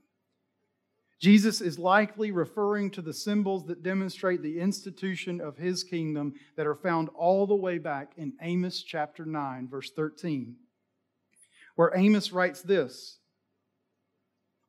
Jesus 1.20 1.60
is 1.60 1.78
likely 1.78 2.30
referring 2.30 2.90
to 2.92 3.02
the 3.02 3.12
symbols 3.12 3.66
that 3.66 3.82
demonstrate 3.82 4.42
the 4.42 4.58
institution 4.58 5.40
of 5.40 5.56
his 5.56 5.84
kingdom 5.84 6.32
that 6.56 6.66
are 6.66 6.74
found 6.74 7.10
all 7.14 7.46
the 7.46 7.54
way 7.54 7.76
back 7.76 8.12
in 8.16 8.32
Amos 8.40 8.82
chapter 8.82 9.26
9, 9.26 9.68
verse 9.68 9.90
13, 9.90 10.56
where 11.76 11.92
Amos 11.94 12.32
writes 12.32 12.62
this 12.62 13.19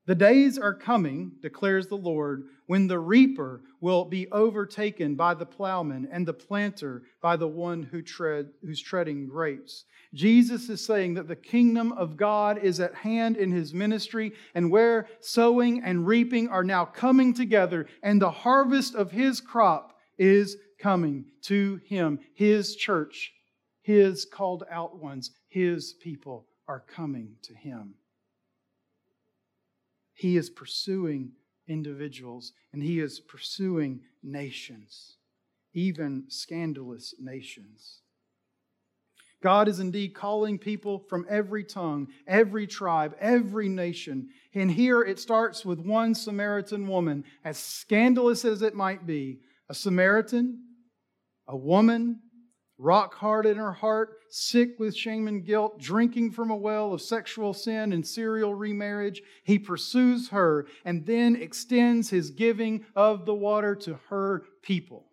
the 0.07 0.15
days 0.15 0.57
are 0.57 0.73
coming, 0.73 1.33
declares 1.41 1.87
the 1.87 1.95
Lord, 1.95 2.47
when 2.65 2.87
the 2.87 2.99
reaper 2.99 3.61
will 3.81 4.05
be 4.05 4.31
overtaken 4.31 5.15
by 5.15 5.33
the 5.33 5.45
plowman 5.45 6.07
and 6.11 6.27
the 6.27 6.33
planter 6.33 7.03
by 7.21 7.35
the 7.35 7.47
one 7.47 7.83
who 7.83 8.01
tread, 8.01 8.49
who's 8.61 8.81
treading 8.81 9.27
grapes. 9.27 9.85
Jesus 10.13 10.69
is 10.69 10.83
saying 10.83 11.13
that 11.13 11.27
the 11.27 11.35
kingdom 11.35 11.91
of 11.93 12.17
God 12.17 12.57
is 12.57 12.79
at 12.79 12.95
hand 12.95 13.37
in 13.37 13.51
his 13.51 13.73
ministry, 13.73 14.33
and 14.55 14.71
where 14.71 15.07
sowing 15.19 15.83
and 15.83 16.07
reaping 16.07 16.49
are 16.49 16.63
now 16.63 16.83
coming 16.83 17.33
together, 17.33 17.87
and 18.03 18.21
the 18.21 18.31
harvest 18.31 18.95
of 18.95 19.11
his 19.11 19.39
crop 19.39 19.97
is 20.17 20.57
coming 20.79 21.25
to 21.43 21.79
him. 21.85 22.19
His 22.33 22.75
church, 22.75 23.31
his 23.81 24.25
called 24.25 24.63
out 24.69 24.97
ones, 24.97 25.31
his 25.47 25.93
people 25.93 26.47
are 26.67 26.83
coming 26.87 27.35
to 27.43 27.53
him. 27.53 27.95
He 30.21 30.37
is 30.37 30.51
pursuing 30.51 31.31
individuals 31.67 32.53
and 32.71 32.83
he 32.83 32.99
is 32.99 33.19
pursuing 33.19 34.01
nations, 34.21 35.17
even 35.73 36.25
scandalous 36.27 37.15
nations. 37.19 38.01
God 39.41 39.67
is 39.67 39.79
indeed 39.79 40.13
calling 40.13 40.59
people 40.59 40.99
from 41.09 41.25
every 41.27 41.63
tongue, 41.63 42.09
every 42.27 42.67
tribe, 42.67 43.15
every 43.19 43.67
nation. 43.67 44.29
And 44.53 44.69
here 44.69 45.01
it 45.01 45.17
starts 45.17 45.65
with 45.65 45.79
one 45.79 46.13
Samaritan 46.13 46.87
woman, 46.87 47.23
as 47.43 47.57
scandalous 47.57 48.45
as 48.45 48.61
it 48.61 48.75
might 48.75 49.07
be. 49.07 49.39
A 49.69 49.73
Samaritan, 49.73 50.63
a 51.47 51.57
woman 51.57 52.19
rock 52.81 53.13
hard 53.15 53.45
in 53.45 53.57
her 53.57 53.71
heart, 53.71 54.17
sick 54.29 54.79
with 54.79 54.95
shame 54.95 55.27
and 55.27 55.45
guilt, 55.45 55.79
drinking 55.79 56.31
from 56.31 56.49
a 56.49 56.55
well 56.55 56.93
of 56.93 57.01
sexual 57.01 57.53
sin 57.53 57.93
and 57.93 58.05
serial 58.05 58.55
remarriage. 58.55 59.21
He 59.43 59.59
pursues 59.59 60.29
her 60.29 60.65
and 60.83 61.05
then 61.05 61.35
extends 61.35 62.09
his 62.09 62.31
giving 62.31 62.85
of 62.95 63.25
the 63.25 63.35
water 63.35 63.75
to 63.75 63.99
her 64.09 64.43
people. 64.63 65.05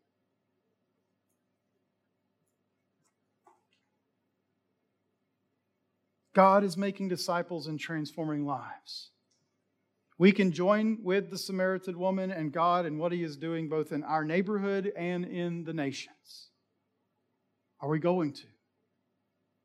God 6.35 6.62
is 6.62 6.77
making 6.77 7.09
disciples 7.09 7.66
and 7.66 7.81
transforming 7.81 8.47
lives. 8.47 9.11
We 10.19 10.33
can 10.33 10.53
join 10.53 10.99
with 11.03 11.31
the 11.31 11.39
Samaritan 11.39 11.99
woman 11.99 12.31
and 12.31 12.53
God 12.53 12.87
and 12.87 12.99
what 12.99 13.12
He 13.12 13.23
is 13.23 13.37
doing 13.37 13.69
both 13.69 13.93
in 13.93 14.03
our 14.05 14.25
neighborhood 14.25 14.93
and 14.97 15.25
in 15.25 15.64
the 15.64 15.73
nations. 15.73 16.47
Are 17.81 17.89
we 17.89 17.99
going 17.99 18.33
to? 18.33 18.47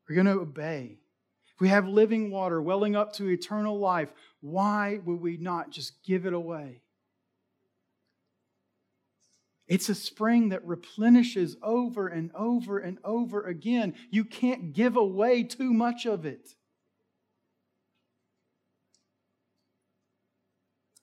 We're 0.08 0.14
going 0.16 0.26
to 0.26 0.42
obey. 0.42 0.98
If 1.54 1.60
we 1.60 1.68
have 1.68 1.86
living 1.86 2.30
water 2.30 2.60
welling 2.60 2.96
up 2.96 3.12
to 3.14 3.28
eternal 3.28 3.78
life, 3.78 4.12
why 4.40 5.00
would 5.04 5.20
we 5.20 5.36
not 5.36 5.70
just 5.70 6.02
give 6.04 6.26
it 6.26 6.32
away? 6.32 6.82
It's 9.66 9.88
a 9.88 9.94
spring 9.94 10.50
that 10.50 10.66
replenishes 10.66 11.56
over 11.62 12.08
and 12.08 12.30
over 12.34 12.78
and 12.78 12.98
over 13.02 13.42
again. 13.42 13.94
You 14.10 14.24
can't 14.24 14.74
give 14.74 14.96
away 14.96 15.42
too 15.42 15.72
much 15.72 16.06
of 16.06 16.26
it. 16.26 16.50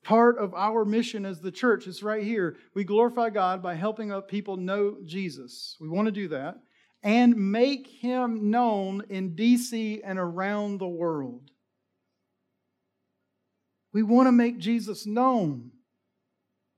Part 0.03 0.37
of 0.37 0.53
our 0.53 0.85
mission 0.85 1.25
as 1.25 1.41
the 1.41 1.51
church 1.51 1.87
is 1.87 2.03
right 2.03 2.23
here. 2.23 2.57
We 2.75 2.83
glorify 2.83 3.29
God 3.29 3.63
by 3.63 3.75
helping 3.75 4.11
people 4.23 4.57
know 4.57 4.97
Jesus. 5.05 5.77
We 5.79 5.89
want 5.89 6.07
to 6.07 6.11
do 6.11 6.27
that 6.27 6.59
and 7.03 7.35
make 7.35 7.87
him 7.87 8.51
known 8.51 9.03
in 9.09 9.35
DC 9.35 10.01
and 10.03 10.19
around 10.19 10.79
the 10.79 10.87
world. 10.87 11.49
We 13.93 14.03
want 14.03 14.27
to 14.27 14.31
make 14.31 14.57
Jesus 14.57 15.05
known, 15.05 15.71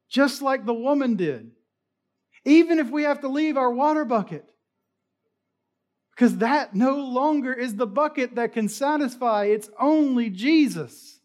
just 0.09 0.41
like 0.41 0.65
the 0.65 0.73
woman 0.73 1.15
did 1.15 1.51
even 2.45 2.79
if 2.79 2.89
we 2.89 3.03
have 3.03 3.21
to 3.21 3.27
leave 3.27 3.57
our 3.57 3.71
water 3.71 4.05
bucket. 4.05 4.45
Because 6.15 6.37
that 6.37 6.75
no 6.75 6.97
longer 6.97 7.53
is 7.53 7.75
the 7.75 7.87
bucket 7.87 8.35
that 8.35 8.53
can 8.53 8.69
satisfy, 8.69 9.45
it's 9.45 9.69
only 9.79 10.29
Jesus. 10.29 11.19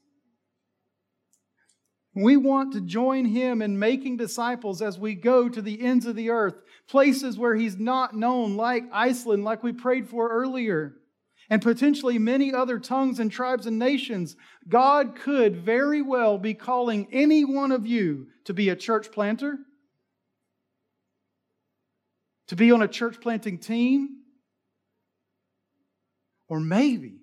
We 2.21 2.37
want 2.37 2.73
to 2.73 2.81
join 2.81 3.27
him 3.27 3.63
in 3.63 3.79
making 3.79 4.17
disciples 4.17 4.83
as 4.83 4.99
we 4.99 5.15
go 5.15 5.49
to 5.49 5.63
the 5.63 5.81
ends 5.81 6.05
of 6.05 6.17
the 6.17 6.31
earth, 6.31 6.61
places 6.89 7.39
where 7.39 7.55
he's 7.55 7.79
not 7.79 8.13
known, 8.13 8.57
like 8.57 8.83
Iceland, 8.93 9.45
like 9.45 9.63
we 9.63 9.73
prayed 9.73 10.09
for 10.09 10.29
earlier, 10.29 10.97
and 11.49 11.63
potentially 11.63 12.19
many 12.19 12.53
other 12.53 12.81
tongues 12.81 13.21
and 13.21 13.31
tribes 13.31 13.67
and 13.67 13.79
nations. 13.79 14.35
God 14.69 15.15
could 15.15 15.65
very 15.65 16.03
well 16.03 16.39
be 16.39 16.55
calling 16.55 17.07
any 17.13 17.45
one 17.45 17.71
of 17.71 17.87
you 17.87 18.27
to 18.47 18.53
be 18.53 18.69
a 18.69 18.77
church 18.77 19.13
planter 19.13 19.57
to 22.49 22.57
be 22.57 22.73
on 22.73 22.83
a 22.83 22.89
church 22.89 23.21
planting 23.21 23.59
team, 23.59 24.23
or 26.49 26.59
maybe, 26.59 27.21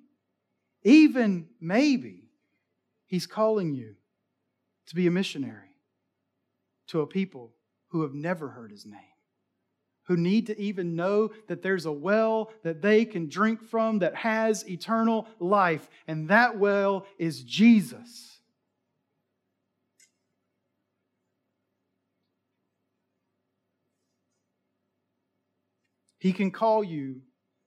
even 0.83 1.47
maybe, 1.59 2.21
He's 3.07 3.27
calling 3.27 3.73
you 3.73 3.95
to 4.87 4.95
be 4.95 5.07
a 5.07 5.11
missionary 5.11 5.75
to 6.87 7.01
a 7.01 7.07
people 7.07 7.53
who 7.89 8.01
have 8.03 8.13
never 8.13 8.49
heard 8.49 8.71
His 8.71 8.85
name, 8.85 8.99
who 10.03 10.17
need 10.17 10.47
to 10.47 10.59
even 10.59 10.95
know 10.95 11.31
that 11.47 11.61
there's 11.61 11.85
a 11.85 11.91
well 11.91 12.51
that 12.63 12.81
they 12.81 13.05
can 13.05 13.27
drink 13.27 13.63
from 13.63 13.99
that 13.99 14.15
has 14.15 14.67
eternal 14.69 15.27
life, 15.39 15.87
and 16.07 16.29
that 16.29 16.57
well 16.57 17.05
is 17.17 17.41
Jesus. 17.43 18.31
He 26.19 26.33
can 26.33 26.49
call 26.49 26.83
you 26.83 27.21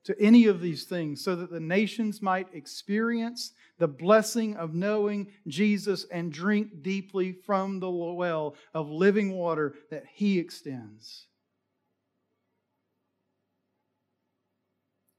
to 0.05 0.21
any 0.21 0.47
of 0.47 0.61
these 0.61 0.85
things 0.85 1.23
so 1.23 1.37
that 1.37 1.51
the 1.51 1.61
nations 1.61 2.23
might 2.23 2.49
experience 2.55 3.53
the 3.79 3.89
blessing 3.89 4.57
of 4.57 4.75
knowing 4.75 5.29
Jesus 5.47 6.05
and 6.11 6.33
drink 6.33 6.83
deeply 6.83 7.33
from 7.33 7.81
the 7.81 7.91
well 7.91 8.55
of 8.75 8.89
living 8.89 9.33
water 9.33 9.75
that 9.91 10.05
He 10.13 10.39
extends. 10.39 11.27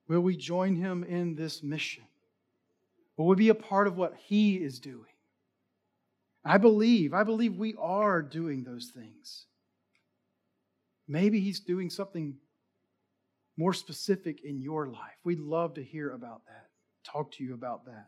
Will 0.08 0.22
we 0.22 0.36
join 0.36 0.76
Him 0.76 1.04
in 1.04 1.36
this 1.36 1.62
mission? 1.62 2.04
Will 3.16 3.28
we 3.28 3.36
be 3.36 3.50
a 3.50 3.56
part 3.56 3.88
of 3.88 3.96
what 3.96 4.16
He 4.16 4.56
is 4.56 4.80
doing? 4.80 5.06
I 6.44 6.58
believe, 6.58 7.14
I 7.14 7.24
believe 7.24 7.58
we 7.58 7.76
are 7.78 8.22
doing 8.22 8.64
those 8.64 8.92
things. 8.94 9.46
Maybe 11.08 11.40
He's 11.40 11.60
doing 11.60 11.90
something 11.90 12.38
more 13.60 13.74
specific 13.74 14.40
in 14.46 14.62
your 14.62 14.88
life. 14.88 15.20
We'd 15.26 15.42
love 15.42 15.74
to 15.74 15.84
hear 15.84 16.12
about 16.12 16.46
that, 16.48 16.68
talk 17.04 17.34
to 17.34 17.44
you 17.44 17.54
about 17.54 17.86
that. 17.86 18.08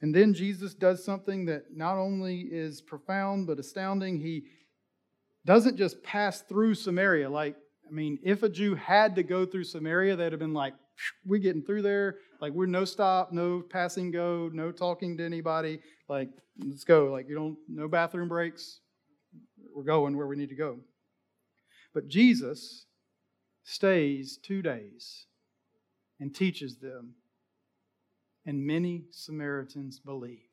And 0.00 0.14
then 0.14 0.32
Jesus 0.32 0.72
does 0.72 1.04
something 1.04 1.44
that 1.46 1.64
not 1.74 1.98
only 1.98 2.40
is 2.50 2.80
profound 2.80 3.46
but 3.46 3.58
astounding. 3.58 4.18
He 4.18 4.44
doesn't 5.44 5.76
just 5.76 6.02
pass 6.02 6.40
through 6.40 6.76
Samaria. 6.76 7.28
Like, 7.28 7.56
I 7.86 7.92
mean, 7.92 8.18
if 8.22 8.42
a 8.42 8.48
Jew 8.48 8.74
had 8.74 9.16
to 9.16 9.22
go 9.22 9.44
through 9.44 9.64
Samaria, 9.64 10.16
they'd 10.16 10.32
have 10.32 10.40
been 10.40 10.54
like, 10.54 10.72
we're 11.26 11.38
getting 11.38 11.62
through 11.62 11.82
there. 11.82 12.16
Like, 12.40 12.54
we're 12.54 12.64
no 12.64 12.86
stop, 12.86 13.32
no 13.32 13.60
passing 13.60 14.10
go, 14.10 14.50
no 14.50 14.72
talking 14.72 15.18
to 15.18 15.24
anybody. 15.24 15.80
Like, 16.08 16.30
let's 16.58 16.84
go. 16.84 17.12
Like, 17.12 17.28
you 17.28 17.34
don't, 17.34 17.58
no 17.68 17.86
bathroom 17.86 18.28
breaks. 18.28 18.80
We're 19.74 19.84
going 19.84 20.16
where 20.16 20.26
we 20.26 20.36
need 20.36 20.48
to 20.48 20.56
go. 20.56 20.78
But 21.92 22.08
Jesus 22.08 22.85
stays 23.66 24.38
two 24.38 24.62
days 24.62 25.26
and 26.20 26.32
teaches 26.32 26.76
them, 26.76 27.14
and 28.46 28.64
many 28.64 29.02
Samaritans 29.10 29.98
believe. 29.98 30.48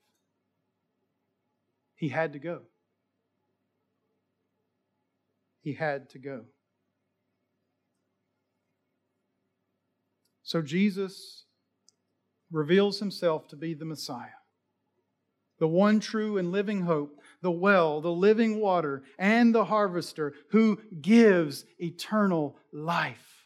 He 1.95 2.09
had 2.09 2.33
to 2.33 2.39
go. 2.39 2.63
He 5.61 5.73
had 5.73 6.09
to 6.09 6.19
go. 6.19 6.41
So 10.41 10.63
Jesus 10.63 11.45
reveals 12.51 12.99
himself 12.99 13.47
to 13.49 13.55
be 13.55 13.75
the 13.75 13.85
Messiah, 13.85 14.41
the 15.59 15.67
one 15.67 15.99
true 15.99 16.39
and 16.39 16.51
living 16.51 16.81
hope 16.81 17.21
the 17.43 17.51
well, 17.51 18.01
the 18.01 18.11
living 18.11 18.59
water, 18.59 19.03
and 19.19 19.53
the 19.53 19.65
harvester 19.65 20.33
who 20.49 20.79
gives 21.01 21.65
eternal 21.77 22.57
life. 22.71 23.45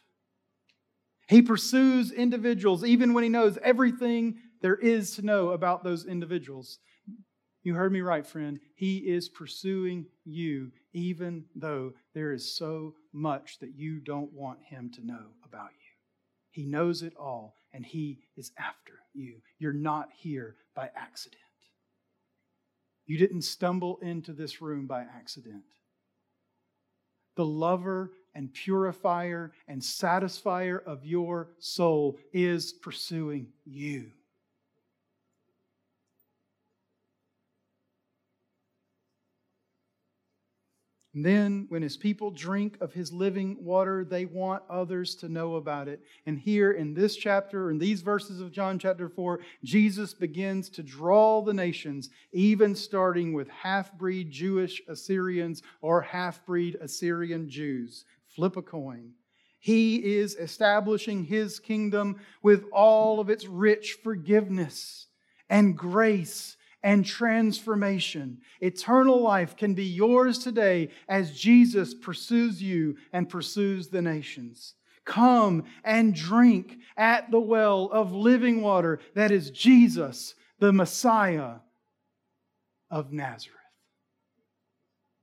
He 1.28 1.42
pursues 1.42 2.10
individuals 2.10 2.84
even 2.84 3.12
when 3.12 3.24
he 3.24 3.28
knows 3.28 3.58
everything 3.62 4.38
there 4.62 4.76
is 4.76 5.16
to 5.16 5.22
know 5.22 5.50
about 5.50 5.84
those 5.84 6.06
individuals. 6.06 6.78
You 7.62 7.74
heard 7.74 7.92
me 7.92 8.00
right, 8.00 8.26
friend. 8.26 8.60
He 8.76 8.98
is 8.98 9.28
pursuing 9.28 10.06
you 10.24 10.70
even 10.94 11.44
though 11.54 11.92
there 12.14 12.32
is 12.32 12.56
so 12.56 12.94
much 13.12 13.58
that 13.58 13.74
you 13.76 14.00
don't 14.00 14.32
want 14.32 14.60
him 14.62 14.90
to 14.94 15.06
know 15.06 15.26
about 15.44 15.70
you. 15.72 15.92
He 16.50 16.64
knows 16.64 17.02
it 17.02 17.14
all 17.16 17.56
and 17.72 17.84
he 17.84 18.20
is 18.36 18.52
after 18.58 18.94
you. 19.12 19.42
You're 19.58 19.72
not 19.72 20.08
here 20.16 20.56
by 20.74 20.88
accident. 20.96 21.42
You 23.08 23.16
didn't 23.16 23.42
stumble 23.42 23.98
into 24.02 24.32
this 24.32 24.60
room 24.60 24.86
by 24.86 25.00
accident. 25.00 25.64
The 27.36 27.44
lover 27.46 28.12
and 28.34 28.52
purifier 28.52 29.52
and 29.66 29.80
satisfier 29.80 30.84
of 30.84 31.06
your 31.06 31.48
soul 31.58 32.18
is 32.32 32.72
pursuing 32.72 33.48
you. 33.64 34.12
And 41.18 41.26
then, 41.26 41.66
when 41.68 41.82
his 41.82 41.96
people 41.96 42.30
drink 42.30 42.78
of 42.80 42.92
his 42.92 43.12
living 43.12 43.56
water, 43.58 44.04
they 44.04 44.24
want 44.24 44.62
others 44.70 45.16
to 45.16 45.28
know 45.28 45.56
about 45.56 45.88
it. 45.88 46.00
And 46.26 46.38
here 46.38 46.70
in 46.70 46.94
this 46.94 47.16
chapter, 47.16 47.72
in 47.72 47.78
these 47.78 48.02
verses 48.02 48.40
of 48.40 48.52
John 48.52 48.78
chapter 48.78 49.08
4, 49.08 49.40
Jesus 49.64 50.14
begins 50.14 50.68
to 50.68 50.84
draw 50.84 51.42
the 51.42 51.52
nations, 51.52 52.10
even 52.30 52.76
starting 52.76 53.32
with 53.32 53.48
half 53.48 53.92
breed 53.98 54.30
Jewish 54.30 54.80
Assyrians 54.86 55.64
or 55.80 56.02
half 56.02 56.46
breed 56.46 56.76
Assyrian 56.80 57.50
Jews. 57.50 58.04
Flip 58.36 58.56
a 58.56 58.62
coin. 58.62 59.10
He 59.58 59.96
is 60.18 60.36
establishing 60.36 61.24
his 61.24 61.58
kingdom 61.58 62.20
with 62.44 62.62
all 62.72 63.18
of 63.18 63.28
its 63.28 63.44
rich 63.44 63.98
forgiveness 64.04 65.08
and 65.50 65.76
grace 65.76 66.56
and 66.82 67.04
transformation. 67.04 68.38
Eternal 68.60 69.20
life 69.20 69.56
can 69.56 69.74
be 69.74 69.84
yours 69.84 70.38
today 70.38 70.90
as 71.08 71.38
Jesus 71.38 71.94
pursues 71.94 72.62
you 72.62 72.96
and 73.12 73.28
pursues 73.28 73.88
the 73.88 74.02
nations. 74.02 74.74
Come 75.04 75.64
and 75.84 76.14
drink 76.14 76.78
at 76.96 77.30
the 77.30 77.40
well 77.40 77.86
of 77.92 78.12
living 78.12 78.60
water 78.60 79.00
that 79.14 79.30
is 79.30 79.50
Jesus, 79.50 80.34
the 80.58 80.72
Messiah 80.72 81.56
of 82.90 83.12
Nazareth. 83.12 83.56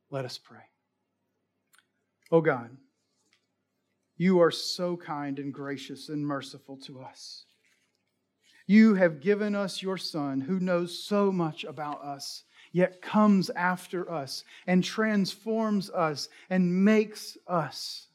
Let 0.09 0.25
us 0.25 0.37
pray. 0.37 0.63
Oh 2.31 2.41
God, 2.41 2.75
you 4.17 4.39
are 4.39 4.51
so 4.51 4.97
kind 4.97 5.39
and 5.39 5.53
gracious 5.53 6.09
and 6.09 6.25
merciful 6.25 6.77
to 6.77 7.01
us. 7.01 7.45
You 8.67 8.95
have 8.95 9.21
given 9.21 9.55
us 9.55 9.81
your 9.81 9.97
Son 9.97 10.41
who 10.41 10.59
knows 10.59 10.97
so 11.03 11.31
much 11.31 11.63
about 11.63 12.03
us, 12.03 12.43
yet 12.71 13.01
comes 13.01 13.49
after 13.51 14.11
us 14.11 14.43
and 14.65 14.83
transforms 14.83 15.89
us 15.89 16.29
and 16.49 16.83
makes 16.83 17.37
us 17.47 18.07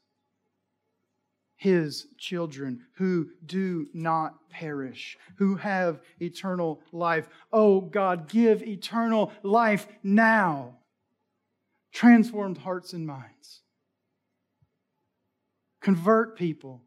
his 1.57 2.07
children 2.17 2.81
who 2.95 3.29
do 3.45 3.87
not 3.93 4.49
perish, 4.49 5.19
who 5.37 5.57
have 5.57 6.01
eternal 6.21 6.81
life. 6.91 7.29
Oh 7.53 7.83
God, 7.83 8.29
give 8.29 8.63
eternal 8.63 9.31
life 9.43 9.87
now 10.03 10.77
transformed 11.93 12.57
hearts 12.57 12.93
and 12.93 13.07
minds. 13.07 13.61
Convert 15.83 16.37
people, 16.37 16.83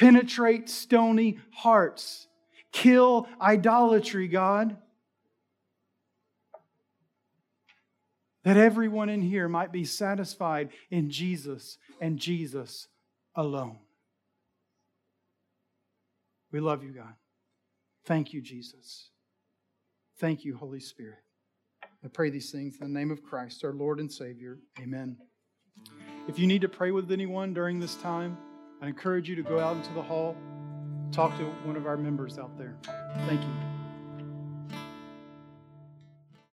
penetrate 0.00 0.70
stony 0.70 1.38
hearts, 1.52 2.26
kill 2.72 3.28
idolatry, 3.38 4.28
God. 4.28 4.78
That 8.44 8.56
everyone 8.56 9.10
in 9.10 9.20
here 9.20 9.46
might 9.46 9.70
be 9.70 9.84
satisfied 9.84 10.70
in 10.90 11.10
Jesus 11.10 11.76
and 12.00 12.18
Jesus 12.18 12.88
alone. 13.34 13.76
We 16.50 16.60
love 16.60 16.82
you, 16.82 16.92
God. 16.92 17.12
Thank 18.06 18.32
you, 18.32 18.40
Jesus. 18.40 19.10
Thank 20.18 20.46
you, 20.46 20.56
Holy 20.56 20.80
Spirit. 20.80 21.18
I 22.02 22.08
pray 22.08 22.30
these 22.30 22.50
things 22.50 22.78
in 22.80 22.90
the 22.90 22.98
name 22.98 23.10
of 23.10 23.22
Christ, 23.22 23.62
our 23.66 23.74
Lord 23.74 24.00
and 24.00 24.10
Savior. 24.10 24.60
Amen. 24.80 25.18
If 26.26 26.38
you 26.38 26.46
need 26.46 26.62
to 26.62 26.68
pray 26.68 26.90
with 26.90 27.12
anyone 27.12 27.52
during 27.52 27.78
this 27.78 27.96
time, 27.96 28.38
I 28.82 28.86
encourage 28.86 29.28
you 29.28 29.36
to 29.36 29.42
go 29.42 29.60
out 29.60 29.76
into 29.76 29.92
the 29.92 30.02
hall, 30.02 30.36
talk 31.12 31.36
to 31.38 31.44
one 31.64 31.76
of 31.76 31.86
our 31.86 31.96
members 31.96 32.38
out 32.38 32.56
there. 32.56 32.76
Thank 33.26 33.42
you. 33.42 33.69